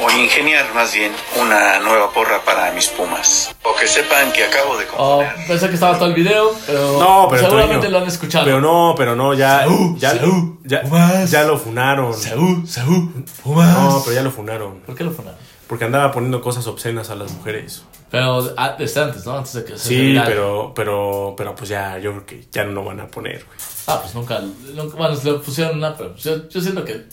o 0.03 0.11
ingeniar 0.13 0.73
más 0.75 0.95
bien 0.95 1.13
una 1.39 1.79
nueva 1.81 2.11
porra 2.13 2.43
para 2.43 2.73
mis 2.73 2.89
pumas. 2.89 3.55
O 3.65 3.75
que 3.77 3.87
sepan 3.87 4.33
que 4.33 4.45
acabo 4.45 4.79
de 4.79 4.87
Oh, 4.97 5.19
componer. 5.19 5.47
pensé 5.47 5.69
que 5.69 5.75
estaba 5.75 5.99
todo 5.99 6.09
el 6.09 6.15
video, 6.15 6.53
pero, 6.67 6.99
No, 6.99 7.27
pero 7.29 7.43
seguramente 7.43 7.87
Toño, 7.87 7.91
lo 7.91 7.99
han 7.99 8.09
escuchado. 8.09 8.45
Pero 8.47 8.61
no, 8.63 8.95
pero 8.97 9.15
no, 9.15 9.35
ya. 9.35 9.61
Saúl, 9.61 9.99
ya, 9.99 10.17
Saúl, 10.17 10.59
ya, 10.65 10.81
Pumas. 10.83 11.31
ya 11.31 11.43
lo 11.45 11.59
funaron. 11.59 12.15
Saúl, 12.15 12.67
Saúl, 12.67 13.25
Pumas. 13.43 13.69
No, 13.77 14.01
pero 14.03 14.15
ya 14.17 14.23
lo 14.23 14.31
funaron. 14.31 14.81
¿Por 14.81 14.95
qué 14.97 15.05
lo 15.05 15.11
funaron? 15.11 15.39
Porque 15.67 15.85
andaba 15.85 16.11
poniendo 16.13 16.41
cosas 16.41 16.67
obscenas 16.67 17.11
a 17.11 17.15
las 17.15 17.31
mujeres. 17.33 17.83
Pero 18.11 18.53
antes, 18.57 18.97
¿no? 19.27 19.37
Antes 19.39 19.53
de 19.55 19.65
que 19.65 19.79
se 19.79 19.89
Sí, 19.89 20.19
pero, 20.25 20.73
pero, 20.75 21.35
pero 21.37 21.55
pues 21.55 21.69
ya, 21.71 21.97
yo 21.99 22.11
creo 22.13 22.27
que 22.27 22.45
ya 22.51 22.65
no 22.65 22.73
lo 22.73 22.85
van 22.85 23.01
a 23.01 23.07
poner, 23.07 23.45
güey. 23.45 23.59
Ah, 23.87 24.01
pues 24.03 24.15
nunca, 24.15 24.41
nunca 24.75 24.97
bueno, 24.97 25.17
le 25.23 25.33
pusieron 25.35 25.77
una, 25.79 25.97
pero 25.97 26.17
yo, 26.17 26.49
yo 26.49 26.61
siento 26.61 26.85
que, 26.85 27.05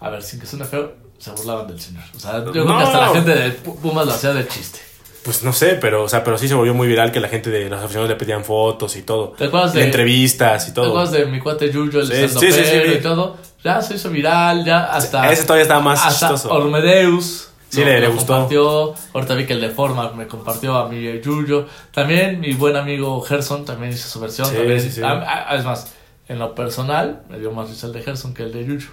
a 0.00 0.10
ver, 0.10 0.22
sin 0.22 0.40
que 0.40 0.46
suene 0.46 0.64
feo, 0.66 0.92
se 1.18 1.30
burlaban 1.30 1.66
del 1.68 1.80
señor. 1.80 2.02
O 2.14 2.20
sea, 2.20 2.44
yo 2.44 2.52
creo 2.52 2.64
No. 2.64 2.76
que 2.78 2.84
hasta 2.84 3.00
la 3.00 3.08
gente 3.08 3.34
de 3.34 3.62
Pu- 3.62 3.76
Pumas 3.80 4.06
lo 4.06 4.12
hacía 4.12 4.32
de 4.34 4.46
chiste. 4.46 4.80
Pues 5.24 5.44
no 5.44 5.52
sé, 5.52 5.76
pero, 5.80 6.02
o 6.02 6.08
sea, 6.08 6.24
pero 6.24 6.36
sí 6.36 6.48
se 6.48 6.54
volvió 6.54 6.74
muy 6.74 6.88
viral 6.88 7.12
que 7.12 7.20
la 7.20 7.28
gente 7.28 7.48
de 7.48 7.68
los 7.70 7.78
aficionados 7.78 8.10
le 8.10 8.16
pedían 8.16 8.44
fotos 8.44 8.96
y 8.96 9.02
todo. 9.02 9.28
¿Te 9.38 9.44
acuerdas 9.44 9.72
de- 9.72 9.84
entrevistas 9.84 10.64
y 10.64 10.70
¿Te 10.70 10.74
todo. 10.74 10.86
acuerdas 10.88 11.12
de 11.12 11.26
mi 11.26 11.38
cuate 11.38 11.70
Yuyo, 11.70 12.00
el 12.00 12.06
sí, 12.08 12.28
sí, 12.28 12.52
sí. 12.52 12.76
y 12.98 13.00
todo? 13.00 13.36
Ya 13.62 13.80
se 13.80 13.94
hizo 13.94 14.10
viral, 14.10 14.64
ya 14.64 14.86
hasta... 14.86 15.30
Ese 15.30 15.44
todavía 15.44 15.62
estaba 15.62 15.80
más 15.80 16.04
hasta 16.04 16.30
chistoso. 16.30 16.52
Ormedeus. 16.52 17.48
Sí, 17.72 17.84
le- 17.84 18.00
le 18.00 18.08
gustó. 18.08 18.26
compartió. 18.34 18.94
Ahorita 19.14 19.34
vi 19.34 19.46
que 19.46 19.54
el 19.54 19.60
de 19.60 19.70
Forma 19.70 20.12
me 20.12 20.26
compartió 20.26 20.76
a 20.76 20.88
mi 20.88 21.20
Yuyo. 21.22 21.66
También 21.92 22.38
mi 22.40 22.52
buen 22.52 22.76
amigo 22.76 23.20
Gerson 23.22 23.64
también 23.64 23.92
hizo 23.92 24.08
su 24.08 24.20
versión. 24.20 24.46
Sí, 24.48 24.56
también, 24.56 24.80
sí, 24.80 24.90
sí. 24.90 25.02
a- 25.02 25.50
a- 25.50 25.56
es 25.56 25.64
más, 25.64 25.92
en 26.28 26.38
lo 26.38 26.54
personal 26.54 27.22
me 27.30 27.38
dio 27.38 27.50
más 27.50 27.70
risa 27.70 27.86
el 27.86 27.92
de 27.94 28.02
Gerson 28.02 28.34
que 28.34 28.42
el 28.42 28.52
de 28.52 28.64
Yuyo. 28.66 28.90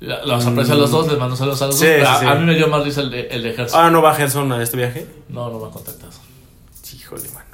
Los 0.00 0.46
aprecio 0.46 0.74
a 0.74 0.76
los 0.78 0.90
dos, 0.90 1.08
les 1.08 1.18
mando 1.18 1.36
saludos 1.36 1.60
a 1.62 1.66
los 1.66 1.78
Sí, 1.78 1.84
dos. 1.86 1.94
pero 1.96 2.06
sí, 2.06 2.12
a, 2.14 2.18
sí. 2.20 2.26
a 2.26 2.34
mí 2.36 2.44
me 2.46 2.54
dio 2.54 2.68
más 2.68 2.84
risa 2.84 3.00
el 3.02 3.10
de, 3.10 3.28
el 3.28 3.42
de 3.42 3.52
Gerson. 3.52 3.84
Ah, 3.84 3.90
¿no 3.90 4.00
va 4.00 4.14
Gerson 4.14 4.50
a 4.52 4.62
este 4.62 4.76
viaje? 4.78 5.06
No, 5.28 5.50
no 5.50 5.58
me 5.58 5.66
ha 5.66 5.70
contactado. 5.70 6.12
Híjole, 6.94 7.28
mano. 7.34 7.49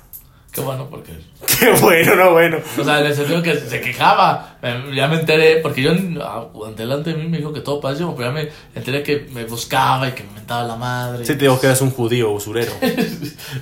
Qué 0.56 0.60
bueno, 0.62 0.88
porque. 0.90 1.12
Qué 1.60 1.70
bueno, 1.80 2.16
no 2.16 2.32
bueno. 2.32 2.58
O 2.78 2.82
sea, 2.84 3.00
en 3.00 3.06
el 3.06 3.14
sentido 3.14 3.42
que 3.42 3.54
se 3.56 3.80
quejaba. 3.80 4.56
Ya 4.94 5.06
me 5.06 5.20
enteré, 5.20 5.58
porque 5.58 5.80
yo 5.82 5.92
ah, 6.22 6.46
delante 6.76 7.12
de 7.12 7.18
mí 7.18 7.28
me 7.28 7.36
dijo 7.36 7.52
que 7.52 7.60
todo 7.60 7.80
padrísimo, 7.80 8.16
pero 8.16 8.30
ya 8.30 8.34
me 8.34 8.48
enteré 8.74 9.02
que 9.04 9.28
me 9.32 9.44
buscaba 9.44 10.08
y 10.08 10.12
que 10.12 10.24
me 10.24 10.32
mentaba 10.32 10.64
la 10.64 10.74
madre. 10.76 11.24
Sí, 11.24 11.34
te 11.34 11.40
digo 11.40 11.60
que 11.60 11.66
eras 11.66 11.80
un 11.82 11.90
judío 11.90 12.32
usurero. 12.32 12.72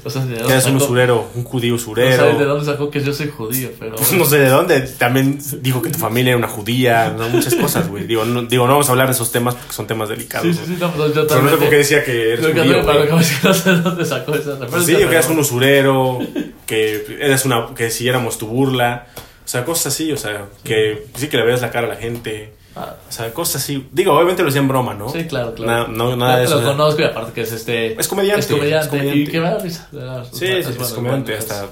O 0.05 0.11
sea, 0.11 0.25
¿de 0.25 0.37
Que 0.37 0.53
eras 0.53 0.67
un 0.67 0.77
usurero, 0.77 1.29
un 1.35 1.45
judío 1.45 1.73
No 1.73 1.79
sé 1.79 2.01
de 2.01 2.15
usurero. 2.15 2.47
dónde 2.47 2.65
sacó 2.65 2.91
que 2.91 3.03
yo 3.03 3.13
soy 3.13 3.29
judío, 3.29 3.71
pero. 3.79 3.97
No 4.17 4.25
sé 4.25 4.39
de 4.39 4.49
dónde. 4.49 4.81
También 4.81 5.39
dijo 5.61 5.83
que 5.83 5.91
tu 5.91 5.99
familia 5.99 6.31
era 6.31 6.39
una 6.39 6.49
judía, 6.49 7.15
no, 7.17 7.29
muchas 7.29 7.55
cosas, 7.55 7.89
güey. 7.89 8.07
Digo 8.07 8.25
no, 8.25 8.43
digo, 8.43 8.67
no 8.67 8.73
vamos 8.73 8.89
a 8.89 8.93
hablar 8.93 9.09
de 9.09 9.13
esos 9.15 9.31
temas 9.33 9.55
porque 9.57 9.73
son 9.73 9.87
temas 9.87 10.09
delicados. 10.09 10.47
Sí, 10.47 10.55
sí, 10.55 10.61
sí, 10.75 10.77
no, 10.81 10.91
pues 10.93 11.15
yo 11.15 11.27
Pero 11.27 11.43
no 11.43 11.51
sé 11.51 11.51
también. 11.51 11.59
por 11.59 11.69
qué 11.71 11.77
decía 11.77 12.05
que 12.05 12.33
eres 12.33 12.41
Yo 12.41 12.49
judío. 12.53 12.85
también, 12.85 13.07
que 13.07 13.13
no 13.49 13.55
sé 13.55 13.71
de 13.73 13.81
dónde 13.81 14.05
sacó 14.05 14.35
esa 14.35 14.53
referencia. 14.53 14.81
sí, 14.81 14.97
que 14.97 15.03
eras 15.13 15.29
un 15.29 15.39
usurero, 15.39 16.19
que 16.67 17.19
eras 17.21 17.45
una, 17.45 17.75
que 17.75 17.91
si 17.91 18.09
éramos 18.09 18.39
tu 18.39 18.47
burla, 18.47 19.07
o 19.45 19.49
sea, 19.49 19.65
cosas 19.65 19.93
así, 19.95 20.11
o 20.13 20.17
sea, 20.17 20.47
que 20.63 21.07
sí 21.17 21.29
que 21.29 21.37
le 21.37 21.45
veas 21.45 21.61
la 21.63 21.71
cara 21.71 21.87
a 21.87 21.91
la 21.91 21.97
gente, 21.97 22.55
Ah, 22.77 22.97
o 23.09 23.13
sea, 23.13 23.33
cosas 23.33 23.63
así. 23.63 23.87
Digo, 23.93 24.13
obviamente 24.15 24.43
lo 24.43 24.49
decían 24.49 24.67
broma, 24.67 24.95
¿no? 24.95 25.09
Sí, 25.09 25.27
claro, 25.29 25.55
claro. 25.55 25.87
Na- 25.87 25.95
no, 25.97 26.17
nada 26.17 26.39
de 26.39 26.49
Lo 26.49 26.61
conozco 26.61 27.03
y 27.03 27.05
aparte 27.05 27.31
que 27.33 27.43
es 27.43 27.53
este. 27.53 27.93
Es 28.01 28.09
comediante, 28.09 28.41
Es 28.41 28.47
comediante. 28.49 28.85
es 28.87 28.91
comediante. 28.91 29.19
Y 29.21 29.27
que 29.29 29.41
me 29.41 29.47
da 29.49 29.59
risa. 29.61 29.89
Sí, 30.33 30.47
es 30.47 30.67
es 30.67 30.77
comediante, 30.93 31.37
hasta 31.37 31.69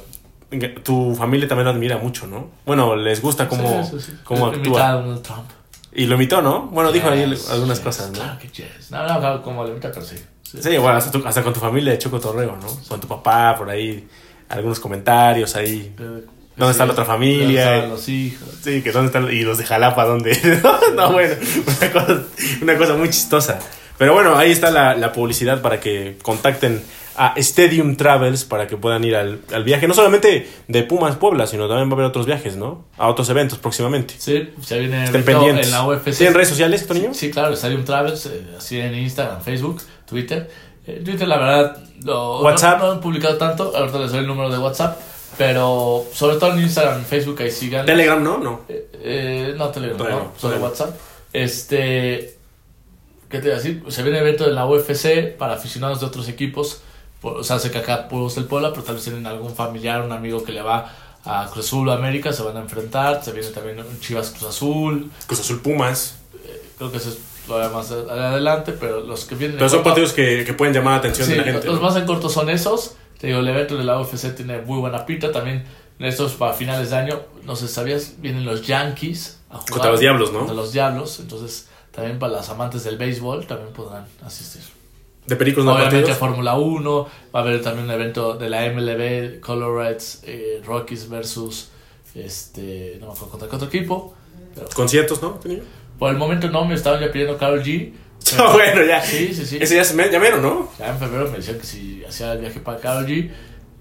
tu 0.85 1.15
familia 1.17 1.49
también 1.49 1.65
lo 1.65 1.71
admira 1.73 1.99
mucho, 1.99 2.29
¿no? 2.29 2.51
Bueno, 2.67 2.95
les 2.95 3.21
gusta 3.21 3.49
cómo, 3.49 3.83
Sí, 3.85 3.99
sí, 3.99 4.13
sí. 4.13 4.19
cómo 4.23 4.47
a 4.47 4.51
actúa. 4.51 4.93
Donald 4.93 5.23
Trump. 5.23 5.51
Y 5.93 6.07
lo 6.07 6.15
imitó, 6.15 6.41
¿no? 6.41 6.69
Bueno, 6.69 6.93
dijo 6.93 7.09
ahí 7.09 7.23
algunas 7.25 7.79
yes, 7.79 7.81
cosas, 7.81 8.11
¿no? 8.11 8.19
Claro 8.21 8.39
que 8.39 8.49
yes. 8.49 8.91
No, 8.91 9.21
no, 9.21 9.43
como 9.43 9.65
le 9.65 9.71
imita, 9.73 9.91
pero 9.91 10.07
sí. 10.07 10.17
Sí. 10.43 10.59
Sí, 10.63 10.77
bueno, 10.77 10.99
hasta, 10.99 11.11
tu- 11.11 11.27
hasta 11.27 11.43
con 11.43 11.53
tu 11.53 11.59
familia 11.61 11.93
de 11.93 11.99
Choco 11.99 12.21
Torreo, 12.21 12.57
¿no? 12.61 12.69
Con 12.89 13.01
tu 13.01 13.09
papá, 13.09 13.57
por 13.59 13.69
ahí, 13.71 14.07
algunos 14.53 14.81
comentarios 14.81 15.57
ahí. 15.57 15.93
Eh, 15.99 16.25
¿Dónde 16.57 16.73
está 16.73 16.85
la 16.85 16.93
otra 16.93 17.05
familia? 17.05 17.65
¿Dónde 17.65 17.77
están 17.77 17.91
los 17.91 18.09
hijos? 18.09 18.49
Sí, 18.63 18.83
que 18.83 18.93
dónde 18.93 19.07
están 19.07 19.33
y 19.33 19.41
los 19.41 19.59
de 19.59 19.65
Jalapa, 19.65 20.05
¿dónde? 20.05 20.39
no, 20.95 21.13
bueno, 21.13 21.35
una 21.67 21.93
cosa, 21.93 22.23
una 22.61 22.77
cosa 22.79 22.95
muy 22.95 23.09
chistosa. 23.09 23.59
Pero 23.99 24.15
bueno, 24.15 24.37
ahí 24.37 24.51
está 24.51 24.71
la, 24.71 24.95
la 24.95 25.13
publicidad 25.13 25.63
para 25.63 25.81
que 25.81 26.17
contacten 26.23 26.83
a 27.17 27.35
Stadium 27.37 27.97
Travels 27.97 28.45
para 28.45 28.67
que 28.67 28.77
puedan 28.77 29.05
ir 29.05 29.15
al, 29.17 29.41
al 29.53 29.65
viaje, 29.65 29.87
no 29.87 29.95
solamente 29.95 30.49
de 30.67 30.83
Pumas 30.83 31.17
Puebla, 31.17 31.47
sino 31.47 31.69
también 31.69 31.89
va 31.89 31.93
a 31.93 31.95
haber 31.97 32.07
otros 32.07 32.27
viajes, 32.27 32.57
¿no? 32.57 32.87
A 32.97 33.09
otros 33.09 33.29
eventos 33.29 33.59
próximamente. 33.59 34.15
Sí, 34.19 34.51
ya 34.67 34.77
viene 34.79 35.05
Estén 35.05 35.23
pendientes. 35.25 35.67
en 35.67 35.73
la 35.73 35.87
UFC. 35.87 36.17
¿Tienen 36.17 36.35
redes 36.35 36.49
sociales, 36.49 36.87
Toño? 36.87 37.13
Sí, 37.15 37.31
claro, 37.31 37.55
Stadium 37.55 37.85
Travels, 37.85 38.27
eh, 38.27 38.43
así 38.57 38.79
en 38.81 38.95
Instagram, 38.95 39.43
Facebook, 39.43 39.83
Twitter. 40.07 40.51
Eh, 40.87 41.03
Twitter, 41.05 41.29
la 41.29 41.39
verdad, 41.39 41.79
lo, 42.05 42.43
WhatsApp. 42.43 42.79
No, 42.81 42.87
no 42.87 42.93
han 42.93 43.01
publicado 43.01 43.37
tanto, 43.37 43.77
ahorita 43.77 43.99
les 43.99 44.11
doy 44.11 44.21
el 44.21 44.27
número 44.27 44.51
de 44.51 44.59
WhatsApp, 44.59 44.99
pero 45.39 46.05
sobre 46.13 46.37
todo 46.37 46.53
en 46.55 46.61
Instagram 46.61 47.05
Facebook, 47.05 47.41
ahí 47.41 47.51
sigan. 47.51 47.87
Telegram, 47.87 48.23
¿no? 48.23 48.39
No. 48.39 48.61
Eh, 48.69 48.91
eh, 48.95 49.55
no, 49.57 49.69
Telegram, 49.69 49.99
no, 49.99 50.09
no, 50.09 50.33
solo. 50.37 50.57
WhatsApp. 50.59 50.91
Este, 51.33 52.37
¿qué 53.29 53.39
te 53.39 53.47
iba 53.47 53.55
a 53.55 53.59
decir? 53.59 53.83
Se 53.89 54.03
viene 54.03 54.19
evento 54.19 54.47
en 54.47 54.55
la 54.55 54.67
UFC 54.67 55.37
para 55.37 55.55
aficionados 55.55 56.01
de 56.01 56.07
otros 56.07 56.29
equipos. 56.29 56.83
O 57.23 57.45
sea, 57.45 57.61
sé 57.61 57.71
que 57.71 57.79
acá 57.79 58.09
Pueblos 58.09 58.35
del 58.35 58.47
Puebla, 58.47 58.71
pero 58.71 58.83
tal 58.83 58.97
vez 58.97 59.05
tienen 59.05 59.27
algún 59.27 59.55
familiar, 59.55 60.03
un 60.03 60.11
amigo 60.11 60.43
que 60.43 60.51
le 60.51 60.63
va 60.63 60.93
a 61.25 61.49
Cruz 61.53 61.67
Azul 61.67 61.89
o 61.89 61.93
América, 61.93 62.33
se 62.33 62.43
van 62.43 62.57
a 62.57 62.61
enfrentar. 62.61 63.23
Se 63.23 63.31
viene 63.31 63.49
también 63.51 63.79
un 63.79 64.01
Chivas 64.01 64.31
Cruz 64.31 64.49
Azul. 64.49 65.11
Cruz 65.27 65.39
Azul 65.39 65.61
Pumas. 65.61 66.17
Creo 66.77 66.91
que 66.91 66.97
eso 66.97 67.11
es 67.11 67.19
todavía 67.47 67.71
más 67.77 67.91
adelante, 67.91 68.73
pero 68.79 69.01
los 69.01 69.25
que 69.25 69.35
vienen. 69.35 69.57
Pero 69.59 69.69
son 69.69 69.79
corto- 69.81 69.91
partidos 69.91 70.13
que, 70.13 70.45
que 70.45 70.55
pueden 70.55 70.75
llamar 70.75 70.93
la 70.95 70.99
atención 70.99 71.27
Sí, 71.27 71.33
de 71.33 71.39
la 71.39 71.45
gente. 71.45 71.67
los 71.67 71.77
¿no? 71.77 71.83
más 71.83 71.97
en 71.97 72.07
corto 72.07 72.29
son 72.29 72.49
esos. 72.51 72.95
Te 73.19 73.29
digo, 73.29 73.39
el 73.41 73.49
evento 73.49 73.77
de 73.77 73.85
la 73.85 74.01
UFC 74.01 74.35
tiene 74.35 74.61
muy 74.63 74.79
buena 74.79 75.07
pinta. 75.07 75.31
También 75.31 75.65
estos 75.99 76.33
para 76.33 76.53
finales 76.55 76.91
de 76.91 76.97
año, 76.97 77.21
no 77.45 77.55
sé, 77.57 77.69
¿sabías? 77.69 78.15
Vienen 78.19 78.45
los 78.45 78.67
Yankees 78.67 79.39
a 79.51 79.55
jugar. 79.59 79.71
Contra 79.71 79.91
los 79.93 80.01
Diablos, 80.01 80.33
¿no? 80.33 80.39
Contra 80.41 80.57
los 80.57 80.73
Diablos. 80.73 81.21
Entonces, 81.21 81.69
también 81.93 82.19
para 82.19 82.33
los 82.35 82.49
amantes 82.49 82.83
del 82.85 82.97
béisbol, 82.99 83.47
también 83.47 83.73
podrán 83.73 84.07
asistir. 84.25 84.63
De 85.27 85.37
Pericos 85.37 85.65
no 85.65 85.75
Obviamente. 85.75 86.13
Fórmula 86.15 86.57
1, 86.57 87.07
va 87.35 87.39
a 87.41 87.43
haber 87.45 87.63
también 87.63 87.85
un 87.85 87.93
evento 87.93 88.35
de 88.35 88.49
la 88.51 88.63
MLB, 88.69 89.39
Color 89.41 89.77
Reds, 89.85 90.23
eh, 90.25 90.61
Rockies 90.67 91.09
versus, 91.09 91.69
este, 92.17 92.97
no 93.01 93.07
me 93.07 93.13
acuerdo 93.13 93.29
contra 93.31 93.49
qué 93.49 93.55
otro 93.57 93.69
equipo. 93.69 94.15
Pero 94.55 94.69
Conciertos, 94.75 95.23
¿no? 95.23 95.31
Toño? 95.43 95.61
Por 96.03 96.11
el 96.11 96.17
momento 96.17 96.51
no, 96.51 96.65
me 96.65 96.75
estaban 96.75 97.01
ya 97.01 97.13
pidiendo 97.13 97.39
Carol 97.39 97.63
G. 97.63 97.93
pero- 98.33 98.43
No, 98.45 98.53
bueno, 98.55 98.83
ya. 98.85 99.01
Sí, 99.01 99.33
sí, 99.33 99.47
sí. 99.47 99.59
Ese 99.61 99.77
ya 99.77 99.85
se 99.85 99.95
me 99.95 100.11
llamaron, 100.11 100.43
¿no? 100.43 100.69
Ya 100.77 100.89
en 100.89 100.99
febrero 100.99 101.31
me 101.31 101.37
decían 101.37 101.61
que 101.61 101.65
si 101.65 102.03
hacía 102.05 102.33
el 102.33 102.41
viaje 102.41 102.59
para 102.59 102.79
Karol 102.81 103.07
G, 103.07 103.31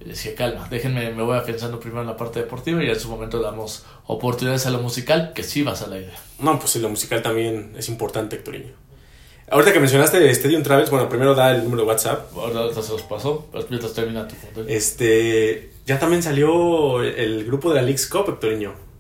decía 0.06 0.36
calma, 0.36 0.68
déjenme, 0.70 1.10
me 1.16 1.24
voy 1.24 1.36
afianzando 1.36 1.80
primero 1.80 2.02
en 2.02 2.08
la 2.10 2.16
parte 2.18 2.40
deportiva 2.40 2.84
y 2.84 2.90
en 2.92 3.00
su 3.00 3.10
momento 3.10 3.42
damos 3.42 3.86
oportunidades 4.06 4.68
a 4.68 4.70
lo 4.70 4.78
musical, 4.82 5.32
que 5.34 5.42
sí 5.42 5.64
vas 5.64 5.82
a 5.82 5.88
la 5.88 5.98
idea. 5.98 6.14
No, 6.38 6.60
pues 6.60 6.76
lo 6.76 6.90
musical 6.90 7.24
también 7.24 7.74
es 7.76 7.90
importante, 7.90 8.36
Hectorinho. 8.36 8.76
Ahorita 9.50 9.74
que 9.74 9.80
mencionaste 9.80 10.30
Stadium 10.30 10.62
Travels, 10.62 10.92
bueno, 10.92 11.10
primero 11.10 11.34
da 11.34 11.50
el 11.56 11.64
número 11.64 11.82
de 11.82 11.88
WhatsApp. 11.88 12.32
Ahora 12.38 12.60
ahorita 12.60 12.84
se 12.84 12.92
los 12.92 13.02
pasó, 13.02 13.48
pero 13.52 13.66
mientras 13.72 13.96
termina 13.96 14.28
tu 14.28 14.36
punto. 14.36 14.64
Este, 14.68 15.72
ya 15.88 15.98
también 15.98 16.22
salió 16.22 17.02
el 17.02 17.46
grupo 17.46 17.70
de 17.70 17.78
la 17.78 17.82
Leagues 17.82 18.06
Cup, 18.06 18.30
Hectorinho. 18.30 18.91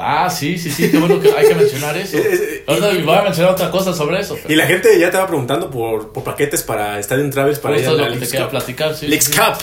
Ah, 0.00 0.30
sí, 0.30 0.56
sí, 0.58 0.70
sí, 0.70 0.90
qué 0.92 0.96
bueno 0.98 1.20
que 1.20 1.32
hay 1.32 1.48
que 1.48 1.54
mencionar 1.56 1.96
eso. 1.98 2.16
Eh, 2.18 2.62
Ahorita 2.68 2.92
y- 2.92 3.02
voy 3.02 3.16
a 3.16 3.22
mencionar 3.22 3.52
otra 3.52 3.70
cosa 3.70 3.92
sobre 3.92 4.20
eso. 4.20 4.38
Y 4.48 4.54
la 4.54 4.66
gente 4.66 4.96
ya 4.98 5.10
te 5.10 5.16
va 5.18 5.26
preguntando 5.26 5.68
por, 5.70 6.12
por 6.12 6.22
paquetes 6.22 6.62
para 6.62 6.98
Stadium 7.00 7.30
Travels 7.30 7.58
para 7.58 7.78
ir 7.78 7.86
a 7.88 7.92
la 7.92 8.08
Leagues 8.08 8.32
Cup. 8.32 8.48
platicar, 8.50 8.94
sí. 8.94 9.08
Leagues 9.08 9.24
sí. 9.26 9.32
Cup. 9.32 9.58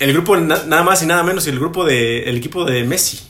El 0.00 0.12
grupo, 0.14 0.36
na- 0.36 0.62
nada 0.66 0.82
más 0.82 1.02
y 1.02 1.06
nada 1.06 1.22
menos, 1.22 1.46
el 1.46 1.58
grupo 1.58 1.84
de, 1.84 2.24
el 2.24 2.36
equipo 2.38 2.64
de 2.64 2.84
Messi. 2.84 3.20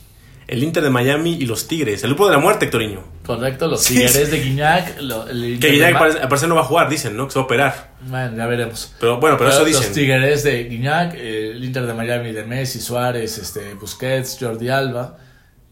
El 0.47 0.65
Inter 0.65 0.83
de 0.83 0.91
Miami 0.91 1.35
y 1.35 1.47
los 1.47 1.69
Tigres. 1.69 2.03
El 2.03 2.11
grupo 2.11 2.27
de 2.27 2.33
la 2.33 2.39
muerte, 2.39 2.65
Hectorinho. 2.65 3.05
Correcto, 3.25 3.69
los 3.69 3.83
Sí, 3.83 3.95
Tigres 3.95 4.33
de 4.33 4.41
Guiñac. 4.41 5.01
lo- 5.01 5.29
el 5.29 5.59
Que 5.61 5.71
de 5.73 5.87
al 5.87 5.97
parecer, 6.29 6.49
no 6.49 6.57
va 6.57 6.63
a 6.63 6.65
jugar, 6.65 6.89
dicen, 6.89 7.17
¿no? 7.17 7.27
Que 7.29 7.33
se 7.33 7.39
va 7.39 7.43
a 7.43 7.45
operar. 7.45 7.91
Bueno, 8.01 8.37
ya 8.37 8.47
veremos. 8.47 8.93
Pero 8.99 9.19
bueno, 9.21 9.37
pero 9.39 9.51
eso 9.51 9.61
Los 9.61 9.69
dicen. 9.69 9.93
Tigres 9.93 10.43
de 10.43 10.65
Guiñac, 10.65 11.15
el 11.15 11.63
Inter 11.63 11.87
de 11.87 11.95
Miami 11.95 12.33
de 12.33 12.43
Messi, 12.45 12.81
Suárez, 12.81 13.39
este, 13.39 13.75
Busquets, 13.75 14.39
Jordi 14.41 14.69
Alba 14.69 15.19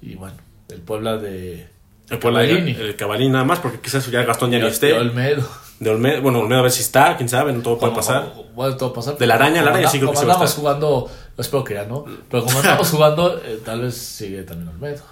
y 0.02 0.14
bueno, 0.14 0.37
el 0.68 0.80
Puebla 0.80 1.16
de 1.16 1.66
El 2.11 2.18
Puebla, 2.18 2.40
Cavallini. 2.46 2.70
el 2.72 2.96
Cavallini 2.96 3.30
nada 3.30 3.44
más, 3.44 3.58
porque 3.61 3.80
quizás 3.80 4.11
ya 4.11 4.22
Gastón 4.22 4.50
ya 4.50 4.58
ni 4.58 4.64
de 4.64 4.70
esté. 4.70 4.92
Olmedo. 4.94 5.48
De 5.80 5.90
Olmedo, 5.90 6.22
bueno, 6.22 6.40
Olmedo 6.40 6.58
a 6.61 6.62
ver 6.62 6.70
si 6.72 6.80
está, 6.80 7.16
quién 7.16 7.28
sabe, 7.28 7.52
no 7.52 7.61
todo 7.62 7.78
puede 7.78 7.92
Como- 7.92 7.96
pasar. 8.04 8.32
Bueno, 8.54 8.76
todo 8.76 8.92
pasar. 8.92 9.16
De 9.16 9.26
la 9.26 9.34
araña, 9.34 9.62
la 9.62 9.70
araña 9.70 9.88
sí 9.88 9.98
creo 9.98 10.11
que 10.11 10.16
sí 10.18 10.24
va 10.26 10.32
a 10.32 10.44
estar. 10.44 10.48
jugando, 10.58 11.11
espero 11.37 11.62
que 11.64 11.74
ya 11.74 11.84
no, 11.84 12.04
pero 12.30 12.44
como 12.44 12.58
andamos 12.58 12.90
jugando, 12.90 13.38
eh, 13.44 13.61
tal 13.64 13.82
vez 13.82 13.94
sigue 13.96 14.42
también 14.42 14.68
Olmedo. 14.68 15.02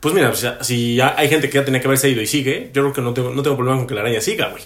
Pues 0.00 0.14
mira, 0.14 0.34
sea, 0.34 0.62
si 0.62 0.96
ya 0.96 1.14
hay 1.16 1.28
gente 1.28 1.48
que 1.48 1.54
ya 1.58 1.64
tenía 1.64 1.80
que 1.80 1.86
haberse 1.86 2.08
ido 2.08 2.20
y 2.22 2.26
sigue, 2.26 2.70
yo 2.74 2.82
creo 2.82 2.92
que 2.92 3.00
no 3.00 3.14
tengo, 3.14 3.30
no 3.30 3.42
tengo 3.42 3.56
problema 3.56 3.78
con 3.78 3.86
que 3.86 3.94
la 3.94 4.00
araña 4.02 4.20
siga, 4.20 4.48
güey. 4.48 4.62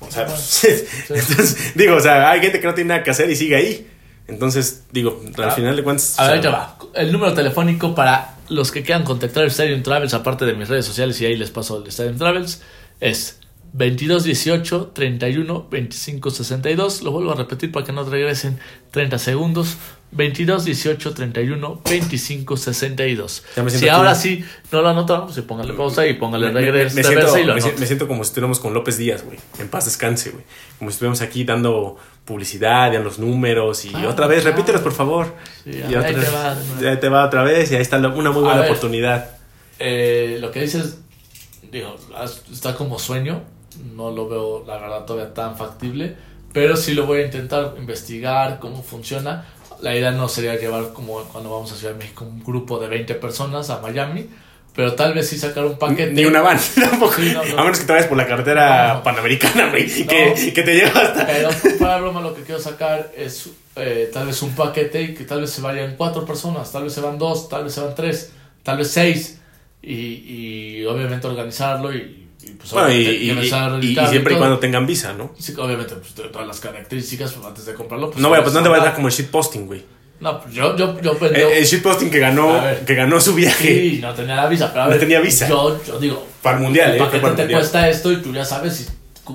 O 0.00 0.10
sea, 0.10 0.26
pues, 0.26 0.64
entonces, 1.10 1.72
digo, 1.74 1.96
o 1.96 2.00
sea, 2.00 2.30
hay 2.30 2.40
gente 2.40 2.60
que 2.60 2.66
no 2.66 2.74
tiene 2.74 2.88
nada 2.88 3.02
que 3.02 3.10
hacer 3.10 3.28
y 3.30 3.36
sigue 3.36 3.56
ahí. 3.56 3.90
Entonces, 4.28 4.84
digo, 4.92 5.20
al 5.36 5.44
Ah, 5.44 5.50
final 5.50 5.74
de 5.74 5.82
cuentas. 5.82 6.18
A 6.20 6.30
ver, 6.30 6.40
ya 6.42 6.50
va. 6.50 6.78
El 6.94 7.10
número 7.12 7.34
telefónico 7.34 7.94
para 7.94 8.36
los 8.48 8.70
que 8.70 8.82
quieran 8.82 9.04
contactar 9.04 9.42
el 9.44 9.50
Stadium 9.50 9.82
Travels, 9.82 10.14
aparte 10.14 10.44
de 10.44 10.54
mis 10.54 10.68
redes 10.68 10.84
sociales, 10.86 11.20
y 11.20 11.26
ahí 11.26 11.36
les 11.36 11.50
paso 11.50 11.78
el 11.82 11.86
Stadium 11.88 12.18
Travels, 12.18 12.62
es 13.00 13.40
2218 13.72 14.92
31 14.94 15.68
25 15.70 16.30
62. 16.30 17.02
Lo 17.02 17.10
vuelvo 17.12 17.32
a 17.32 17.34
repetir 17.34 17.72
para 17.72 17.84
que 17.86 17.92
no 17.92 18.04
regresen 18.04 18.58
30 18.90 19.18
segundos. 19.18 19.76
22 20.10 20.64
18 20.64 21.12
31 21.14 21.82
25 21.84 22.56
62. 22.56 23.44
Ya 23.56 23.62
me 23.62 23.70
siento 23.70 23.84
Si 23.84 23.88
ahora 23.88 24.14
sí 24.14 24.44
no 24.72 24.82
lo 24.82 24.88
anotaron, 24.88 25.26
pues 25.26 25.38
póngale 25.40 25.74
pausa 25.74 26.06
y 26.06 26.14
póngale 26.14 26.46
me, 26.46 26.52
me- 26.54 26.60
regreso. 26.60 26.96
me 26.96 27.02
reversa 27.02 27.32
siento, 27.34 27.52
y 27.52 27.60
me, 27.62 27.72
me 27.78 27.86
siento 27.86 28.08
como 28.08 28.24
si 28.24 28.28
estuviéramos 28.28 28.58
con 28.60 28.72
López 28.74 28.96
Díaz, 28.96 29.24
güey. 29.24 29.38
En 29.58 29.68
paz 29.68 29.84
descanse, 29.84 30.30
güey. 30.30 30.44
Como 30.78 30.90
si 30.90 30.94
estuviéramos 30.94 31.20
aquí 31.20 31.44
dando 31.44 31.96
publicidad, 32.24 32.92
ya 32.92 33.00
los 33.00 33.18
números 33.18 33.84
y 33.84 33.94
otra 34.06 34.26
vez, 34.26 34.42
claro. 34.42 34.56
repítelos, 34.56 34.82
por 34.82 34.92
favor. 34.92 35.34
Sí, 35.64 35.70
y 35.70 35.94
ahí 35.94 36.14
te 36.14 36.30
va 36.30 36.56
ahí 36.90 36.96
te 37.00 37.08
otra 37.08 37.42
vez 37.42 37.70
y 37.72 37.76
ahí 37.76 37.82
está 37.82 37.98
una 37.98 38.10
muy 38.30 38.42
buena 38.42 38.60
ver. 38.60 38.70
oportunidad. 38.70 39.30
Eh, 39.78 40.38
lo 40.40 40.50
que 40.50 40.62
dices, 40.62 40.98
digo, 41.70 41.96
está 42.52 42.74
como 42.74 42.98
sueño. 42.98 43.42
No 43.94 44.10
lo 44.10 44.28
veo, 44.28 44.64
la 44.66 44.78
verdad, 44.78 45.04
todavía 45.04 45.32
tan 45.34 45.56
factible. 45.56 46.16
Pero 46.52 46.76
sí 46.76 46.94
lo 46.94 47.06
voy 47.06 47.20
a 47.20 47.24
intentar 47.26 47.74
investigar 47.78 48.58
cómo 48.58 48.82
funciona. 48.82 49.46
La 49.80 49.94
idea 49.94 50.10
no 50.10 50.28
sería 50.28 50.56
llevar 50.56 50.92
como 50.92 51.22
cuando 51.24 51.50
vamos 51.50 51.72
a 51.72 51.76
Ciudad 51.76 51.92
de 51.92 51.98
México 51.98 52.24
un 52.24 52.42
grupo 52.42 52.78
de 52.78 52.88
20 52.88 53.14
personas 53.16 53.70
a 53.70 53.80
Miami. 53.80 54.28
Pero 54.74 54.94
tal 54.94 55.12
vez 55.12 55.28
sí 55.28 55.36
sacar 55.36 55.64
un 55.64 55.76
paquete. 55.76 56.12
Ni 56.12 56.24
una 56.24 56.40
van, 56.40 56.56
tampoco. 56.74 57.14
Sí, 57.14 57.32
no, 57.32 57.44
no. 57.44 57.58
A 57.58 57.64
menos 57.64 57.80
que 57.80 57.86
te 57.86 57.92
vayas 57.92 58.06
por 58.06 58.16
la 58.16 58.28
carretera 58.28 58.94
No, 58.94 59.02
panamericana, 59.02 59.70
güey. 59.70 59.88
Que, 60.06 60.52
que 60.54 60.62
te 60.62 60.74
lleva 60.74 61.00
hasta. 61.00 61.26
Pero 61.26 61.50
para 61.80 61.98
broma 61.98 62.20
lo 62.20 62.32
que 62.32 62.42
quiero 62.42 62.60
sacar 62.60 63.10
es 63.16 63.50
eh, 63.74 64.08
tal 64.12 64.28
vez 64.28 64.40
un 64.42 64.54
paquete 64.54 65.02
y 65.02 65.14
que 65.14 65.24
tal 65.24 65.40
vez 65.40 65.50
se 65.50 65.62
vayan 65.62 65.96
cuatro 65.96 66.24
personas, 66.24 66.70
tal 66.70 66.84
vez 66.84 66.92
se 66.92 67.00
van 67.00 67.18
dos, 67.18 67.48
tal 67.48 67.64
vez 67.64 67.74
se 67.74 67.80
van 67.80 67.94
tres, 67.96 68.30
tal 68.62 68.78
vez 68.78 68.90
seis. 68.90 69.40
Y, 69.82 69.94
y 69.94 70.84
obviamente 70.86 71.26
organizarlo 71.26 71.92
y, 71.92 72.27
pues 72.58 72.70
Bueno, 72.72 72.90
y, 72.92 72.96
y- 72.96 73.30
y- 73.30 73.86
y 73.92 74.06
siempre 74.08 74.34
y 74.34 74.36
cuando 74.36 74.58
tengan 74.58 74.86
visa, 74.86 75.12
¿no? 75.14 75.32
Sí, 75.38 75.54
obviamente, 75.58 75.94
pues, 75.94 76.14
de 76.16 76.24
todas 76.24 76.46
las 76.46 76.60
características 76.60 77.32
pues, 77.32 77.46
antes 77.46 77.64
de 77.66 77.74
comprarlo. 77.74 78.10
Pues, 78.10 78.20
No, 78.20 78.28
vaya, 78.30 78.42
pues 78.42 78.54
no 78.54 78.62
te 78.62 78.68
vayas 78.68 78.82
a 78.82 78.86
dar 78.88 78.94
como 78.96 79.08
el 79.08 79.14
shitposting, 79.14 79.66
güey. 79.66 79.84
No, 80.20 80.40
pues 80.42 80.52
yo, 80.52 80.76
yo, 80.76 81.00
yo, 81.00 81.12
El, 81.12 81.34
yo- 81.40 81.48
el 81.50 81.64
shitposting 81.64 82.10
que 82.10 82.18
ganó, 82.18 82.60
ver. 82.60 82.84
que 82.84 82.94
ganó 82.96 83.20
su 83.20 83.34
viaje 83.34 83.68
Sí, 83.68 83.98
no 84.02 84.12
tenía 84.14 84.34
la 84.34 84.48
visa, 84.48 84.68
pero 84.72 84.82
a 84.82 84.84
No 84.86 84.90
ver, 84.90 84.98
tenía 85.00 85.20
visa. 85.20 85.48
Yo, 85.48 85.80
yo 85.84 85.98
digo, 86.00 86.26
para 86.42 86.56
el 86.58 86.64
mundial, 86.64 86.96
¿eh? 86.96 86.98
Para 86.98 87.10
te 87.12 87.20
mundial. 87.20 87.50
cuesta 87.52 87.88
esto 87.88 88.10
y 88.10 88.16
tú 88.16 88.32
ya 88.32 88.44
sabes 88.44 88.74
si 88.74 88.86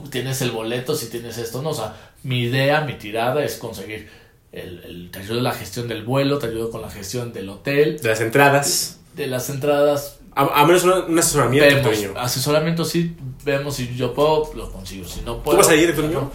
tienes 0.09 0.41
el 0.41 0.51
boleto, 0.51 0.93
si 0.95 1.05
tienes 1.07 1.37
esto, 1.37 1.61
no. 1.61 1.69
O 1.69 1.73
sea, 1.73 1.93
mi 2.23 2.41
idea, 2.43 2.81
mi 2.81 2.93
tirada 2.95 3.43
es 3.45 3.55
conseguir 3.55 4.09
el, 4.51 4.81
el- 4.83 5.09
te 5.11 5.19
ayudo 5.19 5.37
en 5.37 5.43
la 5.45 5.53
gestión 5.53 5.87
del 5.87 6.03
vuelo, 6.03 6.37
te 6.37 6.47
ayudo 6.47 6.69
con 6.69 6.81
la 6.81 6.89
gestión 6.89 7.31
del 7.31 7.47
hotel, 7.49 7.99
De 8.01 8.09
las 8.09 8.19
entradas. 8.19 8.99
de 9.15 9.27
las 9.27 9.49
entradas. 9.49 10.17
A, 10.35 10.61
a 10.61 10.65
menos 10.65 10.83
una- 10.83 11.05
un 11.05 11.17
asesoramiento, 11.19 11.75
Vemos, 11.75 11.95
Toño. 12.01 12.13
asesoramiento 12.19 12.85
sí, 12.85 13.15
vemos 13.43 13.75
si 13.75 13.95
yo 13.95 14.13
puedo, 14.13 14.51
lo 14.55 14.71
consigo. 14.71 15.07
Si 15.07 15.21
no 15.21 15.37
puedo. 15.43 15.57
vas 15.57 15.69
a 15.69 15.75
ir, 15.75 15.95
Niño? 15.97 16.31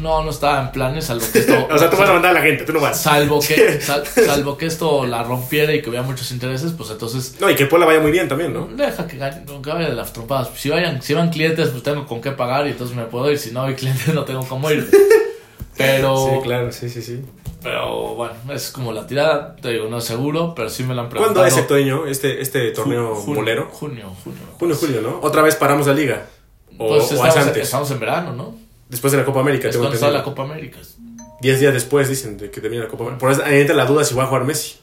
No, 0.00 0.22
no 0.24 0.30
estaba 0.30 0.62
en 0.62 0.72
planes, 0.72 1.04
salvo 1.04 1.24
que 1.30 1.38
esto. 1.40 1.66
O 1.70 1.78
sea, 1.78 1.90
tú 1.90 1.98
vas 1.98 2.08
a 2.08 2.14
mandar 2.14 2.30
a 2.30 2.34
la 2.34 2.40
gente, 2.40 2.64
tú 2.64 2.72
no 2.72 2.80
vas. 2.80 2.98
Salvo 3.00 3.40
que, 3.40 3.78
sal- 3.82 4.04
salvo 4.06 4.56
que 4.56 4.64
esto 4.66 5.04
la 5.06 5.22
rompiera 5.22 5.72
y 5.74 5.82
que 5.82 5.90
hubiera 5.90 6.02
muchos 6.04 6.30
intereses, 6.32 6.72
pues 6.72 6.90
entonces 6.90 7.36
No, 7.40 7.50
y 7.50 7.54
que 7.54 7.66
Puebla 7.66 7.84
vaya 7.86 8.00
muy 8.00 8.10
bien 8.10 8.26
también, 8.26 8.54
¿no? 8.54 8.66
Deja 8.74 9.06
que 9.06 9.18
gane, 9.18 9.44
que 9.62 9.70
vaya 9.70 9.90
de 9.90 9.94
las 9.94 10.12
trompadas. 10.14 10.48
Si 10.56 10.70
vayan, 10.70 11.02
si 11.02 11.12
van 11.14 11.28
clientes, 11.30 11.68
pues 11.68 11.82
tengo 11.82 12.06
con 12.06 12.20
qué 12.22 12.30
pagar 12.32 12.66
y 12.66 12.70
entonces 12.70 12.96
me 12.96 13.04
puedo 13.04 13.30
ir. 13.30 13.38
Si 13.38 13.50
no 13.50 13.64
hay 13.64 13.74
clientes, 13.74 14.14
no 14.14 14.24
tengo 14.24 14.44
cómo 14.48 14.70
ir. 14.70 14.90
Pero, 15.76 16.16
Sí, 16.16 16.40
claro, 16.42 16.72
sí, 16.72 16.88
sí, 16.88 17.02
sí. 17.02 17.20
Pero 17.62 18.14
bueno, 18.14 18.34
es 18.52 18.70
como 18.70 18.92
la 18.92 19.06
tirada. 19.06 19.56
Te 19.56 19.70
digo, 19.70 19.88
no 19.88 19.98
es 19.98 20.04
seguro, 20.04 20.54
pero 20.54 20.68
sí 20.70 20.82
me 20.84 20.94
la 20.94 21.02
han 21.02 21.08
preguntado. 21.08 21.34
¿Cuándo 21.48 22.06
es, 22.06 22.10
este, 22.16 22.40
este 22.40 22.72
Ju- 22.72 22.74
torneo 22.76 23.14
junio, 23.14 23.40
molero? 23.40 23.68
Junio, 23.72 24.12
junio. 24.22 24.38
Junio, 24.58 24.76
julio, 24.76 25.00
¿no? 25.02 25.20
Otra 25.22 25.42
vez 25.42 25.56
paramos 25.56 25.86
la 25.86 25.92
liga. 25.94 26.26
O, 26.78 26.88
Pues 26.88 27.10
estamos, 27.12 27.36
antes. 27.36 27.62
estamos 27.62 27.90
en 27.90 28.00
verano, 28.00 28.32
¿no? 28.32 28.54
Después 28.88 29.10
de 29.12 29.18
la 29.18 29.24
Copa 29.24 29.40
América, 29.40 29.68
cuando 29.70 29.92
está 29.94 30.10
la. 30.10 30.22
Copa 30.22 30.42
América. 30.42 30.78
Diez 31.40 31.60
días 31.60 31.74
después 31.74 32.08
dicen 32.08 32.36
de 32.38 32.50
que 32.50 32.60
termina 32.60 32.84
la 32.84 32.88
Copa 32.88 33.04
América. 33.04 33.20
Por 33.20 33.32
eso 33.32 33.42
ahí 33.44 33.60
entra 33.60 33.74
la 33.76 33.84
duda 33.86 34.04
si 34.04 34.14
va 34.14 34.24
a 34.24 34.26
jugar 34.26 34.44
Messi. 34.44 34.76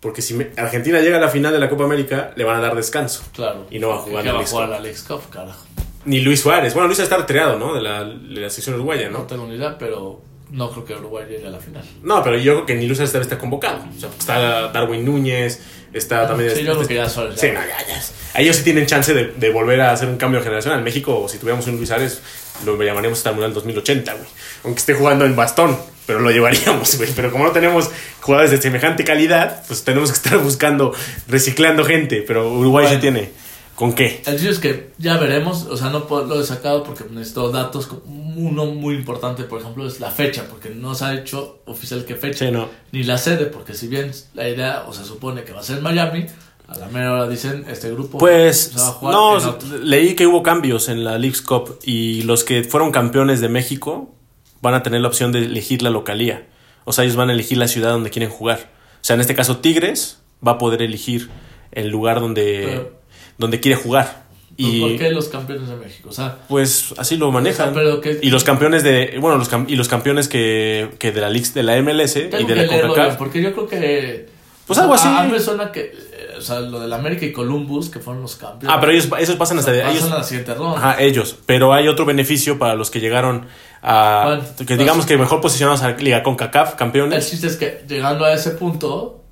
Porque 0.00 0.20
si 0.20 0.36
Argentina 0.56 1.00
llega 1.00 1.18
a 1.18 1.20
la 1.20 1.28
final 1.28 1.52
de 1.52 1.58
la 1.60 1.68
Copa 1.68 1.84
América, 1.84 2.32
le 2.34 2.44
van 2.44 2.56
a 2.56 2.60
dar 2.60 2.74
descanso. 2.74 3.22
Claro. 3.32 3.66
Y 3.70 3.78
no 3.78 3.88
va 3.90 3.96
a 3.96 3.98
jugar 3.98 4.22
¿Qué 4.22 4.28
la 4.28 4.34
va 4.34 4.40
a 4.42 4.46
jugar 4.46 4.68
Leagues 4.80 5.02
Cup, 5.04 5.20
carajo. 5.30 5.64
Ni 6.04 6.20
Luis 6.20 6.40
Suárez. 6.40 6.74
Bueno, 6.74 6.88
Luis 6.88 6.98
está 6.98 7.16
retirado, 7.18 7.56
¿no? 7.58 7.74
De 7.74 7.80
la, 7.80 8.02
de 8.04 8.40
la 8.40 8.50
sección 8.50 8.74
uruguaya, 8.74 9.08
No 9.10 9.18
¿no? 9.20 9.24
tengo 9.26 9.46
ni 9.46 9.54
idea, 9.54 9.78
pero 9.78 10.20
no 10.52 10.70
creo 10.70 10.84
que 10.84 10.94
Uruguay 10.94 11.24
llegue 11.28 11.46
a 11.46 11.50
la 11.50 11.58
final. 11.58 11.82
No, 12.02 12.22
pero 12.22 12.36
yo 12.38 12.52
creo 12.54 12.66
que 12.66 12.74
ni 12.76 12.86
Luis 12.86 12.98
debe 12.98 13.22
estar 13.22 13.38
convocado. 13.38 13.84
O 13.96 13.98
sea, 14.00 14.08
está 14.18 14.68
Darwin 14.68 15.04
Núñez, 15.04 15.60
está 15.92 16.28
también... 16.28 16.50
Sí, 16.50 16.56
este- 16.60 16.64
yo 16.66 16.72
creo 16.72 16.82
este- 16.82 16.94
que 16.94 17.00
ya 17.00 17.08
Suárez. 17.08 17.40
Sí, 17.40 17.48
no, 17.48 17.60
ya, 17.60 17.86
ya. 17.86 18.40
Ellos 18.40 18.56
sí 18.56 18.62
tienen 18.64 18.86
chance 18.86 19.12
de, 19.14 19.32
de 19.36 19.50
volver 19.50 19.80
a 19.80 19.92
hacer 19.92 20.08
un 20.08 20.16
cambio 20.18 20.40
generacional. 20.42 20.78
En 20.78 20.84
México, 20.84 21.26
si 21.28 21.38
tuviéramos 21.38 21.66
un 21.66 21.76
Luis 21.76 21.88
Suárez, 21.88 22.20
lo 22.64 22.80
llamaríamos 22.82 23.18
hasta 23.18 23.30
el 23.30 23.36
Mundial 23.36 23.54
2080, 23.54 24.12
güey. 24.14 24.26
Aunque 24.64 24.78
esté 24.80 24.94
jugando 24.94 25.24
en 25.24 25.34
bastón, 25.34 25.76
pero 26.06 26.20
lo 26.20 26.30
llevaríamos, 26.30 26.96
güey. 26.96 27.10
Pero 27.16 27.30
como 27.32 27.44
no 27.44 27.50
tenemos 27.52 27.90
jugadores 28.20 28.50
de 28.50 28.60
semejante 28.60 29.04
calidad, 29.04 29.64
pues 29.66 29.84
tenemos 29.84 30.10
que 30.12 30.16
estar 30.16 30.38
buscando, 30.38 30.94
reciclando 31.28 31.84
gente. 31.84 32.22
Pero 32.26 32.52
Uruguay 32.52 32.86
sí 32.86 32.96
Bueno. 32.96 33.00
tiene. 33.00 33.41
¿Con 33.82 33.94
qué? 33.94 34.22
El 34.26 34.34
chiste 34.36 34.48
es 34.50 34.58
que 34.60 34.92
ya 34.98 35.16
veremos, 35.16 35.66
o 35.66 35.76
sea, 35.76 35.90
no 35.90 36.06
lo 36.08 36.40
he 36.40 36.44
sacado 36.44 36.84
porque 36.84 37.02
necesito 37.10 37.50
datos. 37.50 37.88
Uno 38.06 38.66
muy 38.66 38.94
importante, 38.94 39.42
por 39.42 39.60
ejemplo, 39.60 39.84
es 39.88 39.98
la 39.98 40.08
fecha, 40.12 40.44
porque 40.48 40.70
no 40.70 40.94
se 40.94 41.04
ha 41.04 41.14
hecho 41.14 41.62
oficial 41.64 42.04
qué 42.04 42.14
fecha, 42.14 42.46
Sí, 42.46 42.52
no. 42.52 42.68
ni 42.92 43.02
la 43.02 43.18
sede, 43.18 43.46
porque 43.46 43.74
si 43.74 43.88
bien 43.88 44.12
la 44.34 44.48
idea, 44.48 44.84
o 44.86 44.92
se 44.92 45.04
supone 45.04 45.42
que 45.42 45.50
va 45.52 45.58
a 45.58 45.62
ser 45.64 45.78
en 45.78 45.82
Miami, 45.82 46.26
a 46.68 46.78
la 46.78 46.86
mera 46.90 47.12
hora 47.12 47.28
dicen, 47.28 47.64
este 47.68 47.90
grupo 47.90 48.18
Pues 48.18 48.70
se 48.72 48.78
va 48.78 48.86
a 48.86 48.90
jugar 48.92 49.14
no, 49.16 49.58
leí 49.82 50.14
que 50.14 50.28
hubo 50.28 50.44
cambios 50.44 50.88
en 50.88 51.02
la 51.02 51.18
Leagues 51.18 51.42
Cup 51.42 51.76
y 51.82 52.22
los 52.22 52.44
que 52.44 52.62
fueron 52.62 52.92
campeones 52.92 53.40
de 53.40 53.48
México 53.48 54.14
van 54.60 54.74
a 54.74 54.84
tener 54.84 55.00
la 55.00 55.08
opción 55.08 55.32
de 55.32 55.40
elegir 55.40 55.82
la 55.82 55.90
localía. 55.90 56.46
O 56.84 56.92
sea, 56.92 57.02
ellos 57.02 57.16
van 57.16 57.30
a 57.30 57.32
elegir 57.32 57.58
la 57.58 57.66
ciudad 57.66 57.90
donde 57.90 58.10
quieren 58.10 58.30
jugar. 58.30 58.70
O 58.94 59.04
sea, 59.04 59.14
en 59.14 59.20
este 59.22 59.34
caso 59.34 59.56
Tigres 59.56 60.20
va 60.46 60.52
a 60.52 60.58
poder 60.58 60.82
elegir 60.82 61.30
el 61.72 61.88
lugar 61.88 62.20
donde, 62.20 62.62
Pero- 62.64 63.01
donde 63.42 63.60
quiere 63.60 63.76
jugar. 63.76 64.22
Y 64.56 64.80
¿Por 64.80 64.96
qué 64.98 65.10
los 65.10 65.28
campeones 65.28 65.68
de 65.68 65.76
México? 65.76 66.10
O 66.10 66.12
sea, 66.12 66.36
pues 66.48 66.94
así 66.98 67.16
lo 67.16 67.30
manejan. 67.32 67.70
O 67.70 67.72
sea, 67.74 67.82
pero 67.82 68.00
que- 68.00 68.18
y 68.22 68.30
los 68.30 68.44
campeones 68.44 68.82
de 68.82 69.16
bueno, 69.20 69.36
los 69.38 69.48
y 69.66 69.76
los 69.76 69.88
campeones 69.88 70.28
que, 70.28 70.90
que 70.98 71.10
de 71.10 71.20
la 71.20 71.30
Leagues- 71.30 71.54
de 71.54 71.62
la 71.62 71.76
MLS 71.82 72.16
y 72.16 72.44
de 72.44 72.56
la 72.56 72.66
CONCACAF. 72.66 73.16
porque 73.16 73.42
yo 73.42 73.52
creo 73.52 73.66
que... 73.66 74.28
Pues 74.66 74.78
algo 74.78 74.94
así. 74.94 75.08
Me 75.30 75.40
suena 75.40 75.72
que, 75.72 75.80
eh, 75.80 76.34
o 76.38 76.40
sea, 76.40 76.60
lo 76.60 76.78
del 76.80 76.92
América 76.92 77.26
y 77.26 77.32
Columbus, 77.32 77.88
que 77.90 77.98
fueron 77.98 78.22
los 78.22 78.36
campeones. 78.36 78.68
Ah, 78.74 78.78
pero 78.80 78.92
ellos 78.92 79.08
esos 79.18 79.34
pasan 79.36 79.58
hasta 79.58 79.72
de 79.72 79.80
pasan 79.80 79.96
ellos 79.96 80.10
a 80.12 80.18
la 80.18 80.22
siguiente 80.22 80.54
ronda. 80.54 80.78
Ajá, 80.78 81.02
ellos. 81.02 81.36
Pero 81.46 81.72
hay 81.74 81.88
otro 81.88 82.04
beneficio 82.06 82.58
para 82.60 82.74
los 82.76 82.88
que 82.90 83.00
llegaron 83.00 83.46
a. 83.82 84.22
Bueno, 84.26 84.42
que 84.66 84.76
digamos 84.76 85.04
que 85.04 85.18
mejor 85.18 85.40
posicionados 85.40 85.82
a 85.82 85.90
la 85.90 85.96
Liga 85.96 86.22
con 86.22 86.36
CACAF, 86.36 86.72
El 86.72 86.76
campeones. 86.76 87.28
chiste 87.28 87.48
es 87.48 87.56
que 87.56 87.82
llegando 87.88 88.24
a 88.24 88.32
ese 88.32 88.50
punto, 88.52 89.24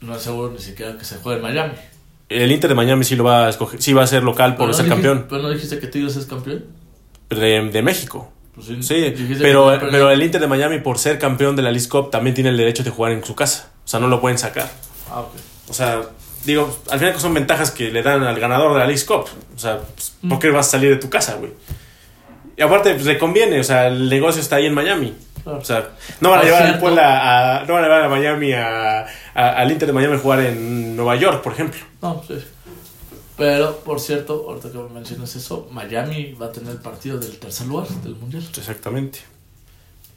no 0.00 0.14
es 0.14 0.22
seguro 0.22 0.52
ni 0.52 0.60
siquiera 0.60 0.96
que 0.96 1.04
se 1.04 1.16
juegue 1.16 1.38
en 1.38 1.42
Miami. 1.42 1.72
El 2.30 2.50
Inter 2.52 2.68
de 2.70 2.74
Miami 2.76 3.04
sí 3.04 3.16
lo 3.16 3.24
va 3.24 3.46
a 3.46 3.50
escoger, 3.50 3.82
sí 3.82 3.92
va 3.92 4.04
a 4.04 4.06
ser 4.06 4.22
local 4.22 4.56
por 4.56 4.72
ser 4.74 4.86
dijiste- 4.86 4.88
campeón 4.94 5.26
Pero 5.28 5.42
no 5.42 5.50
dijiste 5.50 5.78
que 5.78 5.86
Tigres 5.88 6.16
es 6.16 6.24
campeón. 6.26 6.64
de, 7.28 7.68
de 7.70 7.82
México. 7.82 8.32
Pues 8.54 8.66
Sí, 8.86 8.94
dijiste 9.10 9.42
pero, 9.42 9.72
pero 9.90 10.10
el 10.10 10.22
Inter 10.22 10.40
de 10.40 10.46
Miami, 10.46 10.78
por 10.80 10.98
ser 10.98 11.18
campeón 11.18 11.56
de 11.56 11.62
la 11.62 11.70
League 11.70 11.88
Cup, 11.88 12.10
también 12.10 12.34
tiene 12.34 12.50
el 12.50 12.56
derecho 12.56 12.82
de 12.84 12.90
jugar 12.90 13.12
en 13.12 13.24
su 13.24 13.34
casa. 13.34 13.70
O 13.84 13.88
sea, 13.88 14.00
no 14.00 14.08
lo 14.08 14.20
pueden 14.20 14.38
sacar. 14.38 14.70
Ah, 15.10 15.20
ok. 15.20 15.32
O 15.68 15.72
sea, 15.72 16.02
digo, 16.44 16.76
al 16.90 16.98
final 16.98 17.18
son 17.18 17.34
ventajas 17.34 17.70
que 17.70 17.90
le 17.90 18.02
dan 18.02 18.22
al 18.22 18.38
ganador 18.38 18.72
de 18.74 18.78
la 18.80 18.86
League 18.86 19.04
Cup. 19.04 19.26
O 19.54 19.58
sea, 19.58 19.78
pues, 19.78 20.14
¿por 20.28 20.38
qué 20.38 20.50
vas 20.50 20.68
a 20.68 20.70
salir 20.72 20.90
de 20.90 20.96
tu 20.96 21.08
casa, 21.10 21.34
güey? 21.36 21.52
Y 22.56 22.62
aparte, 22.62 22.92
pues 22.94 23.06
le 23.06 23.18
conviene, 23.18 23.58
o 23.60 23.64
sea, 23.64 23.86
el 23.88 24.08
negocio 24.08 24.40
está 24.42 24.56
ahí 24.56 24.66
en 24.66 24.74
Miami. 24.74 25.14
Claro. 25.42 25.58
O 25.58 25.64
sea, 25.64 25.88
no 26.20 26.30
van 26.30 26.40
a 26.40 26.42
llevar 26.44 26.62
al 26.64 26.78
Puebla 26.78 27.60
a, 27.60 27.64
no 27.64 27.74
van 27.74 27.84
a 27.84 27.86
llevar 27.86 28.02
a 28.04 28.08
Miami 28.08 28.52
a, 28.52 29.00
a- 29.00 29.06
al 29.34 29.70
Inter 29.72 29.86
de 29.86 29.92
Miami 29.92 30.14
a 30.16 30.18
jugar 30.18 30.40
en 30.40 30.96
Nueva 30.96 31.16
York, 31.16 31.42
por 31.42 31.52
ejemplo. 31.52 31.80
No, 32.02 32.22
sí. 32.26 32.34
Pero, 33.36 33.78
por 33.78 34.00
cierto, 34.00 34.44
ahorita 34.48 34.70
que 34.70 34.76
me 34.78 34.88
mencionas 34.90 35.34
eso, 35.34 35.66
Miami 35.72 36.34
va 36.34 36.46
a 36.46 36.52
tener 36.52 36.72
el 36.72 36.78
partido 36.78 37.18
del 37.18 37.38
tercer 37.38 37.66
lugar 37.68 37.88
del 37.88 38.14
mundial. 38.16 38.42
Exactamente. 38.54 39.20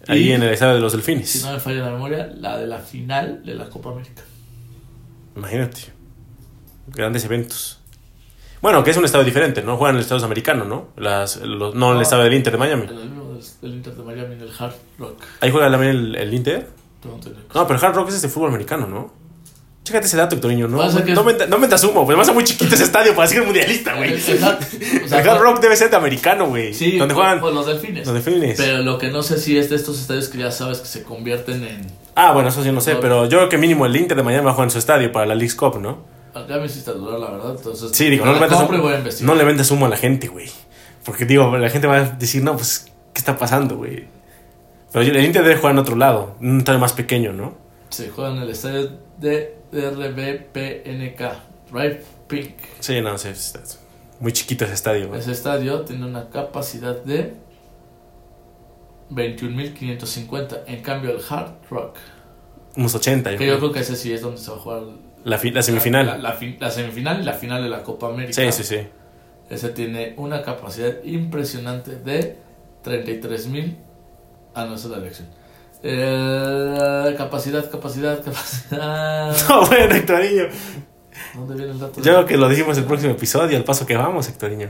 Ahí 0.08 0.30
Y- 0.30 0.32
en 0.34 0.44
el 0.44 0.50
estadio 0.50 0.74
de 0.76 0.82
los 0.82 0.92
Delfines. 0.92 1.30
Si 1.30 1.42
no 1.46 1.54
me 1.54 1.60
falla 1.62 1.84
la 1.84 1.92
memoria, 1.92 2.30
la 2.38 2.58
de 2.58 2.68
la 2.68 2.80
final 2.80 3.46
de 3.46 3.56
la 3.56 3.70
Copa 3.70 3.92
América. 3.92 4.24
Imagínate. 5.38 5.82
Grandes 6.88 7.24
eventos. 7.24 7.80
Bueno, 8.62 8.84
que 8.84 8.92
es 8.92 8.98
un 8.98 9.06
estado 9.06 9.24
diferente, 9.24 9.62
¿no? 9.62 9.78
Juegan 9.78 9.96
en 9.96 10.00
el 10.00 10.04
estado 10.04 10.24
americano, 10.26 10.66
¿no? 10.66 10.88
Las, 10.98 11.38
los- 11.38 11.76
no 11.76 11.92
en 11.92 11.96
el 11.98 12.02
estado 12.02 12.24
del 12.24 12.34
Inter 12.34 12.52
de 12.54 12.60
Miami. 12.60 12.84
El 12.88 13.10
del, 13.62 13.70
del 13.70 13.74
Inter 13.78 13.94
de 13.96 14.04
Miami 14.04 14.36
en 14.36 14.42
el 14.42 14.52
Hard 14.58 14.74
Rock. 15.00 15.22
Ahí 15.42 15.52
juega 15.52 15.70
también 15.70 15.92
el, 15.92 16.16
el 16.16 16.34
Inter. 16.34 16.68
No, 17.54 17.68
pero 17.68 17.80
el 17.80 17.86
Hard 17.86 17.96
Rock 17.96 18.10
es 18.10 18.22
de 18.22 18.30
fútbol 18.30 18.50
americano, 18.50 18.88
¿no? 18.88 19.12
Chécate 19.84 20.06
ese 20.06 20.16
dato, 20.16 20.36
Hectorinho, 20.38 20.70
¿no? 20.70 20.78
Que 20.78 21.12
No, 21.14 21.30
es- 21.30 21.38
me, 21.40 21.48
no 21.48 21.58
me 21.60 21.68
te 21.68 21.76
asumo, 21.76 22.06
pues 22.06 22.18
va 22.18 22.22
a 22.22 22.26
ser 22.26 22.34
muy 22.34 22.46
chiquito 22.46 22.74
ese 22.74 22.86
estadio 22.86 23.14
para 23.14 23.28
ser 23.28 23.44
mundialista, 23.44 23.94
güey. 23.96 24.14
Exacto. 24.14 24.66
O 25.04 25.08
sea, 25.10 25.20
el 25.20 25.28
Hard 25.28 25.42
Rock 25.42 25.60
debe 25.60 25.76
ser 25.76 25.90
de 25.90 25.98
americano, 25.98 26.48
güey. 26.48 26.74
Sí, 26.74 26.98
donde 26.98 27.14
juegan 27.14 27.42
por 27.42 27.52
los 27.54 27.66
delfines. 27.66 28.08
los 28.08 28.14
delfines. 28.16 28.56
Pero 28.58 28.78
lo 28.82 28.98
que 28.98 29.10
no 29.10 29.22
sé 29.24 29.38
si 29.38 29.58
es 29.58 29.70
de 29.70 29.76
estos 29.76 30.00
estadios 30.00 30.30
que 30.30 30.38
ya 30.38 30.52
sabes 30.52 30.80
que 30.80 30.88
se 30.88 31.04
convierten 31.04 31.64
en. 31.66 31.82
Ah, 32.16 32.32
bueno, 32.32 32.48
eso 32.48 32.64
sí 32.64 32.72
no 32.72 32.80
sé, 32.80 32.94
No. 32.94 33.00
pero 33.02 33.24
yo 33.26 33.40
creo 33.40 33.50
que 33.50 33.58
mínimo 33.58 33.86
el 33.86 33.94
Inter 33.98 34.16
de 34.16 34.24
Miami 34.24 34.46
va 34.46 34.52
a 34.52 34.54
jugar 34.54 34.68
en 34.68 34.72
su 34.72 34.78
estadio 34.80 35.12
para 35.12 35.26
la 35.26 35.36
League 35.36 35.56
Cup, 35.58 35.78
¿no? 35.82 36.06
Ya 36.48 36.58
me 36.58 36.66
hiciste 36.66 36.92
dudar, 36.94 37.20
la 37.20 37.32
verdad. 37.32 37.56
Entonces, 37.58 37.92
Sí, 37.92 38.10
digo, 38.10 38.26
no 38.26 38.32
le, 38.34 38.40
y 38.40 38.44
humo, 38.54 38.90
no 39.22 39.36
le 39.36 39.44
vendas 39.44 39.70
humo 39.70 39.86
a 39.86 39.90
la 39.90 39.98
gente, 39.98 40.28
güey. 40.30 40.50
Porque, 41.04 41.26
digo, 41.26 41.58
la 41.58 41.70
gente 41.70 41.86
va 41.88 41.98
a 41.98 42.04
decir, 42.06 42.42
no, 42.42 42.56
pues, 42.56 42.86
¿qué 43.14 43.20
está 43.20 43.38
pasando, 43.38 43.78
güey? 43.78 44.06
Pero 44.92 45.06
el 45.06 45.26
Inter 45.26 45.44
debe 45.44 45.56
jugar 45.58 45.74
en 45.74 45.80
otro 45.80 45.96
lado, 45.96 46.36
en 46.40 46.52
un 46.52 46.58
estadio 46.60 46.80
más 46.80 46.94
pequeño, 46.94 47.34
¿no? 47.34 47.56
Se 47.90 48.10
juega 48.10 48.32
en 48.36 48.42
el 48.42 48.50
estadio 48.50 48.92
de 49.20 49.56
RBPNK, 49.72 51.22
Right 51.72 52.02
Pink. 52.28 52.56
Sí, 52.80 53.02
no, 53.02 53.18
sí, 53.18 53.30
es 53.30 53.80
muy 54.20 54.32
chiquito 54.32 54.66
ese 54.66 54.74
estadio, 54.76 55.08
güey. 55.10 55.20
Ese 55.20 55.32
estadio 55.32 55.82
tiene 55.82 56.06
una 56.06 56.30
capacidad 56.30 56.96
de 57.04 57.34
21.550. 59.10 60.62
En 60.68 60.82
cambio, 60.82 61.12
el 61.12 61.22
Hard 61.30 61.54
Rock, 61.70 61.98
Unos 62.76 62.96
80, 62.96 63.32
yo 63.34 63.38
que 63.38 63.48
yo 63.48 63.58
creo. 63.60 63.72
que 63.72 63.80
ese 63.80 63.96
sí 63.96 64.12
es 64.14 64.22
donde 64.22 64.40
se 64.40 64.50
va 64.52 64.58
a 64.58 64.60
jugar 64.60 64.82
La, 65.24 65.40
la 65.44 65.62
semifinal. 65.64 66.06
La, 66.06 66.18
la 66.18 66.38
la 66.60 66.72
semifinal 66.72 67.22
y 67.22 67.24
la 67.24 67.34
final 67.34 67.64
de 67.64 67.70
la 67.70 67.84
Copa 67.84 68.08
América. 68.08 68.34
sí, 68.34 68.52
sí, 68.52 68.64
sí. 68.64 68.88
Ese 69.50 69.70
tiene 69.70 70.14
una 70.18 70.42
capacidad 70.42 71.04
impresionante 71.04 71.96
de 71.98 72.38
33.000. 72.84 73.76
Ah, 74.56 74.66
no, 74.66 74.76
esa 74.76 74.88
es 74.88 74.92
la 74.92 74.98
elección. 74.98 75.28
Eh, 75.82 77.16
capacidad, 77.18 77.70
capacidad, 77.70 78.18
capacidad. 78.24 79.36
No, 79.50 79.68
bueno, 79.68 79.96
Hectorinho. 79.96 80.44
¿Dónde 81.36 81.56
viene 81.56 81.72
el 81.72 81.80
dato? 81.80 82.02
Yo 82.02 82.04
creo 82.04 82.26
que 82.26 82.38
lo 82.38 82.50
dijimos 82.50 82.78
el 82.78 82.86
próximo 82.86 83.14
episodio, 83.14 83.58
al 83.58 83.64
paso 83.64 83.86
que 83.86 83.96
vamos, 83.96 84.28
Hectorinho. 84.30 84.70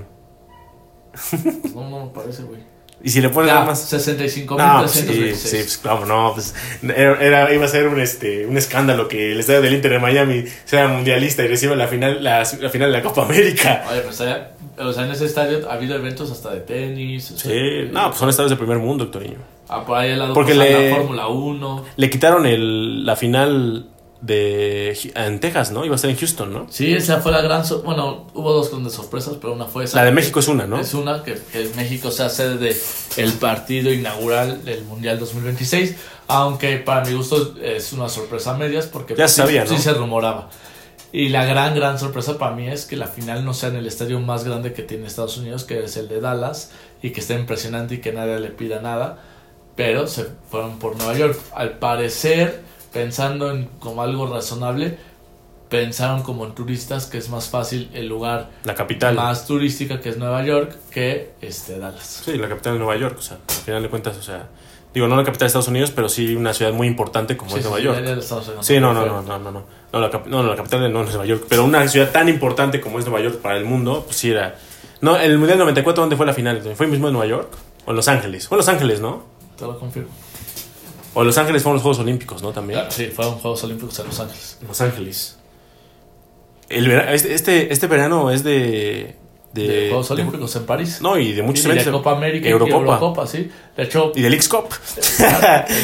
No, 1.76 1.90
no 1.90 2.06
me 2.06 2.12
parece, 2.12 2.44
güey. 2.44 2.62
Y 3.06 3.10
si 3.10 3.20
le 3.22 3.28
pones 3.30 3.54
más. 3.54 3.82
65 3.90 4.58
No, 4.58 4.80
pues 4.80 4.92
sí, 4.92 5.02
326. 5.04 5.50
sí, 5.52 5.58
pues 5.58 5.78
claro, 5.78 6.06
no, 6.06 6.32
pues 6.34 6.56
era, 6.84 7.22
era- 7.22 7.54
iba 7.54 7.66
a 7.66 7.68
ser 7.68 7.88
un 7.90 8.00
este 8.00 8.46
un 8.46 8.58
escándalo 8.58 9.08
que 9.10 9.34
el 9.34 9.40
estadio 9.42 9.62
del 9.62 9.74
Inter 9.74 9.92
de 9.92 10.00
Miami 10.00 10.46
sea 10.64 10.88
mundialista 10.88 11.44
y 11.44 11.48
reciba 11.48 11.76
la 11.76 11.88
final 11.88 12.24
la, 12.24 12.40
la 12.62 12.70
final 12.70 12.92
de 12.92 12.98
la 12.98 13.04
Copa 13.04 13.24
América. 13.26 13.86
Oye, 13.92 14.02
pues 14.02 14.22
allá- 14.22 14.52
o 14.80 14.92
sea, 14.94 15.06
en 15.06 15.12
ese 15.12 15.26
estadio 15.26 15.70
ha 15.70 15.74
habido 15.74 15.96
eventos 15.96 16.32
hasta 16.32 16.52
de 16.52 16.62
tenis. 16.62 17.30
o 17.32 17.38
sea, 17.38 17.52
Sí, 17.52 17.90
no, 17.92 18.06
pues 18.08 18.18
son 18.18 18.30
estadios 18.30 18.52
de 18.52 18.58
primer 18.58 18.78
mundo, 18.80 19.04
Héctoriño. 19.04 19.38
Ah, 19.70 19.84
por 19.86 19.98
ahí 19.98 20.12
al 20.12 20.20
lado 20.20 20.34
Porque 20.34 20.54
pues, 20.56 20.68
le- 20.70 20.90
la 20.90 20.96
Fórmula 20.96 21.28
1. 21.28 21.86
Le 21.98 22.10
quitaron 22.10 22.46
el, 22.46 23.06
la 23.06 23.16
final 23.16 23.86
de 24.28 24.98
en 25.16 25.40
Texas, 25.42 25.72
¿no? 25.72 25.84
Iba 25.84 25.96
a 25.96 25.98
ser 25.98 26.10
en 26.12 26.16
Houston, 26.18 26.54
¿no? 26.54 26.68
Sí, 26.70 26.94
esa 26.94 27.20
fue 27.20 27.32
la 27.34 27.42
gran... 27.42 27.66
sor- 27.66 27.84
Bueno, 27.84 28.28
hubo 28.34 28.54
dos 28.54 28.72
grandes 28.72 28.94
sorpresas, 28.94 29.36
pero 29.42 29.54
una 29.54 29.66
fue 29.66 29.84
esa. 29.84 29.98
La 29.98 30.06
de 30.06 30.12
México 30.12 30.40
es 30.40 30.48
una, 30.48 30.66
¿no? 30.66 30.80
Es 30.80 30.94
una 30.94 31.24
que, 31.24 31.34
que 31.52 31.70
México 31.76 32.10
sea 32.10 32.30
sede 32.30 32.58
de 32.58 32.78
el 33.18 33.34
partido 33.34 33.92
inaugural 33.92 34.64
del 34.64 34.84
Mundial 34.86 35.20
2026, 35.20 35.96
aunque 36.28 36.78
para 36.78 37.06
mi 37.06 37.14
gusto 37.14 37.56
es 37.62 37.92
una 37.92 38.08
sorpresa 38.08 38.56
a 38.56 38.58
medias 38.58 38.88
porque 38.88 39.14
Ya 39.16 39.28
se 39.28 39.36
sí- 39.36 39.42
sabía, 39.42 39.66
¿no? 39.66 39.70
sí 39.70 39.78
se 39.78 39.94
rumoraba. 39.94 40.50
Y 41.12 41.30
la 41.30 41.46
gran, 41.46 41.76
gran 41.76 42.00
sorpresa 42.00 42.38
para 42.40 42.56
mí 42.56 42.68
es 42.70 42.86
que 42.86 42.96
la 42.96 43.08
final 43.08 43.44
no 43.46 43.54
sea 43.54 43.70
en 43.70 43.76
el 43.76 43.86
estadio 43.88 44.20
más 44.22 44.46
grande 44.46 44.74
que 44.74 44.84
tiene 44.84 45.06
Estados 45.06 45.38
Unidos, 45.38 45.64
que 45.66 45.84
es 45.84 45.98
el 45.98 46.08
de 46.08 46.22
Dallas, 46.22 46.72
y 47.04 47.12
que 47.12 47.20
esté 47.20 47.36
impresionante 47.36 47.96
y 47.96 47.98
que 48.00 48.14
nadie 48.14 48.40
le 48.40 48.50
pida 48.50 48.80
nada, 48.82 49.20
pero 49.76 50.08
se 50.08 50.26
fueron 50.50 50.80
por 50.80 50.96
Nueva 50.98 51.16
York. 51.16 51.38
Al 51.54 51.78
parecer, 51.78 52.64
pensando 52.94 53.52
en 53.52 53.66
como 53.80 54.02
algo 54.02 54.28
razonable, 54.28 54.98
pensaron 55.70 56.22
como 56.22 56.46
en 56.46 56.54
turistas 56.54 57.08
que 57.08 57.18
es 57.18 57.30
más 57.30 57.50
fácil 57.50 57.90
el 57.94 58.08
lugar 58.08 58.52
La 58.64 58.76
capital. 58.76 59.16
más 59.16 59.48
turística 59.48 60.00
que 60.00 60.10
es 60.10 60.18
Nueva 60.18 60.44
York 60.46 60.76
que 60.92 61.32
este 61.42 61.80
Dallas. 61.80 62.22
Sí, 62.24 62.38
la 62.38 62.48
capital 62.48 62.74
de 62.74 62.80
Nueva 62.80 62.96
York, 62.96 63.16
o 63.18 63.22
sea, 63.22 63.38
al 63.48 63.56
final 63.56 63.82
de 63.82 63.90
cuentas, 63.90 64.16
o 64.18 64.22
sea, 64.22 64.48
digo, 64.94 65.08
no 65.08 65.16
la 65.16 65.24
capital 65.24 65.46
de 65.46 65.48
Estados 65.48 65.68
Unidos, 65.70 65.92
pero 65.92 66.10
sí 66.10 66.36
una 66.36 66.54
ciudad 66.54 66.72
muy 66.74 66.86
importante 66.88 67.36
como 67.36 67.50
Sí, 67.52 67.58
es 67.58 67.64
sí, 67.64 67.70
Nueva 67.70 67.80
sí, 67.80 67.84
York. 67.86 68.22
Sí, 68.62 68.80
no, 68.80 68.94
no, 68.94 69.06
no, 69.06 69.22
no, 69.24 69.40
no, 69.40 69.52
no. 69.52 69.64
No, 69.92 70.00
la, 70.00 70.10
no, 70.10 70.44
no, 70.44 70.50
la 70.50 70.56
capital 70.56 70.94
no 70.94 71.02
es 71.02 71.10
Nueva 71.10 71.26
York, 71.26 71.46
pero 71.50 71.64
una 71.66 71.88
ciudad 71.88 72.12
tan 72.12 72.30
importante 72.30 72.80
como 72.80 73.00
es 73.00 73.06
Nueva 73.06 73.22
York 73.22 73.38
para 73.42 73.58
el 73.58 73.66
mundo, 73.66 74.04
pues 74.06 74.18
sí 74.18 74.30
era. 74.30 74.56
No, 75.02 75.18
el 75.18 75.38
Mundial 75.40 75.58
94, 75.60 76.02
¿dónde 76.02 76.16
fue 76.16 76.26
la 76.28 76.34
final? 76.34 76.62
¿Fue 76.76 76.86
mismo 76.88 77.08
en 77.08 77.14
Nueva 77.14 77.28
York? 77.28 77.52
¿O 77.86 77.90
en 77.90 77.96
Los 77.96 78.08
Ángeles? 78.08 78.48
Fue 78.48 78.56
en 78.56 78.60
Los 78.60 78.70
Ángeles, 78.70 79.02
¿no? 79.02 79.24
Te 79.58 79.66
lo 79.66 79.78
confirmo. 79.80 80.10
O 81.16 81.24
Los 81.24 81.38
Ángeles 81.38 81.62
fueron 81.62 81.76
los 81.76 81.84
Juegos 81.84 82.00
Olímpicos, 82.00 82.42
¿no? 82.42 82.52
También. 82.52 82.80
Ah, 82.80 82.88
Sí, 82.90 83.08
fueron 83.08 83.36
Juegos 83.36 83.64
Olímpicos 83.64 84.00
en 84.00 84.08
Los 84.08 84.20
Ángeles. 84.20 84.58
Los 84.68 84.82
Ángeles. 84.82 85.38
El 86.70 86.88
vera- 86.88 87.14
este, 87.14 87.34
este, 87.34 87.72
este 87.74 87.88
verano 87.88 88.32
es 88.32 88.44
de. 88.44 89.16
De, 89.54 89.68
De, 89.68 89.88
Juegos 89.90 90.08
de- 90.08 90.14
Olímpicos 90.16 90.56
en 90.56 90.66
París. 90.66 91.00
no, 91.02 91.16
y 91.20 91.34
de 91.34 91.44
muchos 91.44 91.66
y 91.66 91.68
de 91.68 91.74
eventos. 91.76 91.94
Copa 91.94 92.14
América 92.18 92.50
Eurocopa. 92.50 92.76
y 92.76 92.80
Eurocopa, 92.80 93.28
sí. 93.28 93.52
De 93.78 93.84
hecho, 93.84 94.12
Y 94.16 94.22
del 94.24 94.34
X-Cup. 94.34 94.66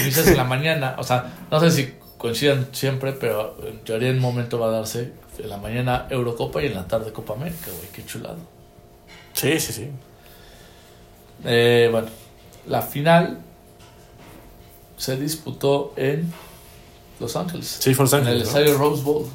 inicias 0.04 0.28
en 0.28 0.38
la 0.38 0.44
mañana. 0.44 0.96
O 0.98 1.04
sea, 1.04 1.32
no 1.52 1.60
sé 1.60 1.70
si 1.70 1.94
coincidan 2.18 2.70
siempre, 2.72 3.12
pero 3.14 3.56
en 3.68 3.80
teoría 3.84 4.10
en 4.10 4.16
un 4.16 4.22
momento 4.24 4.58
va 4.58 4.68
a 4.70 4.72
darse 4.72 5.12
en 5.38 5.50
la 5.50 5.58
mañana 5.58 6.08
Eurocopa 6.10 6.64
y 6.64 6.66
en 6.66 6.74
la 6.74 6.88
tarde 6.88 7.12
Copa 7.14 7.34
América, 7.34 7.68
güey. 7.68 7.88
Qué 7.94 8.04
chulado. 8.04 8.38
Sí, 9.34 9.60
sí, 9.60 9.72
sí. 9.74 9.88
Eh, 11.46 11.90
bueno, 11.92 12.08
la 12.68 12.82
final 12.82 13.40
se 15.00 15.18
disputó 15.18 15.94
en 15.96 16.32
Los 17.20 17.36
Ángeles. 17.36 17.78
Sí, 17.80 17.96
fue 17.96 18.06
en 18.06 18.12
Los 18.12 18.14
En 18.14 18.20
el 18.20 18.28
Ángeles. 18.28 18.44
¿no? 18.54 18.60
estadio 18.60 18.78
Rose 18.78 19.02
Bowl. 19.04 19.26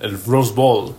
El 0.00 0.24
Rose 0.24 0.52
Bowl. 0.54 0.94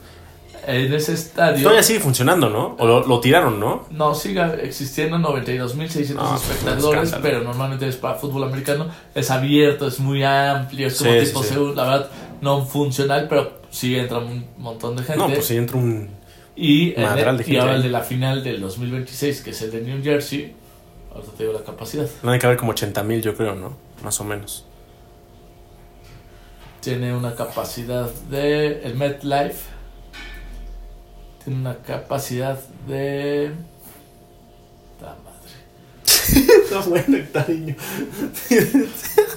En 0.67 0.93
ese 0.93 1.13
estadio. 1.13 1.63
Todavía 1.63 1.81
sigue 1.81 1.99
funcionando, 1.99 2.47
¿no? 2.47 2.75
O 2.77 2.85
lo, 2.85 3.07
lo 3.07 3.19
tiraron, 3.19 3.59
¿no? 3.59 3.87
No, 3.89 4.13
sigue 4.13 4.41
existiendo 4.63 5.17
92.600 5.17 6.13
No, 6.13 6.35
espectadores, 6.35 7.03
escándalo. 7.05 7.21
pero 7.23 7.43
normalmente 7.43 7.87
es 7.87 7.95
para 7.95 8.13
fútbol 8.13 8.43
americano. 8.43 8.85
Es 9.15 9.31
abierto, 9.31 9.87
es 9.87 9.99
muy 9.99 10.23
amplio, 10.23 10.85
es 10.85 10.99
como 10.99 11.11
Sí, 11.13 11.25
tipo 11.25 11.43
sí, 11.43 11.55
la 11.75 11.83
verdad, 11.83 12.11
no 12.41 12.63
funcional, 12.63 13.25
pero 13.27 13.53
sí 13.71 13.95
entra 13.95 14.19
un 14.19 14.45
montón 14.59 14.95
de 14.97 15.03
gente. 15.03 15.17
No, 15.19 15.33
pues 15.33 15.45
sí 15.47 15.57
entra 15.57 15.77
un. 15.77 16.09
y, 16.55 16.93
en 16.93 17.01
madral 17.01 17.39
el- 17.39 17.45
de 17.45 17.53
y 17.53 17.57
ahora 17.57 17.75
el 17.77 17.81
de 17.81 17.89
la 17.89 18.01
final 18.01 18.43
del 18.43 18.61
2026, 18.61 19.41
que 19.41 19.49
es 19.49 19.61
el 19.63 19.71
de 19.71 19.81
New 19.81 20.03
Jersey, 20.03 20.53
ahorita 21.13 21.31
te 21.37 21.43
digo 21.43 21.57
la 21.57 21.63
capacidad. 21.65 22.07
Hay 22.23 22.39
que 22.39 22.45
haber 22.45 22.57
como 22.57 22.71
80 22.71 23.03
mil, 23.03 23.21
yo 23.21 23.35
creo, 23.35 23.55
¿no? 23.55 23.73
Más 24.03 24.19
o 24.19 24.23
menos. 24.23 24.65
Tiene 26.81 27.15
una 27.15 27.35
capacidad 27.35 28.09
de. 28.29 28.81
El 28.83 28.95
MetLife 28.95 29.59
tiene 31.43 31.59
una 31.59 31.77
capacidad 31.77 32.59
de. 32.87 33.51
La 35.01 35.09
madre. 35.09 36.51
No, 36.71 36.81
bueno, 36.83 37.17
cariño. 37.33 37.75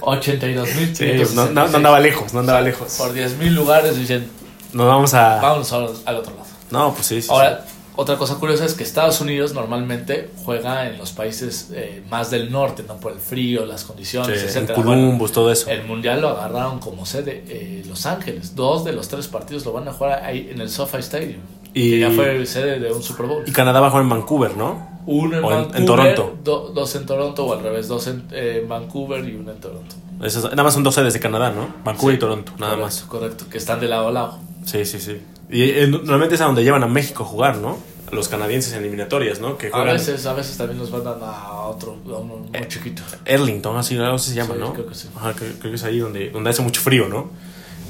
82 0.01 0.75
mil. 0.75 0.95
Sí, 0.95 1.11
no, 1.35 1.47
no, 1.47 1.67
no 1.67 1.77
andaba 1.77 1.99
lejos, 1.99 2.33
no 2.33 2.39
andaba 2.39 2.61
lejos. 2.61 2.93
Por 2.97 3.11
10 3.11 3.37
mil 3.37 3.53
lugares 3.53 3.97
dicen, 3.97 4.29
Nos 4.71 4.87
vamos 4.87 5.13
a. 5.13 5.41
vámonos 5.41 5.71
al, 5.73 5.93
al 6.05 6.15
otro 6.15 6.33
lado. 6.33 6.45
No, 6.71 6.93
pues 6.93 7.07
sí, 7.07 7.21
sí. 7.21 7.27
Ahora, 7.29 7.65
otra 7.97 8.17
cosa 8.17 8.35
curiosa 8.35 8.65
es 8.65 8.73
que 8.73 8.83
Estados 8.83 9.21
Unidos 9.21 9.53
normalmente 9.53 10.29
juega 10.43 10.87
en 10.89 10.97
los 10.97 11.11
países 11.11 11.69
eh, 11.73 12.03
más 12.09 12.31
del 12.31 12.51
norte, 12.51 12.83
no 12.87 12.97
por 12.97 13.11
el 13.13 13.19
frío, 13.19 13.65
las 13.65 13.83
condiciones, 13.83 14.39
Sí, 14.41 14.45
etcétera. 14.47 14.75
Columbus, 14.75 15.31
todo 15.31 15.51
eso. 15.51 15.69
El 15.69 15.83
mundial 15.85 16.21
lo 16.21 16.29
agarraron 16.29 16.79
como 16.79 17.05
sede 17.05 17.43
eh, 17.47 17.83
Los 17.87 18.05
Ángeles. 18.05 18.55
Dos 18.55 18.83
de 18.85 18.93
los 18.93 19.07
tres 19.07 19.27
partidos 19.27 19.65
lo 19.65 19.73
van 19.73 19.87
a 19.87 19.93
jugar 19.93 20.23
ahí 20.23 20.49
en 20.51 20.61
el 20.61 20.69
SoFi 20.69 20.97
Stadium. 20.97 21.41
Y- 21.73 21.91
Que 21.91 21.99
ya 21.99 22.11
fue 22.11 22.45
sede 22.45 22.79
de 22.79 22.91
un 22.91 23.03
Super 23.03 23.25
Bowl. 23.25 23.43
Y 23.45 23.51
Canadá 23.51 23.79
va 23.81 23.87
a 23.87 23.89
jugar 23.89 24.03
en 24.03 24.09
Vancouver, 24.09 24.55
¿no? 24.55 24.95
Uno 25.07 25.37
en, 25.37 25.43
o 25.43 25.51
en- 25.51 25.57
en 25.57 25.85
Vancouver, 25.85 26.15
Toronto. 26.15 26.37
do- 26.43 26.71
dos 26.73 26.95
en 26.95 27.05
Toronto 27.05 27.45
o 27.45 27.53
al 27.53 27.61
revés, 27.61 27.87
dos 27.87 28.07
en 28.07 28.25
eh, 28.31 28.65
Vancouver 28.67 29.27
y 29.27 29.35
uno 29.35 29.51
en 29.51 29.59
Toronto. 29.59 29.95
Nada 30.19 30.63
más 30.63 30.73
son 30.73 30.83
dos 30.83 30.95
sedes 30.95 31.13
de 31.13 31.19
Canadá, 31.19 31.51
¿no? 31.51 31.67
Vancouver 31.83 32.13
Sí, 32.13 32.17
y 32.17 32.19
Toronto, 32.19 32.51
nada 32.57 32.71
correcto, 32.77 32.85
más. 32.85 33.01
Correcto, 33.03 33.45
que 33.51 33.57
están 33.57 33.79
de 33.81 33.87
lado 33.89 34.07
a 34.07 34.11
lado. 34.11 34.39
Sí, 34.63 34.85
sí, 34.85 34.99
sí. 34.99 35.19
Y 35.49 35.63
eh, 35.63 35.87
normalmente 35.87 36.35
es 36.35 36.41
a 36.41 36.45
donde 36.45 36.63
llevan 36.63 36.83
a 36.83 36.87
México 36.87 37.23
a 37.23 37.25
jugar, 37.25 37.57
¿no? 37.57 37.77
A 38.11 38.15
los 38.15 38.27
canadienses 38.27 38.73
en 38.73 38.79
eliminatorias, 38.79 39.39
¿no? 39.39 39.57
Que 39.57 39.67
A 39.67 39.71
juegan 39.71 39.93
veces, 39.93 40.25
a 40.25 40.33
veces 40.33 40.57
también 40.57 40.79
los 40.79 40.91
mandan 40.91 41.17
a 41.21 41.53
otro, 41.65 41.97
a 42.07 42.17
uno 42.17 42.35
muy 42.51 42.67
chiquito. 42.67 43.01
Erlington, 43.25 43.77
así 43.77 43.97
algo 43.97 44.17
se 44.17 44.33
llama, 44.35 44.53
Sí, 44.55 44.59
¿no? 44.59 44.73
creo 44.73 44.87
que 44.87 44.95
sí. 44.95 45.07
Ajá, 45.15 45.33
creo, 45.33 45.51
creo 45.59 45.71
que 45.71 45.75
es 45.75 45.83
ahí 45.83 45.99
donde, 45.99 46.29
donde 46.29 46.49
hace 46.49 46.61
mucho 46.61 46.81
frío, 46.81 47.07
¿no? 47.07 47.29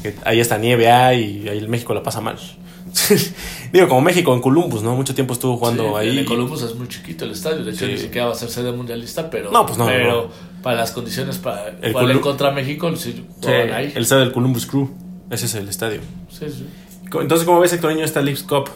Que 0.04 0.16
ahí 0.26 0.40
hasta 0.40 0.58
nieve 0.58 0.90
hay 0.92 1.44
y 1.46 1.50
ahí 1.50 1.58
el 1.58 1.68
México 1.70 1.94
la 1.94 2.04
pasa 2.04 2.22
mal. 2.22 2.38
Digo, 3.74 3.88
como 3.90 4.02
México 4.02 4.34
en 4.34 4.42
Columbus, 4.42 4.84
¿no? 4.84 4.96
Mucho 4.96 5.14
tiempo 5.16 5.34
estuvo 5.34 5.58
jugando 5.58 5.84
Sí, 5.84 5.96
ahí. 5.98 6.16
De 6.18 6.26
Columbus 6.26 6.62
es 6.62 6.76
muy 6.76 6.88
chiquito 6.88 7.26
el 7.26 7.32
estadio, 7.32 7.64
de 7.66 7.72
hecho 7.72 7.86
Sí. 7.86 7.92
ni 7.94 7.98
siquiera 7.98 8.28
va 8.28 8.34
a 8.34 8.36
ser 8.36 8.50
sede 8.50 8.72
mundialista, 8.72 9.30
pero, 9.30 9.52
No, 9.52 9.66
pues 9.66 9.78
no, 9.78 9.86
pero 9.88 10.30
para 10.62 10.78
las 10.78 10.92
condiciones 10.92 11.38
para 11.38 11.70
El 11.82 11.92
jugar 11.94 12.12
en 12.12 12.18
Colu- 12.18 12.22
contra 12.22 12.52
México, 12.52 12.96
sí, 12.96 13.26
ahí. 13.74 13.92
el 13.96 14.04
estadio 14.04 14.24
del 14.24 14.32
Columbus 14.34 14.66
Crew. 14.66 14.90
Ese 15.30 15.48
es 15.48 15.56
el 15.56 15.68
estadio. 15.68 16.02
Sí, 16.30 16.46
sí. 16.50 16.66
Entonces, 17.06 17.46
¿cómo 17.46 17.60
ves, 17.60 17.72
Héctor 17.74 17.92
Niño, 17.94 18.06
esta 18.06 18.22
Leagues 18.22 18.44
Cup 18.44 18.70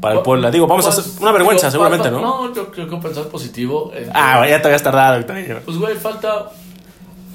para 0.00 0.14
el 0.16 0.20
Puebla? 0.22 0.50
Digo, 0.50 0.66
vamos 0.66 0.86
a 0.86 0.90
Pues, 0.90 0.98
hacer 1.06 1.22
una 1.22 1.32
vergüenza, 1.32 1.66
digo, 1.66 1.72
seguramente, 1.72 2.08
falta- 2.10 2.20
¿no? 2.26 2.48
No, 2.48 2.54
yo 2.54 2.70
creo 2.70 2.88
que 2.88 2.96
pensar 2.96 3.24
positivo. 3.28 3.90
que- 3.90 4.08
Ah, 4.14 4.46
ya 4.48 4.60
te 4.62 4.68
habías 4.68 4.82
tardado, 4.82 5.18
Héctor 5.18 5.36
Niño. 5.36 5.56
Pues, 5.64 5.76
güey, 5.78 5.94
falta. 5.96 6.50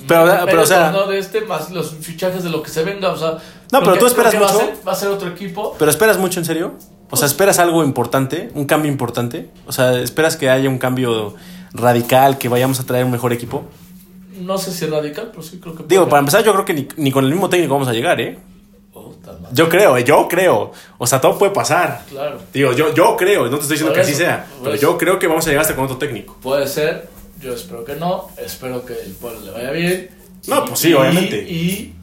Pero, 0.08 0.26
pero, 0.46 0.64
o 0.64 0.66
sea- 0.66 0.92
torneo 0.92 1.08
de 1.08 1.20
este 1.20 1.42
más 1.42 1.72
los 1.72 1.92
fichajes 1.92 2.44
de 2.44 2.50
lo 2.50 2.62
que 2.62 2.70
se 2.70 2.84
venga, 2.84 3.10
o 3.12 3.18
sea. 3.18 3.38
No, 3.72 3.80
pero 3.80 3.98
tú 3.98 4.06
esperas 4.06 4.34
va 4.36 4.38
a 4.50 4.54
mucho. 4.54 4.58
ser- 4.66 4.88
Va 4.88 4.92
a 4.92 4.96
ser 4.96 5.10
otro 5.10 5.30
equipo. 5.30 5.76
¿Pero 5.80 5.90
esperas 5.90 6.18
mucho, 6.18 6.40
en 6.40 6.46
serio? 6.46 6.74
O 7.10 7.16
sea, 7.16 7.26
¿esperas 7.28 7.60
algo 7.60 7.84
importante? 7.84 8.50
¿Un 8.56 8.66
cambio 8.66 8.92
importante? 8.92 9.50
O 9.66 9.72
sea, 9.72 9.98
¿esperas 10.00 10.36
que 10.36 10.50
haya 10.50 10.68
un 10.68 10.78
cambio 10.78 11.36
radical, 11.74 12.38
que 12.38 12.50
vayamos 12.50 12.80
a 12.80 12.86
traer 12.86 13.06
un 13.06 13.12
mejor 13.12 13.32
equipo? 13.34 13.64
No 14.42 14.58
sé 14.58 14.72
si 14.72 14.86
es 14.86 14.92
radical, 14.92 15.28
pero 15.32 15.42
sí 15.44 15.60
creo 15.62 15.76
que. 15.76 15.84
Digo, 15.88 16.10
para 16.10 16.20
empezar, 16.20 16.44
yo 16.44 16.52
creo 16.54 16.66
que 16.66 16.74
ni, 16.74 16.88
ni 16.98 17.12
con 17.12 17.24
el 17.24 17.32
mismo 17.32 17.50
técnico 17.50 17.74
vamos 17.76 17.88
a 17.88 17.94
llegar, 17.94 18.20
¿eh? 18.20 18.38
Puta 19.24 19.38
madre, 19.40 19.56
Yo 19.56 19.70
creo, 19.70 19.98
eh, 19.98 20.04
yo 20.04 20.28
creo. 20.28 20.72
O 20.98 21.08
sea, 21.08 21.22
todo 21.22 21.38
puede 21.38 21.52
pasar. 21.54 22.04
Claro. 22.10 22.40
Digo, 22.54 22.74
yo, 22.74 22.94
yo 22.94 23.16
creo, 23.16 23.46
no 23.46 23.58
te 23.58 23.64
estoy 23.64 23.76
diciendo 23.76 23.94
Por 23.94 23.96
que 23.96 24.02
así 24.02 24.14
sea, 24.16 24.46
pero 24.62 24.76
eso. 24.76 24.82
yo 24.82 24.98
creo 24.98 25.18
que 25.20 25.28
vamos 25.28 25.46
a 25.46 25.50
llegar 25.50 25.62
hasta 25.62 25.76
con 25.76 25.86
otro 25.86 25.98
técnico. 25.98 26.38
Puede 26.42 26.68
ser, 26.68 27.08
yo 27.40 27.54
espero 27.54 27.86
que 27.86 27.96
no, 27.96 28.28
espero 28.38 28.86
que 28.86 28.94
el 29.02 29.12
pueblo 29.14 29.40
le 29.42 29.52
vaya 29.52 29.72
bien. 29.72 30.10
No, 30.48 30.66
pues 30.66 30.80
sí, 30.80 30.94
obviamente. 30.94 31.38
Y 31.50 31.94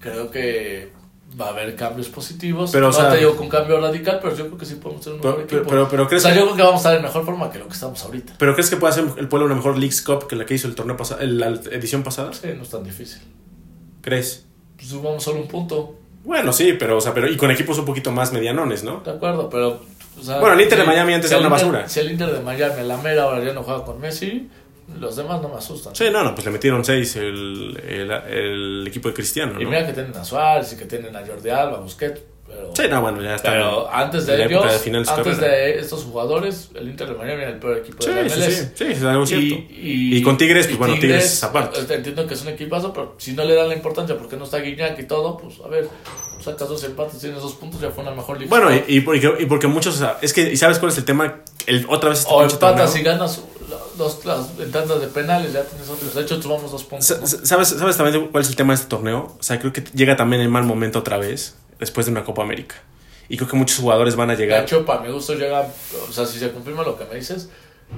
creo 0.00 0.30
que 0.30 0.92
va 1.40 1.46
a 1.46 1.48
haber 1.50 1.74
cambios 1.76 2.08
positivos. 2.08 2.70
Pero, 2.72 2.88
o 2.88 2.90
no 2.90 2.96
sea- 2.96 3.10
te 3.10 3.18
digo 3.18 3.36
con 3.36 3.48
cambio 3.48 3.80
radical, 3.80 4.18
pero 4.22 4.34
yo 4.36 4.46
creo 4.46 4.58
que 4.58 4.64
sí 4.66 4.74
podemos 4.76 5.02
tener 5.02 5.16
un 5.16 5.22
Pero- 5.22 5.32
mejor 5.36 5.44
equipo. 5.52 5.70
pero- 5.70 5.88
pero 5.88 6.08
¿crees 6.08 6.22
o 6.24 6.26
sea, 6.26 6.32
que- 6.34 6.38
yo 6.40 6.44
creo 6.46 6.56
que 6.56 6.62
vamos 6.62 6.76
a 6.76 6.78
estar 6.78 6.96
en 6.96 7.02
mejor 7.02 7.24
forma 7.24 7.50
que 7.50 7.58
lo 7.58 7.66
que 7.68 7.72
estamos 7.74 8.02
ahorita. 8.04 8.34
¿Pero 8.38 8.52
crees 8.54 8.70
que 8.70 8.76
puede 8.76 8.92
hacer 8.92 9.04
el 9.16 9.28
pueblo 9.28 9.46
una 9.46 9.54
mejor 9.54 9.76
Leagues 9.78 10.00
Cup 10.02 10.26
que 10.28 10.36
la 10.36 10.44
que 10.46 10.54
hizo 10.54 10.66
el 10.68 10.74
torneo 10.74 10.96
pasado, 10.96 11.22
la 11.24 11.48
edición 11.48 12.02
pasada? 12.02 12.32
Sí, 12.34 12.48
no 12.56 12.62
es 12.62 12.70
tan 12.70 12.84
difícil. 12.84 13.20
¿Crees? 14.02 14.46
Pues 14.76 14.88
subamos 14.88 15.22
solo 15.24 15.40
un 15.40 15.48
punto, 15.48 15.96
Bueno, 16.26 16.52
sí, 16.52 16.74
pero, 16.78 16.98
o 16.98 17.00
sea, 17.00 17.14
pero 17.14 17.28
y 17.30 17.36
con 17.36 17.50
equipos 17.50 17.78
un 17.78 17.84
poquito 17.84 18.10
más 18.12 18.32
medianones, 18.32 18.84
¿no? 18.84 19.00
de 19.00 19.10
acuerdo, 19.12 19.48
pero. 19.48 19.80
o 20.20 20.22
sea, 20.22 20.38
Bueno, 20.40 20.54
el 20.56 20.60
Inter 20.62 20.78
de 20.80 20.84
Miami 20.84 21.14
antes 21.14 21.30
si 21.30 21.34
era 21.36 21.46
una 21.46 21.54
Inter- 21.56 21.70
basura. 21.72 21.88
Si 21.88 22.00
el 22.00 22.10
Inter 22.10 22.30
de 22.32 22.40
Miami 22.40 22.82
la 22.82 22.96
mera 22.98 23.22
ahora 23.22 23.42
ya 23.44 23.52
no 23.52 23.62
juega 23.62 23.84
con 23.84 24.00
Messi, 24.00 24.48
los 25.00 25.16
demás 25.16 25.40
no 25.40 25.48
me 25.48 25.56
asustan. 25.56 25.94
Sí, 25.94 26.06
no, 26.12 26.22
no, 26.24 26.34
pues 26.34 26.44
le 26.44 26.50
metieron 26.52 26.84
seis 26.84 27.16
el, 27.16 27.80
el, 27.88 28.10
el 28.10 28.84
equipo 28.88 29.08
de 29.08 29.14
Cristiano, 29.14 29.60
Y 29.60 29.64
¿no? 29.64 29.70
mira 29.70 29.86
que 29.86 29.92
tienen 29.92 30.16
a 30.16 30.24
Suárez 30.24 30.72
y 30.72 30.76
que 30.76 30.84
tienen 30.84 31.14
a 31.16 31.24
Jordi 31.26 31.48
Alba, 31.50 31.78
Busquets. 31.78 32.20
Pero, 32.56 32.72
Sí, 32.76 32.82
no, 32.90 33.00
bueno, 33.02 33.22
ya 33.22 33.34
está. 33.36 33.50
pero 33.50 33.90
antes 33.92 34.26
de 34.26 34.44
ellos, 34.44 34.64
de 34.84 34.96
antes 34.96 35.06
carrera. 35.06 35.38
de 35.48 35.78
estos 35.80 36.04
jugadores, 36.04 36.70
el 36.74 36.88
Inter 36.88 37.08
de 37.08 37.14
Miami 37.14 37.42
era 37.42 37.50
el 37.50 37.58
peor 37.58 37.78
equipo 37.78 38.02
Sí, 38.02 38.10
de 38.10 38.22
la 38.24 38.28
sí, 38.30 38.40
MLS. 38.40 38.54
sí, 38.56 38.68
sí, 38.74 38.84
es 38.92 39.02
algo 39.02 39.26
cierto. 39.26 39.44
Y, 39.44 40.16
Y 40.18 40.22
con 40.22 40.36
Tigres, 40.38 40.66
pues, 40.66 40.74
y 40.74 40.78
bueno, 40.78 40.94
Tigres 40.94 41.42
aparte. 41.44 41.80
eh, 41.80 41.86
Entiendo 41.96 42.26
que 42.26 42.34
es 42.34 42.42
un 42.42 42.48
equipazo, 42.48 42.92
pero 42.92 43.14
si 43.18 43.32
no 43.32 43.44
le 43.44 43.54
dan 43.54 43.68
la 43.68 43.74
importancia 43.74 44.16
porque 44.16 44.36
no 44.36 44.44
está 44.44 44.58
Guiñac 44.58 44.98
y 44.98 45.04
todo, 45.04 45.36
pues 45.36 45.54
a 45.64 45.68
ver, 45.68 45.88
sacas 46.42 46.68
dos 46.68 46.82
empates, 46.84 47.18
tienes 47.20 47.40
dos 47.40 47.54
puntos, 47.54 47.80
ya 47.80 47.90
fue 47.90 48.02
una 48.02 48.14
mejor 48.14 48.38
liga. 48.38 48.50
Bueno, 48.50 48.74
y, 48.74 48.96
y 48.96 49.00
porque, 49.00 49.34
y 49.40 49.46
porque 49.46 49.66
muchos, 49.66 49.96
o 49.96 49.98
sea, 49.98 50.18
es 50.22 50.32
que, 50.32 50.52
¿y 50.52 50.56
sabes 50.56 50.78
cuál 50.78 50.92
es 50.92 50.98
el 50.98 51.04
tema? 51.04 51.42
El, 51.66 51.86
otra 51.88 52.10
vez 52.10 52.20
este 52.20 52.32
o 52.32 52.42
empatas 52.42 52.94
y 52.96 53.02
ganas 53.02 53.42
los, 53.98 54.24
las 54.24 54.50
en 54.60 54.70
tandas 54.70 55.00
de 55.00 55.06
penales, 55.08 55.52
ya 55.52 55.62
tienes 55.64 55.88
otros. 55.88 56.14
De 56.14 56.20
hecho, 56.22 56.38
tomamos 56.38 56.70
dos 56.70 56.84
puntos. 56.84 57.18
¿no? 57.20 57.26
sa- 57.26 57.44
¿Sabes, 57.44 57.68
¿Sabes 57.70 57.96
también 57.96 58.28
cuál 58.28 58.42
es 58.42 58.50
el 58.50 58.54
tema 58.56 58.74
de 58.74 58.76
este 58.76 58.88
torneo? 58.88 59.34
O 59.40 59.42
sea, 59.42 59.58
creo 59.58 59.72
que 59.72 59.82
llega 59.94 60.14
también 60.16 60.42
en 60.42 60.50
mal 60.50 60.62
momento 60.64 60.98
otra 61.00 61.16
vez, 61.18 61.56
después 61.78 62.06
de 62.06 62.12
una 62.12 62.24
Copa 62.24 62.42
América. 62.42 62.76
Y 63.28 63.36
creo 63.36 63.48
que 63.48 63.56
muchos 63.56 63.78
jugadores 63.78 64.14
van 64.16 64.30
a 64.30 64.36
De 64.36 64.42
llegar. 64.44 64.62
hecho, 64.62 64.84
para 64.86 65.00
mi 65.00 65.10
gusto 65.10 65.34
llega, 65.34 65.66
o 66.08 66.12
sea, 66.12 66.24
si 66.26 66.38
se 66.38 66.52
confirma 66.52 66.82
lo 66.84 66.96
que 66.96 67.04
me 67.06 67.16
dices, 67.16 67.48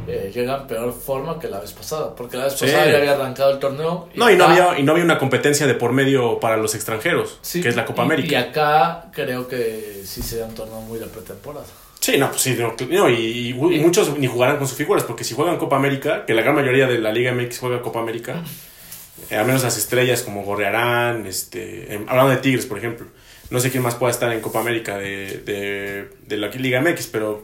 eh, 0.07 0.31
llega 0.35 0.57
en 0.59 0.67
peor 0.67 0.93
forma 0.93 1.39
que 1.39 1.49
la 1.49 1.61
vez 1.61 1.73
pasada. 1.73 2.15
Porque 2.15 2.37
la 2.39 2.45
vez 2.45 2.55
Sí. 2.55 2.65
pasada 2.67 2.91
ya 2.91 2.99
había 2.99 3.13
arrancado 3.13 3.51
el 3.53 3.59
torneo. 3.59 4.09
No, 4.15 4.31
y 4.31 4.37
no, 4.37 4.45
había, 4.45 4.79
y 4.79 4.83
no 4.83 4.93
había 4.93 5.05
una 5.05 5.19
competencia 5.19 5.67
de 5.67 5.75
por 5.75 5.93
medio 5.93 6.41
para 6.41 6.57
los 6.57 6.75
extranjeros, 6.75 7.39
sí, 7.43 7.61
que 7.61 7.69
es 7.69 7.77
la 7.77 7.85
Copa 7.85 8.03
y- 8.03 8.05
América. 8.07 8.29
Y 8.33 8.35
acá 8.37 9.11
creo 9.13 9.47
que 9.49 10.03
sí 10.05 10.23
será 10.23 10.47
un 10.47 10.55
torneo 10.55 10.81
muy 10.81 10.99
de 10.99 11.07
pretemporada. 11.07 11.67
Sí, 12.01 12.17
no, 12.17 12.29
pues 12.31 12.41
sí, 12.43 12.57
no, 12.59 12.75
no, 12.91 13.11
y, 13.11 13.15
y- 13.15 13.49
y 13.51 13.81
muchos 13.81 14.17
ni 14.19 14.27
jugarán 14.29 14.57
con 14.57 14.67
sus 14.69 14.79
figuras, 14.79 15.05
porque 15.05 15.25
si 15.25 15.35
juegan 15.35 15.57
Copa 15.59 15.77
América, 15.77 16.25
que 16.25 16.33
la 16.33 16.43
gran 16.43 16.55
mayoría 16.55 16.87
de 16.87 16.99
la 16.99 17.13
Liga 17.13 17.33
MX 17.33 17.59
juega 17.59 17.83
Copa 17.83 18.01
América, 18.01 18.43
eh, 19.31 19.37
al 19.37 19.47
menos 19.47 19.63
las 19.63 19.77
estrellas 19.77 20.23
como 20.23 20.43
Gorrearán, 20.43 21.27
este, 21.27 21.93
em, 21.95 22.07
hablando 22.09 22.31
de 22.31 22.37
Tigres, 22.39 22.67
por 22.67 22.79
ejemplo, 22.79 23.07
no 23.51 23.61
sé 23.61 23.71
quién 23.71 23.83
más 23.83 23.95
pueda 23.95 24.11
estar 24.11 24.33
en 24.33 24.41
Copa 24.41 24.61
América 24.61 24.97
de, 24.99 25.39
de, 25.45 26.11
de 26.27 26.37
la 26.37 26.49
Liga 26.49 26.81
MX, 26.81 27.07
pero, 27.09 27.43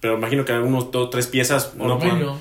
pero 0.00 0.16
imagino 0.18 0.44
que 0.44 0.52
algunos 0.52 0.90
dos, 0.90 1.10
tres 1.10 1.26
piezas 1.26 1.74
no 1.74 1.98
puedan- 1.98 2.38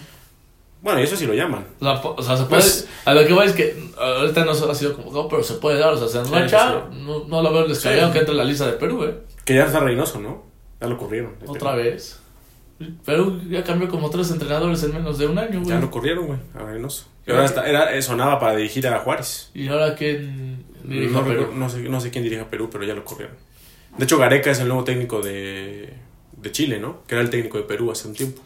Bueno, 0.82 1.00
y 1.00 1.04
eso 1.04 1.16
sí 1.16 1.26
lo 1.26 1.34
llaman. 1.34 1.66
O 1.80 1.84
sea, 1.86 2.02
po- 2.02 2.16
o 2.18 2.22
sea, 2.22 2.38
se 2.38 2.44
puede. 2.44 2.62
Pues- 2.62 2.88
a 3.06 3.14
lo 3.14 3.26
que 3.26 3.34
voy 3.34 3.46
es 3.48 3.54
que 3.54 3.76
ahorita 4.00 4.46
no 4.46 4.52
ha 4.52 4.76
sido 4.76 4.94
convocado, 4.96 5.28
pero 5.28 5.44
se 5.44 5.56
puede 5.56 5.80
dar. 5.80 5.94
O 5.94 5.98
sea, 5.98 6.08
se 6.08 6.24
Sí, 6.28 6.34
enracha. 6.36 6.86
sí, 6.92 6.98
No, 7.04 7.26
no 7.28 7.42
lo 7.42 7.52
veo 7.52 7.68
descabellado 7.68 8.08
Sí. 8.10 8.14
que 8.14 8.20
entre 8.20 8.32
en 8.34 8.38
la 8.38 8.44
lista 8.44 8.68
de 8.68 8.74
Perú, 8.74 9.04
¿eh? 9.04 9.16
Que 9.44 9.56
ya 9.56 9.66
está 9.66 9.80
Reynoso, 9.80 10.20
¿no? 10.20 10.44
Ya 10.80 10.88
lo 10.88 10.98
corrieron. 10.98 11.34
este 11.40 11.50
Otra 11.50 11.76
vez. 11.76 12.20
Perú 13.06 13.42
ya 13.50 13.64
cambió 13.64 13.90
como 13.90 14.10
tres 14.12 14.30
entrenadores 14.30 14.84
en 14.84 14.94
menos 14.94 15.18
de 15.18 15.26
un 15.26 15.40
año, 15.40 15.60
güey. 15.62 15.70
Ya 15.70 15.80
lo 15.80 15.90
corrieron, 15.90 16.28
güey, 16.28 16.40
a 16.54 16.60
Reynoso. 16.60 17.08
Y 17.26 17.32
ahora 17.32 17.46
está, 17.46 17.68
era, 17.68 18.00
sonaba 18.04 18.40
para 18.40 18.56
dirigir 18.56 18.88
a 18.88 19.00
Juárez. 19.00 19.50
Y 19.56 19.68
ahora 19.68 19.96
quién 19.96 20.57
no, 20.88 21.26
Perú. 21.26 21.48
no 21.54 21.70
sé, 21.70 21.80
no 21.82 22.00
sé 22.00 22.12
quién 22.12 22.24
dirige 22.24 22.42
a 22.42 22.50
Perú, 22.50 22.70
pero 22.72 22.84
ya 22.84 22.94
lo 22.94 23.04
corrieron. 23.04 23.36
De 23.98 24.04
hecho, 24.04 24.18
Gareca 24.18 24.52
es 24.52 24.60
el 24.60 24.68
nuevo 24.68 24.84
técnico 24.84 25.22
de, 25.22 25.94
de 26.38 26.52
Chile, 26.52 26.80
¿no? 26.80 27.04
Que 27.08 27.16
era 27.16 27.22
el 27.24 27.30
técnico 27.30 27.58
de 27.58 27.64
Perú 27.64 27.92
hace 27.92 28.08
un 28.08 28.14
tiempo. 28.14 28.42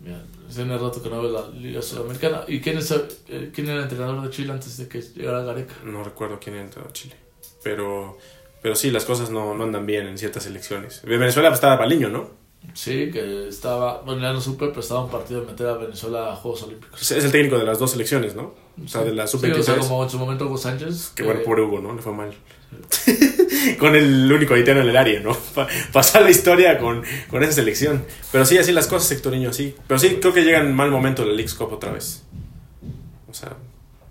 Mira, 0.00 0.22
tiene 0.52 0.76
rato 0.76 1.02
que 1.02 1.08
no 1.08 1.22
veo 1.22 1.32
la 1.32 1.48
Liga 1.50 1.80
Sudamericana. 1.80 2.44
¿Y 2.46 2.60
quién, 2.60 2.78
es, 2.78 2.90
eh, 2.90 3.50
quién 3.54 3.68
era 3.68 3.76
el 3.78 3.82
entrenador 3.84 4.22
de 4.22 4.30
Chile 4.30 4.52
antes 4.52 4.76
de 4.76 4.88
que 4.88 5.00
llegara 5.00 5.42
Gareca? 5.42 5.74
No 5.84 6.04
recuerdo 6.04 6.38
quién 6.40 6.56
era 6.56 6.64
entrado 6.64 6.88
a 6.88 6.92
Chile. 6.92 7.16
Pero, 7.62 8.18
pero 8.60 8.74
sí, 8.76 8.90
las 8.90 9.04
cosas 9.04 9.30
no, 9.30 9.54
no 9.54 9.64
andan 9.64 9.86
bien 9.86 10.06
en 10.06 10.18
ciertas 10.18 10.46
elecciones. 10.46 11.02
De 11.02 11.16
Venezuela 11.16 11.48
pues, 11.48 11.58
estaba 11.58 11.78
Paliño, 11.78 12.08
¿no? 12.08 12.43
Sí, 12.72 13.10
que 13.12 13.48
estaba. 13.48 14.00
Bueno, 14.02 14.22
ya 14.22 14.32
no 14.32 14.40
supe, 14.40 14.66
pero 14.68 14.80
estaba 14.80 15.04
un 15.04 15.10
partido 15.10 15.40
de 15.42 15.46
meter 15.46 15.66
a 15.68 15.74
Venezuela 15.74 16.32
a 16.32 16.36
Juegos 16.36 16.62
Olímpicos. 16.64 17.00
Es 17.12 17.24
el 17.24 17.30
técnico 17.30 17.58
de 17.58 17.64
las 17.64 17.78
dos 17.78 17.92
selecciones, 17.92 18.34
¿no? 18.34 18.54
O 18.84 18.88
sea, 18.88 19.02
de 19.02 19.14
la 19.14 19.26
Sí, 19.26 19.36
sub-23. 19.38 19.58
o 19.58 19.62
sea, 19.62 19.76
como 19.78 20.02
en 20.02 20.10
su 20.10 20.18
momento 20.18 20.46
Hugo 20.46 20.56
Sánchez. 20.58 21.10
Que 21.14 21.22
que- 21.22 21.28
bueno, 21.28 21.42
por 21.44 21.60
Hugo, 21.60 21.80
¿no? 21.80 21.94
Le 21.94 22.02
fue 22.02 22.12
mal. 22.12 22.34
con 23.78 23.94
el 23.94 24.30
único 24.32 24.54
haitiano 24.54 24.80
en 24.80 24.88
el 24.88 24.96
área, 24.96 25.20
¿no? 25.20 25.32
Pa- 25.54 25.68
pasar 25.92 26.22
la 26.22 26.30
historia 26.30 26.78
con, 26.78 27.02
con 27.30 27.42
esa 27.42 27.52
selección. 27.52 28.04
Pero 28.32 28.44
sí, 28.44 28.58
así 28.58 28.72
las 28.72 28.86
cosas, 28.88 29.08
sectoriño, 29.08 29.52
sí. 29.52 29.74
Pero 29.86 29.98
sí, 30.00 30.18
creo 30.20 30.32
que 30.34 30.42
llega 30.42 30.58
en 30.60 30.74
mal 30.74 30.90
momento 30.90 31.24
la 31.24 31.32
Leagues 31.32 31.54
Cup 31.54 31.72
otra 31.72 31.92
vez. 31.92 32.24
O 33.30 33.34
sea, 33.34 33.52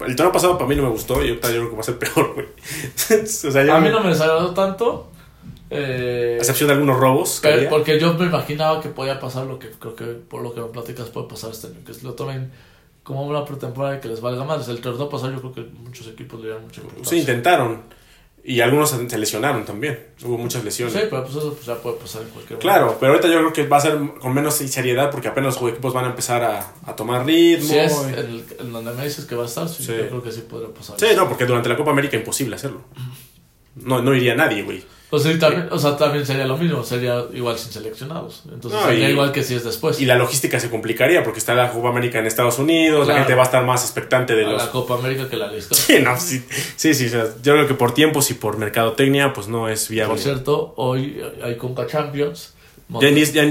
el 0.08 0.16
torneo 0.16 0.32
pasado 0.32 0.58
para 0.58 0.70
mí 0.70 0.76
no 0.76 0.84
me 0.84 0.89
gustó 0.89 1.24
y 1.24 1.30
yo 1.30 1.39
creo 1.41 1.70
que 1.70 1.76
va 1.76 1.82
a 1.82 1.84
ser 1.84 1.97
peor, 1.99 2.34
güey. 2.34 2.47
o 3.24 3.26
sea, 3.51 3.76
A 3.76 3.80
mí 3.82 3.89
no 3.89 4.01
me 4.01 4.10
desagradó 4.10 4.54
tanto. 4.54 5.10
Eh, 5.70 6.36
a 6.36 6.41
excepción 6.41 6.68
de 6.68 6.74
algunos 6.74 6.97
robos. 6.99 7.39
pero- 7.41 7.70
porque 7.70 7.99
yo 7.99 8.14
me 8.14 8.26
imaginaba 8.26 8.82
que 8.82 8.89
podía 8.89 9.20
pasar 9.20 9.45
lo 9.45 9.57
que 9.59 9.70
creo 9.72 9.95
que 9.95 10.05
por 10.05 10.41
lo 10.41 10.53
que 10.53 10.61
me 10.61 10.68
platicas 10.68 11.09
puede 11.09 11.28
pasar 11.28 11.51
este 11.51 11.68
año. 11.68 11.78
Que 11.86 11.93
lo 12.03 12.14
tomen 12.14 12.51
como 13.03 13.26
una 13.26 13.43
pretemporada 13.43 13.99
que 13.99 14.07
les 14.07 14.22
valga 14.22 14.43
más. 14.43 14.68
El 14.68 14.80
torneo 14.82 15.09
pasado 15.09 15.32
yo 15.34 15.39
creo 15.39 15.53
que 15.53 15.61
muchos 15.80 16.07
equipos 16.07 16.39
le 16.39 16.47
dieron 16.47 16.64
importancia. 16.64 17.05
Sí, 17.05 17.20
intentaron. 17.20 17.82
Y 18.45 18.59
algunos 18.59 18.89
se 18.89 19.18
lesionaron 19.18 19.64
también. 19.64 19.97
Hubo 20.22 20.38
muchas 20.38 20.66
lesiones. 20.66 20.93
Sí, 20.93 20.99
pero 21.09 21.24
pues 21.24 21.34
eso 21.38 21.57
ya 21.66 21.76
puede 21.76 21.95
pasar 21.95 22.24
en 22.24 22.28
cualquier 22.28 22.59
Claro, 22.59 22.97
pero 22.99 23.14
ahorita 23.14 23.30
yo 23.30 23.38
creo 23.39 23.53
que 23.53 23.66
va 23.68 23.78
a 23.78 23.82
ser 23.82 23.97
con 24.20 24.34
menos 24.34 24.55
seriedad 24.55 25.09
porque 25.11 25.30
apenas 25.30 25.59
los 25.61 25.72
equipos 25.72 25.93
van 25.93 26.03
a 26.05 26.09
empezar 26.09 26.43
a, 26.43 26.74
a 26.86 26.93
tomar 26.95 27.26
ritmo. 27.26 27.66
Si 27.70 27.78
es 27.78 27.93
y- 27.93 28.03
en, 28.14 28.20
el- 28.20 28.45
en 28.59 28.74
donde 28.74 28.91
me 28.91 29.05
dices 29.05 29.24
que 29.26 29.36
va 29.36 29.43
a 29.43 29.47
estar, 29.47 29.68
sí, 29.70 29.84
Sí. 29.86 29.93
yo 29.97 30.09
creo 30.09 30.22
que 30.24 30.32
sí 30.34 30.41
podría 30.41 30.74
pasar. 30.74 30.99
Sí, 30.99 31.05
no, 31.16 31.30
porque 31.30 31.45
durante 31.45 31.70
la 31.70 31.78
Copa 31.78 31.91
América 31.91 32.18
imposible 32.18 32.57
hacerlo. 32.57 32.82
No, 33.76 34.01
no 34.01 34.14
iría 34.14 34.36
nadie, 34.36 34.61
güey. 34.64 34.84
O 35.16 35.20
sea, 35.20 35.38
también, 35.38 35.68
o 35.70 35.78
sea, 35.78 35.95
también 35.95 36.26
sería 36.26 36.47
lo 36.47 36.57
mismo, 36.57 36.84
sería 36.84 37.24
igual 37.34 37.55
sin 37.59 37.72
seleccionados. 37.72 38.41
Entonces 38.51 38.80
No, 38.82 38.88
sería 38.88 39.09
y- 39.09 39.11
igual 39.11 39.32
que 39.32 39.43
si 39.43 39.53
es 39.53 39.64
después. 39.64 40.01
Y 40.01 40.05
la 40.05 40.16
logística 40.16 40.59
se 40.59 40.72
complicaría 40.72 41.24
porque 41.24 41.38
está 41.38 41.53
la 41.53 41.72
Copa 41.72 41.89
América 41.89 42.18
en 42.18 42.26
Estados 42.26 42.57
Unidos, 42.57 43.07
la 43.07 43.18
gente 43.20 43.36
va 43.36 43.43
a 43.43 43.45
estar 43.45 43.64
más 43.64 43.84
expectante 43.84 44.36
de 44.36 44.43
a 44.45 44.49
los... 44.49 44.64
la 44.66 44.72
Copa 44.72 44.95
América 44.95 45.30
que 45.30 45.38
la 45.38 45.51
lista. 45.51 45.76
Sí, 45.76 45.99
no, 46.03 46.20
sí, 46.20 46.43
sí, 46.76 46.95
sí, 46.95 47.05
o 47.05 47.09
sea, 47.09 47.26
yo 47.43 47.53
creo 47.53 47.68
que 47.68 47.76
por 47.76 47.93
tiempos 47.93 48.32
y 48.32 48.34
por 48.34 48.57
mercadotecnia, 48.57 49.34
pues 49.34 49.47
no 49.47 49.70
es 49.70 49.88
viable. 49.88 50.16
Por 50.16 50.20
cierto, 50.24 50.74
hoy 50.78 51.22
hay 51.43 51.57
Conca 51.57 51.86
Champions. 51.86 52.53
Ya- 52.99 53.09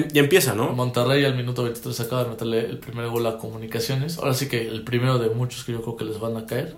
ya 0.08 0.20
empieza, 0.20 0.54
¿no? 0.54 0.70
Monterrey 0.72 1.24
al 1.24 1.34
minuto 1.36 1.62
23 1.64 1.98
acaba 2.00 2.24
de 2.24 2.30
meterle 2.30 2.60
el 2.66 2.78
primer 2.78 3.08
gol 3.08 3.26
a 3.26 3.38
Comunicaciones. 3.38 4.18
Ahora 4.18 4.34
sí 4.34 4.48
que 4.48 4.68
el 4.68 4.82
primero 4.82 5.18
de 5.18 5.30
muchos 5.30 5.64
que 5.64 5.72
yo 5.72 5.80
creo 5.82 5.96
que 5.96 6.04
les 6.04 6.20
van 6.20 6.36
a 6.36 6.46
caer. 6.46 6.76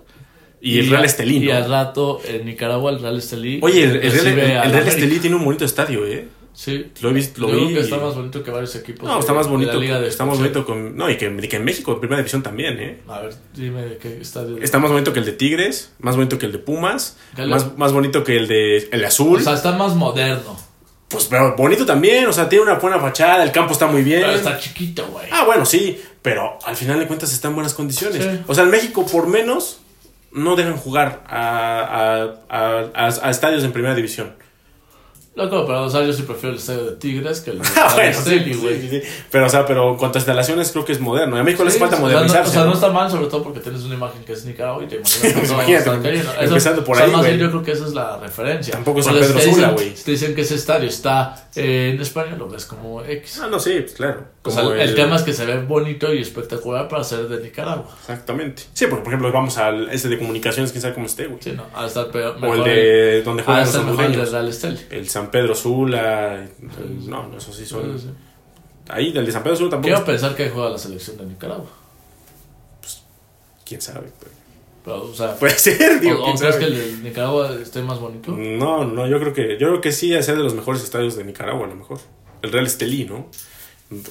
Y 0.61 0.79
el 0.79 0.89
Real 0.89 1.05
Estelí, 1.05 1.37
Y 1.37 1.47
¿no? 1.47 1.53
al 1.55 1.69
rato 1.69 2.21
en 2.25 2.45
Nicaragua 2.45 2.91
el 2.91 2.99
Real 2.99 3.17
Estelí. 3.17 3.59
Oye, 3.61 3.83
el, 3.83 3.95
el 3.97 4.11
Real, 4.11 4.27
el- 4.27 4.39
el 4.39 4.57
al 4.57 4.71
Real. 4.71 4.87
Estelí 4.87 5.19
tiene 5.19 5.35
un 5.35 5.45
bonito 5.45 5.63
estadio, 5.65 6.05
¿eh? 6.07 6.27
Sí. 6.53 6.87
Lo 7.01 7.09
he 7.09 7.13
visto, 7.13 7.41
lo 7.41 7.47
Yo 7.49 7.53
creo 7.55 7.67
vi 7.67 7.73
que 7.73 7.79
y- 7.81 7.83
está 7.83 7.97
más 7.97 8.15
bonito 8.15 8.41
que 8.41 8.49
varios 8.49 8.73
equipos. 8.77 9.05
No, 9.05 9.15
de- 9.15 9.19
está 9.19 9.33
más 9.33 9.45
de 9.47 9.51
bonito. 9.51 9.73
la 9.73 9.79
Liga 9.79 9.99
de 9.99 10.07
está 10.07 10.23
más 10.25 10.37
bonito 10.37 10.65
con. 10.65 10.95
No, 10.95 11.09
y 11.09 11.17
que, 11.17 11.25
y 11.25 11.47
que 11.49 11.57
en 11.57 11.65
México, 11.65 11.91
en 11.91 11.99
primera 11.99 12.17
división 12.19 12.41
también, 12.43 12.79
¿eh? 12.79 13.01
A 13.09 13.19
ver, 13.19 13.33
dime 13.53 13.81
de 13.83 13.97
qué 13.97 14.17
estadio. 14.21 14.57
Está 14.61 14.79
más 14.79 14.89
bonito 14.89 15.11
que 15.11 15.19
el 15.19 15.25
de 15.25 15.33
Tigres, 15.33 15.91
más 15.99 16.15
bonito 16.15 16.37
que 16.39 16.45
el 16.45 16.53
de 16.53 16.59
Pumas, 16.59 17.17
más, 17.45 17.77
más 17.77 17.91
bonito 17.91 18.23
que 18.23 18.37
el 18.37 18.47
de 18.47 18.77
el 18.89 18.99
de 19.01 19.05
Azul. 19.05 19.39
O 19.39 19.43
sea, 19.43 19.53
está 19.55 19.73
más 19.73 19.95
moderno. 19.95 20.57
pues, 21.09 21.25
pero 21.25 21.55
bonito 21.57 21.85
también, 21.85 22.25
o 22.25 22.33
sea, 22.33 22.47
tiene 22.49 22.63
una 22.63 22.75
buena 22.75 22.99
fachada, 22.99 23.43
el 23.43 23.51
campo 23.51 23.73
está 23.73 23.87
muy 23.87 24.03
bien. 24.03 24.21
Pero 24.21 24.31
está 24.33 24.57
chiquito, 24.57 25.05
güey. 25.11 25.27
Ah, 25.31 25.43
bueno, 25.45 25.65
sí, 25.65 26.01
pero 26.21 26.57
al 26.65 26.75
final 26.77 26.99
de 26.99 27.07
cuentas 27.07 27.33
está 27.33 27.49
en 27.49 27.55
buenas 27.55 27.73
condiciones. 27.73 28.23
Sí. 28.23 28.29
O 28.47 28.55
sea, 28.55 28.63
en 28.63 28.69
México, 28.71 29.05
por 29.05 29.27
menos, 29.27 29.81
no 30.35 30.55
dejan 30.55 30.77
jugar 30.77 31.23
a, 31.27 32.35
a, 32.49 32.85
a- 32.97 33.07
a- 33.23 33.29
estadios 33.31 33.63
en 33.63 33.71
primera 33.71 33.95
división. 33.95 34.33
Loco, 35.35 35.65
pero 35.67 35.83
o 35.83 35.89
sea, 35.89 36.01
yo 36.05 36.13
sí 36.13 36.21
prefiero 36.21 36.51
el 36.51 36.59
estadio 36.59 36.85
de 36.85 36.91
Tigres 36.95 37.41
que 37.41 37.51
el 37.51 37.59
de 37.61 37.65
Ah, 37.75 37.91
bueno, 37.93 38.17
sí, 38.23 38.53
güey. 38.53 38.79
sí, 38.79 38.87
sí. 38.89 39.01
Pero, 39.29 39.47
o 39.47 39.49
sea, 39.49 39.65
pero 39.65 39.89
en 39.91 39.97
cuanto 39.97 40.17
a 40.17 40.19
instalaciones, 40.21 40.71
creo 40.71 40.85
que 40.85 40.93
es 40.93 41.01
moderno. 41.01 41.35
A 41.35 41.43
México 41.43 41.63
le 41.63 41.69
hace 41.69 41.77
Sí, 41.77 41.81
falta 41.81 41.97
o 41.97 41.99
sea, 41.99 42.07
modernizarse. 42.07 42.43
No, 42.43 42.49
o 42.49 42.53
sea, 42.53 42.61
no 42.61 42.67
¿no? 42.69 42.73
está 42.73 42.89
mal, 42.89 43.11
sobre 43.11 43.27
todo 43.27 43.43
porque 43.43 43.59
tienes 43.59 43.81
una 43.83 43.95
imagen 43.95 44.23
que 44.23 44.31
es 44.31 44.45
Nicaragua 44.45 44.81
y 44.83 44.87
te 44.87 44.95
imaginas 44.95 45.33
Pues 45.37 45.51
imagínate, 45.51 45.83
cayendo. 46.01 46.31
Eso- 46.31 46.41
empezando 46.43 46.83
por 46.85 46.95
o 46.95 46.99
sea, 46.99 47.05
ahí, 47.07 47.11
más 47.11 47.25
bien 47.25 47.37
yo 47.37 47.49
creo 47.49 47.63
que 47.63 47.71
esa 47.73 47.85
es 47.85 47.93
la 47.93 48.17
referencia. 48.17 48.73
Tampoco 48.75 48.99
es 48.99 49.05
San 49.05 49.15
Pedro 49.15 49.39
Sula, 49.41 49.69
güey. 49.71 49.93
Si 49.97 50.05
te 50.05 50.11
dicen 50.11 50.35
que 50.35 50.41
ese 50.41 50.55
estadio 50.55 50.87
está 50.87 51.44
eh, 51.55 51.91
en 51.93 52.01
España, 52.01 52.35
lo 52.35 52.49
ves 52.49 52.65
como 52.65 53.03
X. 53.03 53.39
Ah, 53.41 53.47
no, 53.47 53.59
sí, 53.59 53.79
pues 53.79 53.93
claro. 53.93 54.25
O 54.43 54.51
sea, 54.51 54.63
Como 54.63 54.75
el, 54.75 54.93
tema 54.93 55.15
es 55.15 55.23
que 55.23 55.33
se 55.33 55.45
ve 55.45 55.61
bonito 55.63 56.13
y 56.13 56.21
espectacular 56.21 56.87
para 56.87 57.03
ser 57.03 57.27
de 57.27 57.41
Nicaragua. 57.41 57.87
Exactamente. 58.01 58.63
Sí, 58.73 58.87
porque 58.87 59.03
por 59.03 59.13
ejemplo 59.13 59.31
vamos 59.31 59.57
al 59.57 59.89
ese 59.89 60.09
de 60.09 60.17
comunicaciones, 60.17 60.71
quién 60.71 60.81
sabe 60.81 60.93
cómo 60.93 61.05
esté, 61.05 61.27
güey. 61.27 61.39
Sí, 61.41 61.53
no, 61.53 61.65
a 61.73 61.85
estar 61.85 62.11
peor. 62.11 62.37
o 62.41 62.53
el 62.55 62.63
de 62.63 63.21
donde 63.23 63.43
juegan 63.43 63.65
los 63.65 63.85
mejor 63.85 64.05
el. 64.05 64.79
El 64.89 65.09
San 65.09 65.31
Pedro 65.31 65.55
Sula. 65.55 66.43
el- 66.43 67.09
no, 67.09 67.27
no, 67.27 67.37
eso 67.37 67.53
sí 67.53 67.65
son. 67.65 67.99
Sí, 67.99 68.07
sí. 68.07 68.13
Ahí, 68.89 69.11
del 69.11 69.25
de 69.25 69.31
San 69.31 69.41
Pedro 69.41 69.55
Sula 69.55 69.69
tampoco. 69.71 69.93
Quiero 69.93 70.05
pensar 70.05 70.35
que 70.35 70.49
juega 70.49 70.69
la 70.69 70.77
selección 70.77 71.17
de 71.17 71.25
Nicaragua. 71.25 71.69
Quién 73.65 73.81
sabe, 73.81 74.11
güey. 74.21 74.34
Pero, 74.85 75.01
o 75.03 75.13
sea, 75.13 75.35
Puede 75.35 75.57
ser, 75.57 75.99
digo, 76.01 76.23
¿o- 76.23 76.31
o 76.31 76.35
crees 76.35 76.55
que 76.57 76.65
el 76.65 76.75
de 77.01 77.09
Nicaragua 77.09 77.51
esté 77.61 77.81
más 77.81 77.99
bonito? 77.99 78.31
No, 78.31 78.85
no, 78.85 79.07
yo 79.07 79.19
creo 79.19 79.33
que 79.33 79.57
yo 79.59 79.67
creo 79.67 79.81
que 79.81 79.91
sí 79.91 80.13
es 80.13 80.27
de 80.27 80.35
los 80.35 80.53
mejores 80.53 80.83
estadios 80.83 81.15
de 81.17 81.23
Nicaragua, 81.23 81.65
a 81.65 81.69
lo 81.69 81.75
mejor. 81.75 81.99
El 82.43 82.51
Real 82.51 82.65
Estelí, 82.67 83.05
¿no? 83.05 83.27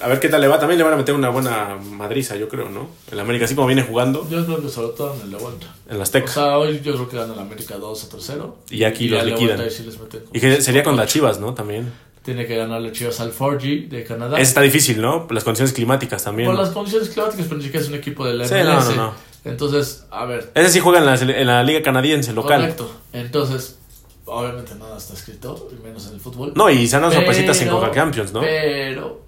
A 0.01 0.07
ver 0.07 0.19
qué 0.21 0.29
tal 0.29 0.39
le 0.41 0.47
va. 0.47 0.57
También 0.57 0.77
le 0.77 0.83
van 0.85 0.93
a 0.93 0.97
meter 0.97 1.13
una 1.15 1.29
buena 1.29 1.77
madriza, 1.91 2.35
yo 2.37 2.47
creo, 2.47 2.69
¿no? 2.69 2.87
El 3.11 3.19
América, 3.19 3.43
así 3.45 3.55
como 3.55 3.67
viene 3.67 3.83
jugando 3.83 4.25
Yo 4.29 4.45
creo 4.45 4.61
que 4.61 4.69
sobre 4.69 4.95
todo 4.95 5.13
en 5.15 5.21
el 5.21 5.31
de 5.31 5.37
vuelta. 5.37 5.67
en 5.89 5.93
la 5.97 5.99
O 5.99 6.03
Azteca. 6.03 6.27
sea, 6.31 6.57
hoy 6.57 6.79
yo 6.81 6.93
creo 6.93 7.09
que 7.09 7.17
gana 7.17 7.33
el 7.33 7.39
América 7.39 7.75
2 7.77 8.03
a 8.05 8.09
3-0. 8.09 8.55
Y 8.69 8.83
aquí 8.85 9.09
los 9.09 9.19
al 9.19 9.25
de 9.27 9.31
liquidan. 9.33 9.59
ahí 9.61 9.69
sí 9.69 9.83
les 9.83 9.99
meten 9.99 10.23
Y 10.33 10.39
que 10.39 10.61
sería 10.61 10.81
con 10.83 10.95
las 10.95 11.11
Chivas, 11.11 11.39
¿no? 11.41 11.53
También. 11.53 11.91
Tiene 12.23 12.47
que 12.47 12.55
ganarle 12.55 12.91
Chivas 12.93 13.19
al 13.19 13.33
4G 13.33 13.89
de 13.89 14.03
Canadá. 14.05 14.37
Ese 14.39 14.47
está 14.49 14.61
difícil, 14.61 14.99
¿no? 15.01 15.27
Las 15.29 15.43
condiciones 15.43 15.73
climáticas 15.73 16.23
también. 16.23 16.47
Por 16.47 16.55
¿no? 16.55 16.61
las 16.61 16.71
condiciones 16.71 17.09
climáticas, 17.09 17.45
pero 17.45 17.57
ni 17.57 17.63
siquiera 17.65 17.83
es 17.83 17.89
un 17.89 17.95
equipo 17.95 18.25
del 18.25 18.37
MLS. 18.39 18.49
Sí, 18.49 18.55
no, 18.63 18.81
no, 18.81 18.95
no. 18.95 19.13
Entonces, 19.45 20.05
a 20.11 20.25
ver. 20.25 20.51
Ese 20.55 20.69
sí 20.69 20.79
juega 20.79 20.99
en 20.99 21.05
la, 21.05 21.15
en 21.15 21.47
la 21.47 21.63
liga 21.63 21.81
canadiense, 21.81 22.33
local. 22.33 22.61
Correcto. 22.61 22.91
Entonces, 23.13 23.77
obviamente 24.25 24.75
nada 24.75 24.97
está 24.97 25.13
escrito, 25.13 25.69
menos 25.83 26.07
en 26.07 26.15
el 26.15 26.19
fútbol. 26.19 26.51
No, 26.55 26.69
y 26.69 26.87
se 26.87 26.95
han 26.95 27.03
dado 27.03 27.11
Pero- 27.13 27.21
sorpresitas 27.23 27.61
en 27.61 27.69
Coca 27.69 27.91
Champions, 27.91 28.33
¿no? 28.33 28.41
Pero 28.41 29.24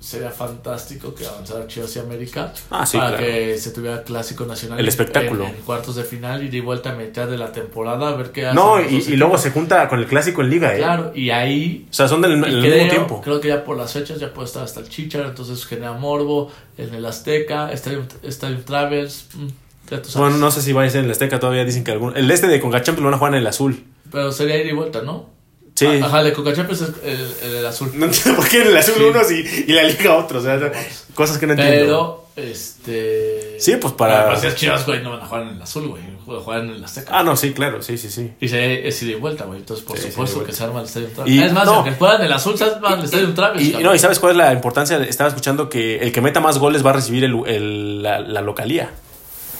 sería 0.00 0.30
fantástico 0.30 1.14
que 1.14 1.26
avanzara 1.26 1.66
Chivas 1.66 1.94
y 1.96 1.98
América 1.98 2.52
Ah, 2.70 2.84
sí, 2.86 2.96
para 2.98 3.16
claro. 3.16 3.24
que 3.24 3.58
se 3.58 3.70
tuviera 3.70 4.02
clásico 4.02 4.44
nacional. 4.46 4.78
El 4.78 4.84
en- 4.84 4.88
espectáculo. 4.88 5.44
En, 5.44 5.54
en 5.56 5.62
cuartos 5.62 5.96
de 5.96 6.04
final 6.04 6.42
y 6.44 6.48
de 6.48 6.60
vuelta 6.60 6.90
a 6.90 6.94
mitad 6.94 7.26
de 7.28 7.38
la 7.38 7.52
temporada 7.52 8.08
a 8.08 8.14
ver 8.16 8.30
qué 8.32 8.46
hacen. 8.46 8.56
No, 8.56 8.80
y, 8.80 8.96
y 8.96 9.16
luego 9.16 9.38
se 9.38 9.50
junta 9.50 9.88
con 9.88 9.98
el 9.98 10.06
clásico 10.06 10.42
en 10.42 10.50
Liga, 10.50 10.74
¿eh? 10.74 10.78
Claro, 10.78 11.12
y 11.14 11.30
ahí 11.30 11.86
O 11.90 11.94
sea, 11.94 12.08
son 12.08 12.20
del 12.22 12.32
el 12.32 12.40
creo, 12.42 12.74
mismo 12.74 12.88
tiempo. 12.90 13.20
creo 13.22 13.40
que 13.40 13.48
ya 13.48 13.64
por 13.64 13.76
las 13.76 13.92
fechas 13.92 14.18
ya 14.20 14.32
puede 14.32 14.46
estar 14.46 14.62
hasta 14.62 14.80
el 14.80 14.88
Chichar, 14.88 15.26
entonces 15.26 15.64
genera 15.66 15.92
morbo 15.92 16.50
en 16.78 16.94
el 16.94 17.04
Azteca, 17.06 17.72
Stadium, 17.72 18.04
Stadium 18.22 18.62
Travels, 18.62 19.28
mm. 19.34 19.46
Bueno, 20.16 20.36
no 20.38 20.50
sé 20.50 20.62
si 20.62 20.72
va 20.72 20.82
a 20.82 20.90
ser 20.90 20.98
en 21.00 21.04
el 21.04 21.12
Azteca, 21.12 21.38
todavía 21.38 21.64
dicen 21.64 21.84
que 21.84 21.92
algún... 21.92 22.16
El 22.16 22.28
este 22.30 22.48
de 22.48 22.60
Conca 22.60 22.82
Champions 22.82 23.02
lo 23.02 23.06
van 23.06 23.14
a 23.14 23.18
jugar 23.18 23.34
en 23.34 23.38
el 23.38 23.46
azul. 23.46 23.84
Pero 24.10 24.32
sería 24.32 24.56
ir 24.56 24.66
y 24.66 24.72
vuelta, 24.72 25.02
¿no? 25.02 25.30
Sí. 25.76 25.86
Ah, 25.86 26.06
Ajá, 26.06 26.22
de 26.24 26.32
Coca 26.32 26.52
Champions 26.54 26.80
es 26.82 26.88
el, 27.04 27.48
el, 27.50 27.56
el 27.58 27.66
azul. 27.66 27.92
No 27.94 28.06
entiendo 28.06 28.34
por 28.40 28.48
qué 28.48 28.62
en 28.62 28.68
el 28.68 28.76
azul 28.78 28.94
Sí. 28.96 29.02
unos 29.04 29.30
y, 29.30 29.64
y 29.68 29.72
la 29.72 29.82
Liga 29.84 30.16
otros. 30.16 30.42
O 30.44 30.46
sea, 30.46 30.72
cosas 31.14 31.36
que 31.38 31.46
no 31.46 31.52
entiendo. 31.52 32.26
Pero, 32.34 32.48
este. 32.48 33.56
Sí, 33.60 33.76
pues 33.76 33.92
para- 33.94 34.24
Para 34.26 34.40
si 34.40 34.46
es 34.46 34.54
Chivas, 34.56 34.84
güey, 34.86 35.02
no 35.02 35.10
van 35.10 35.20
a 35.20 35.26
jugar 35.26 35.42
en 35.42 35.48
el 35.50 35.62
azul, 35.62 35.88
güey. 35.88 36.02
Juegan 36.26 36.70
en 36.70 36.74
el 36.76 36.84
Azteca. 36.84 37.10
Ah, 37.16 37.22
no, 37.22 37.36
sí, 37.36 37.52
claro, 37.52 37.82
sí, 37.82 37.96
sí, 37.98 38.10
sí. 38.10 38.32
Y 38.40 38.48
se, 38.48 38.88
es 38.88 39.00
ida 39.02 39.12
y 39.12 39.14
vuelta, 39.14 39.44
güey. 39.44 39.60
Entonces, 39.60 39.84
por 39.86 39.96
Sí, 39.96 40.10
supuesto 40.10 40.42
y 40.42 40.46
que 40.46 40.52
se 40.52 40.64
arma 40.64 40.80
el 40.80 40.86
Stadium 40.86 41.12
Travels. 41.12 41.36
Y- 41.36 41.42
es 41.42 41.52
más, 41.52 41.66
no. 41.66 41.74
aunque 41.74 41.92
juegan 41.92 42.20
en 42.20 42.26
el 42.26 42.32
azul, 42.32 42.58
se 42.58 42.64
arma 42.64 42.94
el 42.94 43.04
Stadium 43.04 43.34
Travels. 43.34 43.62
Y, 43.62 43.70
cabrón. 43.72 43.82
no, 43.90 43.94
¿y 43.94 43.98
sabes 44.00 44.18
cuál 44.18 44.32
es 44.32 44.38
la 44.38 44.52
importancia? 44.52 44.96
Estaba 45.04 45.28
escuchando 45.28 45.68
que 45.68 45.98
el 45.98 46.10
que 46.12 46.20
meta 46.20 46.40
más 46.40 46.58
goles 46.58 46.84
va 46.84 46.90
a 46.90 46.94
recibir 46.94 47.22
el, 47.24 47.34
el- 47.46 48.02
la, 48.02 48.18
la 48.20 48.40
localía. 48.40 48.90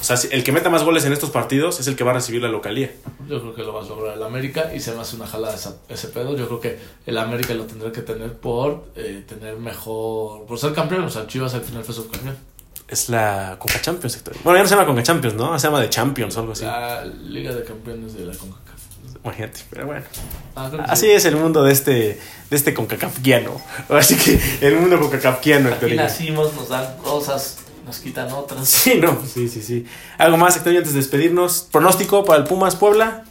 O 0.06 0.08
sea, 0.08 0.16
si- 0.16 0.28
el 0.30 0.44
que 0.44 0.52
meta 0.52 0.70
más 0.70 0.84
goles 0.84 1.04
en 1.04 1.12
estos 1.12 1.30
partidos 1.30 1.80
es 1.80 1.88
el 1.88 1.96
que 1.96 2.04
va 2.04 2.12
a 2.12 2.14
recibir 2.14 2.40
la 2.40 2.46
localía. 2.48 2.92
Yo 3.28 3.40
creo 3.40 3.54
que 3.56 3.62
lo 3.62 3.72
vas 3.72 3.86
a 3.86 3.88
lograr 3.88 4.16
el 4.16 4.22
América 4.22 4.72
y 4.72 4.78
se 4.78 4.92
me 4.94 5.00
hace 5.00 5.16
una 5.16 5.26
jalada 5.26 5.52
esa- 5.56 5.78
ese 5.88 6.06
pedo. 6.06 6.36
Yo 6.36 6.46
creo 6.46 6.60
que 6.60 6.78
el 7.06 7.18
América 7.18 7.54
lo 7.54 7.64
tendrá 7.64 7.90
que 7.90 8.02
tener 8.02 8.32
por 8.34 8.84
eh, 8.94 9.24
tener 9.26 9.56
mejor. 9.56 10.46
por 10.46 10.60
ser 10.60 10.72
campeón. 10.74 11.02
O 11.02 11.10
sea, 11.10 11.26
Chivas 11.26 11.54
al 11.54 11.62
final 11.62 11.82
fue 11.82 11.92
subcampeón. 11.92 12.36
Es 12.86 13.08
la 13.08 13.56
Conca 13.58 13.80
Champions, 13.80 14.14
Héctor. 14.16 14.36
Bueno, 14.44 14.58
ya 14.58 14.62
no 14.62 14.68
se 14.68 14.74
llama 14.76 14.86
Conca 14.86 15.02
Champions, 15.02 15.34
¿no? 15.34 15.58
Se 15.58 15.66
llama 15.66 15.80
de 15.80 15.90
Champions 15.90 16.36
o 16.36 16.40
algo 16.40 16.52
así. 16.52 16.64
La 16.64 17.04
Liga 17.04 17.52
de 17.52 17.64
Campeones 17.64 18.14
de 18.14 18.26
la 18.26 18.32
CONCACAF. 18.32 18.76
Imagínate, 19.24 19.60
pero 19.70 19.86
bueno. 19.86 20.04
Ah, 20.54 20.70
Así 20.86 21.06
sí. 21.06 21.10
es 21.12 21.24
el 21.24 21.34
mundo 21.34 21.64
de 21.64 21.72
este, 21.72 21.92
de 21.92 22.20
este 22.56 22.72
concacafquiano. 22.74 23.60
Así 23.88 24.14
que 24.16 24.40
el 24.64 24.76
mundo 24.76 25.00
concacafquiano. 25.00 25.68
Aquí 25.74 25.96
nacimos, 25.96 26.54
nos 26.54 26.68
dan 26.68 26.96
cosas, 26.98 27.58
nos 27.86 27.98
quitan 28.00 28.30
otras. 28.32 28.68
Sí, 28.86 28.98
no, 29.00 29.18
sí, 29.32 29.48
sí, 29.48 29.62
sí. 29.62 29.86
Algo 30.18 30.36
más, 30.36 30.56
y 30.56 30.76
antes 30.76 30.92
de 30.92 30.98
despedirnos. 31.00 31.68
Pronóstico 31.70 32.24
para 32.24 32.40
el 32.42 32.44
Pumas 32.48 32.76
Puebla. 32.76 33.24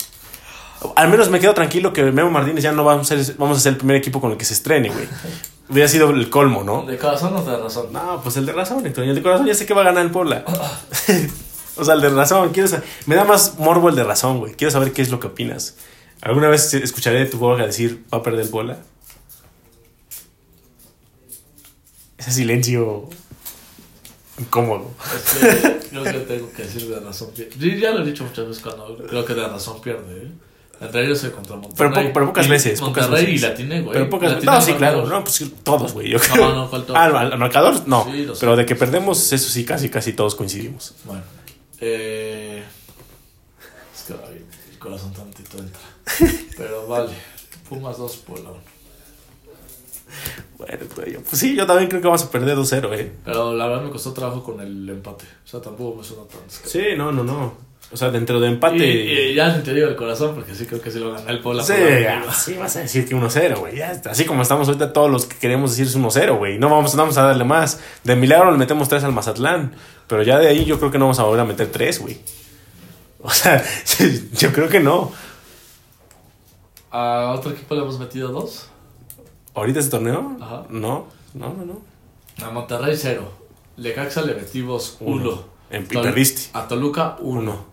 Al 0.96 1.10
menos 1.10 1.30
me 1.30 1.40
quedo 1.40 1.54
tranquilo 1.54 1.94
que 1.94 2.04
Memo 2.04 2.30
Martínez 2.32 2.64
ya 2.64 2.72
no 2.72 2.84
vamos 2.84 3.12
a 3.12 3.18
ser, 3.24 3.36
vamos 3.38 3.58
a 3.58 3.62
ser 3.62 3.74
el 3.74 3.78
primer 3.78 3.96
equipo 3.96 4.22
con 4.22 4.32
el 4.32 4.38
que 4.38 4.46
se 4.46 4.54
estrene, 4.54 4.90
güey. 4.90 5.08
Hubiera 5.70 5.88
sido 5.90 6.12
el 6.12 6.30
colmo, 6.30 6.64
¿no? 6.64 6.84
De 6.86 6.96
corazón 6.98 7.34
nos 7.34 7.46
da 7.46 7.58
razón. 7.58 7.92
No, 7.92 8.22
pues 8.22 8.38
el 8.38 8.46
de 8.46 8.54
razón, 8.54 8.86
Héctor. 8.86 9.04
El 9.06 9.16
de 9.16 9.24
corazón 9.24 9.48
ya 9.48 9.56
sé 9.56 9.66
que 9.66 9.74
va 9.74 9.82
a 9.82 9.86
ganar 9.86 10.06
el 10.06 10.12
Puebla. 10.12 10.46
o 11.78 11.84
sea, 11.84 11.96
el 11.96 12.02
de 12.02 12.10
razón. 12.10 12.50
Quiero 12.52 12.68
sa- 12.70 12.84
me 13.08 13.16
da 13.16 13.24
más 13.24 13.58
morbo 13.58 13.90
el 13.90 13.96
de 13.96 14.04
razón, 14.04 14.38
güey. 14.40 14.54
Quiero 14.54 14.70
saber 14.72 14.94
qué 14.94 15.02
es 15.02 15.10
lo 15.10 15.20
que 15.20 15.28
opinas. 15.28 15.76
¿Alguna 16.22 16.50
vez 16.50 16.72
escucharé 16.76 17.20
de 17.20 17.26
tu 17.26 17.40
boca 17.40 17.66
decir, 17.66 18.06
va 18.14 18.20
a 18.20 18.24
perder 18.24 18.42
el 18.42 18.50
Puebla? 18.50 18.78
Ese 22.18 22.32
silencio 22.32 23.10
incómodo. 24.38 24.92
Es 25.16 25.40
que 25.40 25.90
creo 25.90 26.04
que 26.04 26.12
tengo 26.20 26.52
que 26.52 26.64
decir 26.64 26.88
de 26.90 27.00
razón 27.00 27.32
pierde. 27.32 27.80
Ya 27.80 27.92
lo 27.92 28.02
he 28.02 28.06
dicho 28.06 28.24
muchas 28.24 28.48
veces 28.48 28.64
cuando 28.64 28.98
creo 29.08 29.26
que 29.26 29.34
de 29.34 29.48
razón 29.48 29.82
pierde. 29.82 30.24
¿eh? 30.26 30.32
Entre 30.82 31.06
ellos 31.06 31.20
con 31.34 31.62
Monterrey. 31.62 31.74
Pero, 31.78 31.94
po- 31.94 32.14
pero 32.14 32.26
pocas 32.28 32.48
Y 32.48 32.50
veces. 32.50 32.80
pocas 32.82 33.04
Monterrey 33.08 33.26
veces. 33.34 33.42
y 33.44 33.48
la 33.48 33.56
tiene, 33.56 33.82
güey. 33.82 33.94
Pero 33.94 34.10
pocas 34.10 34.32
veces. 34.32 34.44
No, 34.46 34.62
sí, 34.62 34.74
claro. 34.74 35.06
No, 35.06 35.24
pues 35.24 35.44
todos, 35.64 35.94
güey. 35.94 36.10
Yo 36.10 36.18
No, 36.18 36.24
creo. 36.34 36.54
no, 36.56 36.70
¿cuál 36.70 36.84
todos? 36.86 37.00
Ah, 37.00 37.06
al, 37.06 37.38
marcador, 37.38 37.88
no. 37.88 38.04
Sí, 38.12 38.28
pero 38.40 38.56
de 38.58 38.66
que 38.66 38.76
perdemos, 38.76 39.32
eso 39.32 39.50
sí, 39.50 39.64
casi, 39.64 39.90
casi 39.90 40.12
todos 40.12 40.36
coincidimos. 40.36 40.94
Bueno, 41.06 41.22
eh, 41.80 42.62
es 43.96 44.04
que 44.04 44.14
el 44.14 44.78
corazón 44.80 45.14
tantito 45.14 45.58
entra. 45.60 45.80
Pero 46.58 46.88
vale, 46.88 47.14
Pumas 47.70 47.98
2, 47.98 48.18
Puebla 48.18 48.50
1. 48.52 48.60
Bueno, 50.58 50.80
pues, 50.96 51.14
yo- 51.14 51.22
pues 51.22 51.38
sí, 51.40 51.56
yo 51.56 51.66
también 51.66 51.90
creo 51.90 52.02
que 52.02 52.08
vamos 52.08 52.24
a 52.24 52.32
perder 52.32 52.56
2-0, 52.58 52.94
eh. 52.94 53.12
Pero 53.26 53.54
la 53.54 53.68
verdad 53.68 53.84
me 53.84 53.90
costó 53.90 54.14
trabajo 54.14 54.44
con 54.44 54.60
el 54.62 54.88
empate. 54.90 55.26
O 55.44 55.48
sea, 55.48 55.62
tampoco 55.62 55.98
me 55.98 56.04
suena 56.04 56.24
tan. 56.24 56.40
Sí, 56.48 56.82
no, 56.98 57.12
no, 57.12 57.24
no. 57.24 57.66
O 57.92 57.98
sea, 57.98 58.10
dentro 58.10 58.40
de 58.40 58.48
empate. 58.48 58.78
Y, 58.78 59.32
y 59.32 59.36
ya 59.36 59.46
en 59.46 59.52
el 59.52 59.58
interior 59.58 59.88
del 59.90 59.96
corazón, 59.96 60.34
porque 60.34 60.56
sí 60.56 60.66
creo 60.66 60.82
que 60.82 60.90
sí 60.90 60.98
lo 61.00 61.14
gana 61.14 61.30
el 61.30 61.40
Puebla. 61.40 61.64
Sí, 61.64 61.74
ya, 62.02 62.26
sí, 62.34 62.56
vas 62.58 62.76
a 62.78 62.80
decir 62.80 63.08
que 63.08 63.16
1-0, 63.16 63.60
güey. 63.60 63.80
Así 63.82 64.26
como 64.26 64.42
estamos 64.42 64.68
ahorita, 64.68 64.92
todos 64.92 65.12
los 65.12 65.26
que 65.26 65.38
queremos 65.38 65.70
decir 65.72 65.86
es 65.86 65.96
1-0, 65.96 66.36
güey. 66.38 66.58
No 66.58 66.70
vamos, 66.70 66.96
no 66.96 67.04
vamos 67.04 67.18
a 67.18 67.22
darle 67.24 67.44
más. 67.44 67.80
De 68.04 68.16
milagro 68.16 68.52
le 68.52 68.58
metemos 68.58 68.90
3 68.90 69.04
al 69.04 69.12
Mazatlán. 69.14 69.76
Pero 70.08 70.24
ya 70.24 70.40
de 70.40 70.48
ahí 70.48 70.66
yo 70.66 70.80
creo 70.80 70.90
que 70.90 70.98
no 70.98 71.06
vamos 71.06 71.20
a 71.20 71.24
volver 71.24 71.42
a 71.42 71.46
meter 71.46 71.68
3, 71.72 72.00
güey. 72.00 72.18
O 73.22 73.30
sea, 73.30 73.64
yo 74.38 74.52
creo 74.52 74.68
que 74.68 74.80
no. 74.80 75.12
A 76.92 77.34
otro 77.38 77.52
equipo 77.52 77.76
le 77.76 77.82
hemos 77.82 78.00
metido 78.00 78.30
2. 78.30 78.70
¿Ahorita 79.56 79.80
este 79.80 79.92
torneo? 79.92 80.38
Ajá. 80.42 80.64
No, 80.70 81.08
no, 81.34 81.54
no, 81.54 81.66
no. 81.66 82.46
A 82.46 82.52
Monterrey 82.52 82.96
0. 82.98 83.24
Lecaxa 83.78 84.22
le 84.22 84.36
metimos 84.36 84.98
1. 85.00 85.12
Uno. 85.32 85.44
En- 85.70 85.84
y 85.84 85.98
perdiste. 85.98 86.50
A 86.54 86.68
Toluca 86.68 87.16
1. 87.20 87.40
Uno. 87.40 87.66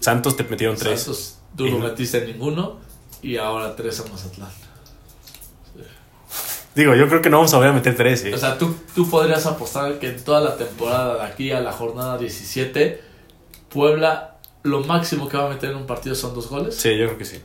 Santos 0.00 0.36
te 0.36 0.44
metieron 0.44 0.76
3. 0.76 0.98
Santos, 1.00 1.38
tú 1.56 1.68
no 1.68 1.78
metiste 1.78 2.24
ninguno. 2.24 2.76
Y 3.22 3.36
ahora 3.36 3.74
3 3.74 4.00
a 4.00 4.04
Mazatlán. 4.10 4.50
Digo, 6.74 6.94
yo 6.94 7.08
creo 7.08 7.22
que 7.22 7.30
no 7.30 7.38
vamos 7.38 7.54
a 7.54 7.56
volver 7.56 7.70
a 7.70 7.74
meter 7.74 7.96
3, 7.96 8.24
eh. 8.26 8.34
O 8.34 8.38
sea, 8.38 8.58
¿tú, 8.58 8.76
tú 8.94 9.08
podrías 9.08 9.46
apostar 9.46 9.98
que 9.98 10.10
en 10.10 10.22
toda 10.22 10.40
la 10.42 10.56
temporada 10.56 11.14
de 11.16 11.22
aquí 11.22 11.50
a 11.50 11.60
la 11.62 11.72
jornada 11.72 12.18
17, 12.18 13.00
Puebla 13.70 14.36
lo 14.62 14.80
máximo 14.80 15.26
que 15.28 15.36
va 15.38 15.46
a 15.46 15.48
meter 15.48 15.70
en 15.70 15.76
un 15.76 15.86
partido 15.86 16.14
son 16.14 16.34
dos 16.34 16.48
goles. 16.50 16.74
Sí, 16.74 16.90
yo 16.98 17.06
creo 17.06 17.18
que 17.18 17.24
sí. 17.24 17.40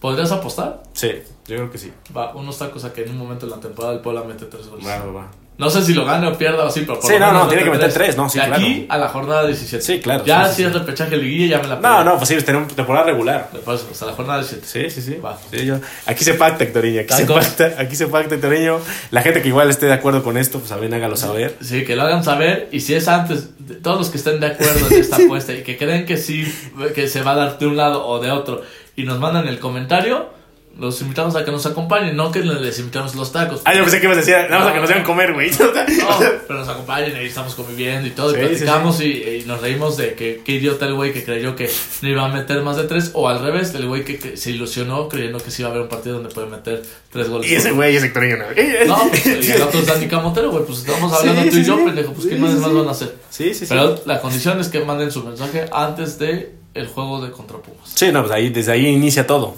¿Podrías 0.00 0.32
apostar? 0.32 0.82
Sí, 0.94 1.10
yo 1.46 1.56
creo 1.56 1.70
que 1.70 1.78
sí. 1.78 1.92
Va, 2.16 2.34
unos 2.34 2.58
tacos 2.58 2.84
a 2.84 2.92
que 2.92 3.02
en 3.02 3.10
un 3.10 3.18
momento 3.18 3.46
de 3.46 3.52
la 3.54 3.60
temporada 3.60 3.94
el 3.94 4.00
Puebla 4.00 4.22
mete 4.24 4.46
tres 4.46 4.66
goles. 4.68 4.86
Va, 4.86 4.98
va. 5.06 5.30
No 5.58 5.68
sé 5.68 5.84
si 5.84 5.92
lo 5.92 6.06
gane 6.06 6.26
o 6.26 6.38
pierda 6.38 6.64
o 6.64 6.68
así, 6.68 6.80
pero 6.86 6.98
por 6.98 7.06
Sí, 7.06 7.18
lo 7.18 7.18
no, 7.18 7.26
menos 7.26 7.42
no, 7.42 7.48
tiene 7.50 7.64
que 7.64 7.70
meter 7.70 7.92
tres, 7.92 8.16
no, 8.16 8.30
sí, 8.30 8.38
de 8.38 8.46
claro. 8.46 8.62
aquí 8.62 8.86
a 8.88 8.96
la 8.96 9.08
jornada 9.10 9.46
17. 9.46 9.84
Sí, 9.84 10.00
claro, 10.00 10.24
Ya 10.24 10.44
sí, 10.46 10.50
si 10.52 10.56
sí. 10.56 10.62
es 10.62 10.72
repechaje 10.72 11.18
liguilla, 11.18 11.58
ya 11.58 11.62
me 11.62 11.68
la 11.68 11.74
No, 11.76 11.82
perdí. 11.82 12.04
no, 12.06 12.16
pues 12.16 12.28
sí, 12.30 12.36
tenemos 12.42 12.74
temporada 12.74 13.04
regular. 13.04 13.50
Después, 13.52 13.84
hasta 13.92 14.06
la 14.06 14.12
jornada 14.12 14.38
17. 14.38 14.66
Sí, 14.66 14.88
sí, 14.88 15.02
sí. 15.06 15.16
Va. 15.20 15.36
Sí, 15.50 15.66
yo- 15.66 15.76
Aquí 16.06 16.24
se 16.24 16.32
pacta, 16.32 16.64
Hectorinho. 16.64 17.02
Aquí 17.02 17.12
se 17.12 17.26
pacta, 17.26 17.74
aquí 17.78 17.94
se 17.94 18.06
pacta, 18.06 18.36
Hectorinho. 18.36 18.80
La 19.10 19.20
gente 19.20 19.42
que 19.42 19.48
igual 19.48 19.68
esté 19.68 19.84
de 19.84 19.92
acuerdo 19.92 20.22
con 20.22 20.38
esto, 20.38 20.60
pues 20.60 20.70
también 20.70 20.94
hágalo 20.94 21.18
saber. 21.18 21.54
Sí, 21.60 21.84
que 21.84 21.94
lo 21.94 22.04
hagan 22.04 22.24
saber. 22.24 22.70
Y 22.72 22.80
si 22.80 22.94
es 22.94 23.06
antes, 23.06 23.50
todos 23.82 23.98
los 23.98 24.08
que 24.08 24.16
estén 24.16 24.40
de 24.40 24.46
acuerdo 24.46 24.86
en 24.86 24.94
esta 24.94 25.16
apuesta 25.22 25.52
y 25.52 25.62
que 25.62 25.76
creen 25.76 26.06
que 26.06 26.16
sí, 26.16 26.50
que 26.94 27.06
se 27.06 27.20
va 27.20 27.32
a 27.32 27.36
dar 27.36 27.58
de 27.58 27.66
un 27.66 27.76
lado 27.76 28.06
o 28.06 28.18
de 28.18 28.30
otro, 28.30 28.62
y 29.00 29.04
nos 29.04 29.18
mandan 29.18 29.48
el 29.48 29.58
comentario, 29.58 30.38
los 30.78 31.00
invitamos 31.02 31.34
a 31.34 31.44
que 31.44 31.50
nos 31.50 31.66
acompañen, 31.66 32.16
no 32.16 32.30
que 32.30 32.40
les 32.40 32.78
invitamos 32.78 33.14
los 33.14 33.32
tacos. 33.32 33.60
Ah, 33.64 33.74
yo 33.74 33.82
pensé 33.82 33.98
que 33.98 34.06
ibas 34.06 34.16
a 34.16 34.20
decir, 34.20 34.34
nada 34.48 34.60
más 34.60 34.68
a 34.68 34.72
que 34.72 34.80
nos 34.80 34.88
dejan 34.88 35.04
comer, 35.04 35.32
güey. 35.32 35.50
No, 35.60 36.18
pero 36.46 36.60
nos 36.60 36.68
acompañen, 36.68 37.14
ahí 37.16 37.26
estamos 37.26 37.54
conviviendo 37.54 38.06
y 38.06 38.10
todo, 38.10 38.30
Sí, 38.30 38.36
y 38.36 38.40
sí, 38.40 38.46
platicamos 38.48 39.00
Y, 39.00 39.04
y 39.04 39.44
nos 39.46 39.60
reímos 39.60 39.96
de 39.96 40.14
que 40.14 40.40
qué 40.44 40.52
idiota 40.52 40.86
el 40.86 40.94
güey 40.94 41.12
que 41.12 41.24
creyó 41.24 41.54
que 41.56 41.68
no 42.02 42.08
iba 42.08 42.24
a 42.24 42.28
meter 42.28 42.62
más 42.62 42.76
de 42.76 42.84
tres, 42.84 43.10
o 43.14 43.28
al 43.28 43.40
revés, 43.42 43.74
el 43.74 43.86
güey 43.88 44.04
que, 44.04 44.18
que 44.18 44.36
se 44.36 44.50
ilusionó 44.52 45.08
creyendo 45.08 45.38
que 45.38 45.50
sí 45.50 45.62
iba 45.62 45.68
a 45.68 45.72
haber 45.72 45.82
un 45.82 45.88
partido 45.88 46.16
donde 46.16 46.32
puede 46.32 46.46
meter 46.46 46.82
tres 47.10 47.28
goles. 47.28 47.50
Y 47.50 47.54
ese 47.56 47.72
güey 47.72 47.96
es 47.96 48.04
Hectorinho, 48.04 48.36
¿no? 48.38 48.44
No, 48.86 49.08
pues, 49.10 49.26
y 49.48 49.52
el 49.52 49.62
otro 49.62 49.80
es 49.80 49.86
Dani 49.86 50.06
Camotero, 50.06 50.50
güey, 50.50 50.64
pues 50.64 50.78
estamos 50.78 51.12
hablando 51.12 51.42
Sí, 51.42 51.50
tú 51.50 51.56
y 51.56 51.60
sí, 51.60 51.66
yo, 51.66 51.76
sí. 51.78 51.82
pendejo, 51.84 52.12
pues 52.12 52.22
Sí, 52.24 52.28
¿qué 52.30 52.36
más 52.36 52.50
sí, 52.52 52.56
más 52.58 52.70
sí. 52.70 52.76
van 52.76 52.88
a 52.88 52.90
hacer? 52.92 53.14
Sí, 53.28 53.44
sí, 53.54 53.60
sí. 53.60 53.66
Pero 53.68 54.00
la 54.06 54.20
condición 54.20 54.60
es 54.60 54.68
que 54.68 54.80
manden 54.84 55.10
su 55.10 55.24
mensaje 55.24 55.66
antes 55.72 56.18
de 56.18 56.59
el 56.74 56.86
juego 56.88 57.20
de 57.24 57.30
contra 57.32 57.58
Pumas. 57.58 57.90
Sí, 57.94 58.10
no, 58.12 58.20
pues 58.22 58.32
ahí, 58.32 58.48
desde 58.50 58.72
ahí 58.72 58.86
inicia 58.86 59.26
todo. 59.26 59.54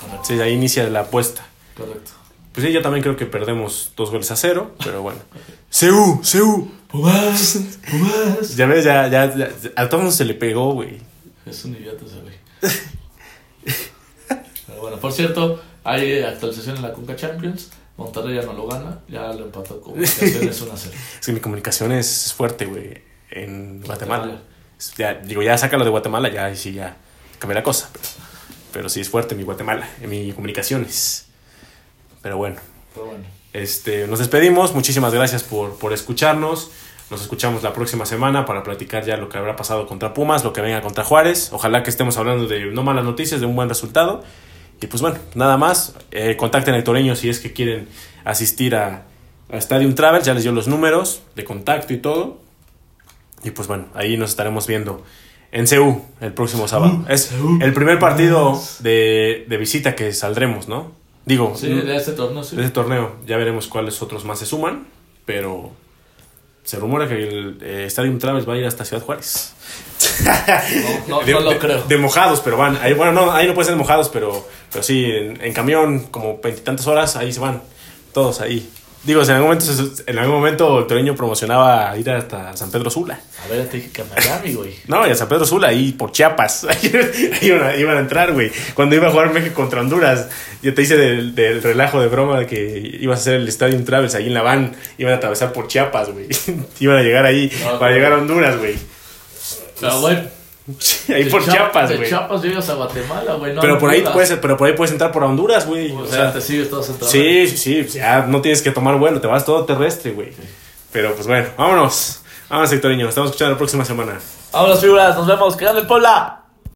Correcto. 0.00 0.24
Sí, 0.24 0.40
ahí 0.40 0.52
inicia 0.54 0.88
la 0.90 1.00
apuesta. 1.00 1.46
Correcto. 1.76 2.12
Pues 2.52 2.66
sí, 2.66 2.72
yo 2.72 2.82
también 2.82 3.02
creo 3.02 3.16
que 3.16 3.26
perdemos 3.26 3.92
dos 3.96 4.10
goles 4.10 4.30
a 4.30 4.36
cero, 4.36 4.72
pero 4.84 5.02
bueno. 5.02 5.18
¡Seu! 5.70 6.20
¡Seu! 6.22 6.70
Pumas, 6.88 7.58
Pumas. 7.90 8.56
Ya 8.56 8.66
ves, 8.66 8.84
ya, 8.84 9.08
ya, 9.08 9.34
ya- 9.34 9.50
a 9.74 9.88
todos 9.88 10.14
se 10.14 10.24
le 10.24 10.34
pegó, 10.34 10.72
güey. 10.74 10.98
Es 11.46 11.64
un 11.64 11.74
idiota 11.74 12.04
ese 12.06 12.20
güey. 12.20 12.34
Pero 14.66 14.80
bueno, 14.80 14.98
por 14.98 15.12
cierto, 15.12 15.60
hay 15.82 16.22
actualización 16.22 16.76
en 16.76 16.82
la 16.82 16.92
Conca 16.92 17.16
Champions. 17.16 17.70
Monterrey 17.96 18.34
ya 18.34 18.42
no 18.42 18.54
lo 18.54 18.66
gana, 18.66 19.00
ya 19.08 19.32
lo 19.32 19.44
empató 19.44 19.80
con 19.80 19.92
Comunicaciones 19.94 20.60
1 20.62 20.72
a 20.72 20.76
0. 20.76 20.94
Es 21.20 21.26
que 21.26 21.32
mi 21.32 21.40
comunicación 21.40 21.92
es 21.92 22.32
fuerte, 22.32 22.64
güey. 22.66 23.02
En 23.30 23.80
Guatemala. 23.82 24.24
Guatemala. 24.24 24.42
Ya, 24.96 25.14
digo, 25.14 25.42
ya 25.42 25.56
sácalo 25.56 25.84
de 25.84 25.90
Guatemala, 25.90 26.28
ya 26.30 26.54
sí 26.54 26.72
ya 26.72 26.96
cambia 27.38 27.56
la 27.56 27.62
cosa. 27.62 27.90
Pero, 27.92 28.04
pero 28.72 28.88
sí 28.88 29.00
es 29.00 29.08
fuerte 29.08 29.34
mi 29.34 29.42
Guatemala, 29.42 29.88
en 30.00 30.10
mi 30.10 30.32
comunicaciones. 30.32 31.26
Pero 32.22 32.36
bueno, 32.36 32.56
Pero 32.94 33.06
bueno, 33.06 33.24
este, 33.52 34.06
nos 34.06 34.18
despedimos. 34.18 34.74
Muchísimas 34.74 35.12
gracias 35.14 35.42
por, 35.42 35.78
por 35.78 35.92
escucharnos. 35.92 36.70
Nos 37.10 37.20
escuchamos 37.20 37.62
la 37.62 37.72
próxima 37.72 38.06
semana 38.06 38.46
para 38.46 38.62
platicar 38.62 39.04
ya 39.04 39.16
lo 39.16 39.28
que 39.28 39.36
habrá 39.36 39.56
pasado 39.56 39.86
contra 39.86 40.14
Pumas, 40.14 40.42
lo 40.42 40.52
que 40.52 40.60
venga 40.60 40.80
contra 40.80 41.04
Juárez. 41.04 41.50
Ojalá 41.52 41.82
que 41.82 41.90
estemos 41.90 42.16
hablando 42.16 42.46
de 42.46 42.66
no 42.66 42.82
malas 42.82 43.04
noticias, 43.04 43.40
de 43.40 43.46
un 43.46 43.54
buen 43.54 43.68
resultado. 43.68 44.24
Y 44.80 44.86
pues 44.86 45.02
bueno, 45.02 45.18
nada 45.34 45.56
más. 45.56 45.94
Eh, 46.10 46.36
contacten 46.36 46.74
a 46.74 46.78
Hectoreño 46.78 47.14
si 47.14 47.28
es 47.28 47.40
que 47.40 47.52
quieren 47.52 47.88
asistir 48.24 48.74
a, 48.74 49.04
a 49.50 49.56
Stadium 49.58 49.94
Travel. 49.94 50.22
Ya 50.22 50.34
les 50.34 50.42
dio 50.44 50.52
los 50.52 50.66
números 50.66 51.22
de 51.36 51.44
contacto 51.44 51.92
y 51.92 51.98
todo. 51.98 52.43
Y 53.44 53.50
pues 53.50 53.68
bueno, 53.68 53.86
ahí 53.94 54.16
nos 54.16 54.30
estaremos 54.30 54.66
viendo 54.66 55.04
en 55.52 55.66
CEU 55.68 56.02
el 56.20 56.32
próximo 56.32 56.66
sábado. 56.66 57.04
Es 57.08 57.30
el 57.60 57.72
primer 57.72 57.98
partido 57.98 58.60
de, 58.80 59.44
de 59.48 59.56
visita 59.56 59.94
que 59.94 60.12
saldremos, 60.12 60.66
¿no? 60.68 60.92
Digo, 61.26 61.54
Sí, 61.56 61.68
de 61.68 61.96
este 61.96 62.12
torneo, 62.12 62.42
sí. 62.42 62.56
de 62.56 62.62
este 62.62 62.74
torneo. 62.74 63.16
Ya 63.26 63.36
veremos 63.36 63.66
cuáles 63.68 64.00
otros 64.02 64.24
más 64.24 64.38
se 64.38 64.46
suman. 64.46 64.86
Pero 65.26 65.70
se 66.64 66.78
rumora 66.78 67.08
que 67.08 67.14
el 67.14 67.58
eh, 67.62 67.84
Stadium 67.86 68.18
Travel 68.18 68.46
va 68.48 68.54
a 68.54 68.58
ir 68.58 68.66
hasta 68.66 68.84
Ciudad 68.84 69.02
Juárez. 69.02 69.54
No, 71.08 71.20
no, 71.20 71.24
de, 71.26 71.32
no 71.32 71.40
lo 71.40 71.50
de- 71.50 71.58
creo. 71.58 71.82
de 71.84 71.96
mojados, 71.98 72.40
pero 72.40 72.56
van. 72.56 72.76
Ahí, 72.80 72.92
bueno, 72.94 73.12
no, 73.12 73.32
ahí 73.32 73.46
no 73.46 73.54
pueden 73.54 73.68
ser 73.68 73.76
mojados, 73.76 74.08
pero, 74.10 74.46
pero 74.70 74.82
sí, 74.82 75.04
en, 75.06 75.42
en 75.42 75.52
camión, 75.52 76.06
como 76.10 76.38
veintitantas 76.42 76.86
horas, 76.86 77.16
ahí 77.16 77.32
se 77.32 77.40
van. 77.40 77.62
Todos 78.12 78.40
ahí. 78.40 78.70
Digo, 79.04 79.22
en 79.22 79.30
algún 79.30 79.48
momento, 79.48 80.02
en 80.06 80.18
algún 80.18 80.36
momento 80.36 80.78
el 80.78 80.86
Toreño 80.86 81.14
promocionaba 81.14 81.94
ir 81.98 82.08
hasta 82.10 82.56
San 82.56 82.70
Pedro 82.70 82.88
Sula. 82.88 83.20
A 83.44 83.48
ver, 83.48 83.68
te 83.68 83.76
dije 83.76 83.90
Miami, 84.16 84.54
güey. 84.54 84.74
No, 84.88 85.06
y 85.06 85.10
a 85.10 85.14
San 85.14 85.28
Pedro 85.28 85.44
Sula, 85.44 85.68
ahí 85.68 85.92
por 85.92 86.10
Chiapas. 86.10 86.64
Ahí 86.68 86.90
iban, 87.42 87.62
a, 87.62 87.76
iban 87.76 87.96
a 87.98 88.00
entrar, 88.00 88.32
güey. 88.32 88.50
Cuando 88.74 88.96
iba 88.96 89.08
a 89.08 89.10
jugar 89.10 89.32
México 89.32 89.54
contra 89.54 89.82
Honduras, 89.82 90.28
yo 90.62 90.72
te 90.72 90.80
hice 90.80 90.96
del, 90.96 91.34
del 91.34 91.62
relajo 91.62 92.00
de 92.00 92.08
broma 92.08 92.38
de 92.38 92.46
que 92.46 92.98
ibas 93.00 93.18
a 93.18 93.20
hacer 93.20 93.34
el 93.34 93.48
Stadium 93.48 93.84
Travels 93.84 94.14
ahí 94.14 94.26
en 94.26 94.34
la 94.34 94.42
van. 94.42 94.74
Iban 94.96 95.12
a 95.12 95.16
atravesar 95.16 95.52
por 95.52 95.68
Chiapas, 95.68 96.10
güey. 96.10 96.26
iban 96.80 96.96
a 96.96 97.02
llegar 97.02 97.26
ahí 97.26 97.52
No, 97.62 97.78
para 97.78 97.92
llegar 97.92 98.12
a 98.12 98.16
Honduras, 98.16 98.56
güey. 98.58 98.76
Pero, 99.80 100.30
ahí 101.08 101.24
de 101.24 101.30
por 101.30 101.42
Chiap- 101.42 101.52
Chiapas, 101.52 101.88
De 101.90 101.96
güey. 101.96 102.08
Chiapas 102.08 102.42
llegas 102.42 102.68
a 102.70 102.74
Guatemala, 102.74 103.34
güey. 103.34 103.52
No 103.54 103.60
pero 103.60 103.78
por 103.78 103.90
ahí 103.90 104.02
puedes, 104.12 104.32
pero 104.40 104.56
por 104.56 104.68
ahí 104.68 104.74
puedes 104.74 104.92
entrar 104.92 105.12
por 105.12 105.22
Honduras, 105.24 105.66
güey. 105.66 105.92
O 105.92 106.06
sea, 106.06 106.32
te 106.32 106.40
sigues 106.40 106.70
todo 106.70 106.82
centrado. 106.82 107.10
sí, 107.10 107.46
sí, 107.48 107.84
sí, 107.84 107.98
ya 107.98 108.22
no 108.26 108.40
tienes 108.40 108.62
que 108.62 108.70
tomar 108.70 108.96
vuelo, 108.98 109.20
te 109.20 109.26
vas 109.26 109.44
todo 109.44 109.64
terrestre, 109.64 110.12
güey. 110.12 110.32
Pero 110.92 111.14
pues 111.14 111.26
bueno, 111.26 111.48
vámonos. 111.58 112.20
Vámonos, 112.48 112.70
Sectoriño, 112.70 113.04
nos 113.04 113.10
estamos 113.10 113.30
escuchando 113.30 113.52
la 113.52 113.58
próxima 113.58 113.84
semana. 113.84 114.20
Vámonos, 114.52 114.80
figuras. 114.80 115.16
Nos 115.16 115.26
vemos. 115.26 115.56
Que 115.56 115.64
gane 115.64 115.80
el 115.80 115.86
Puebla. 115.86 116.40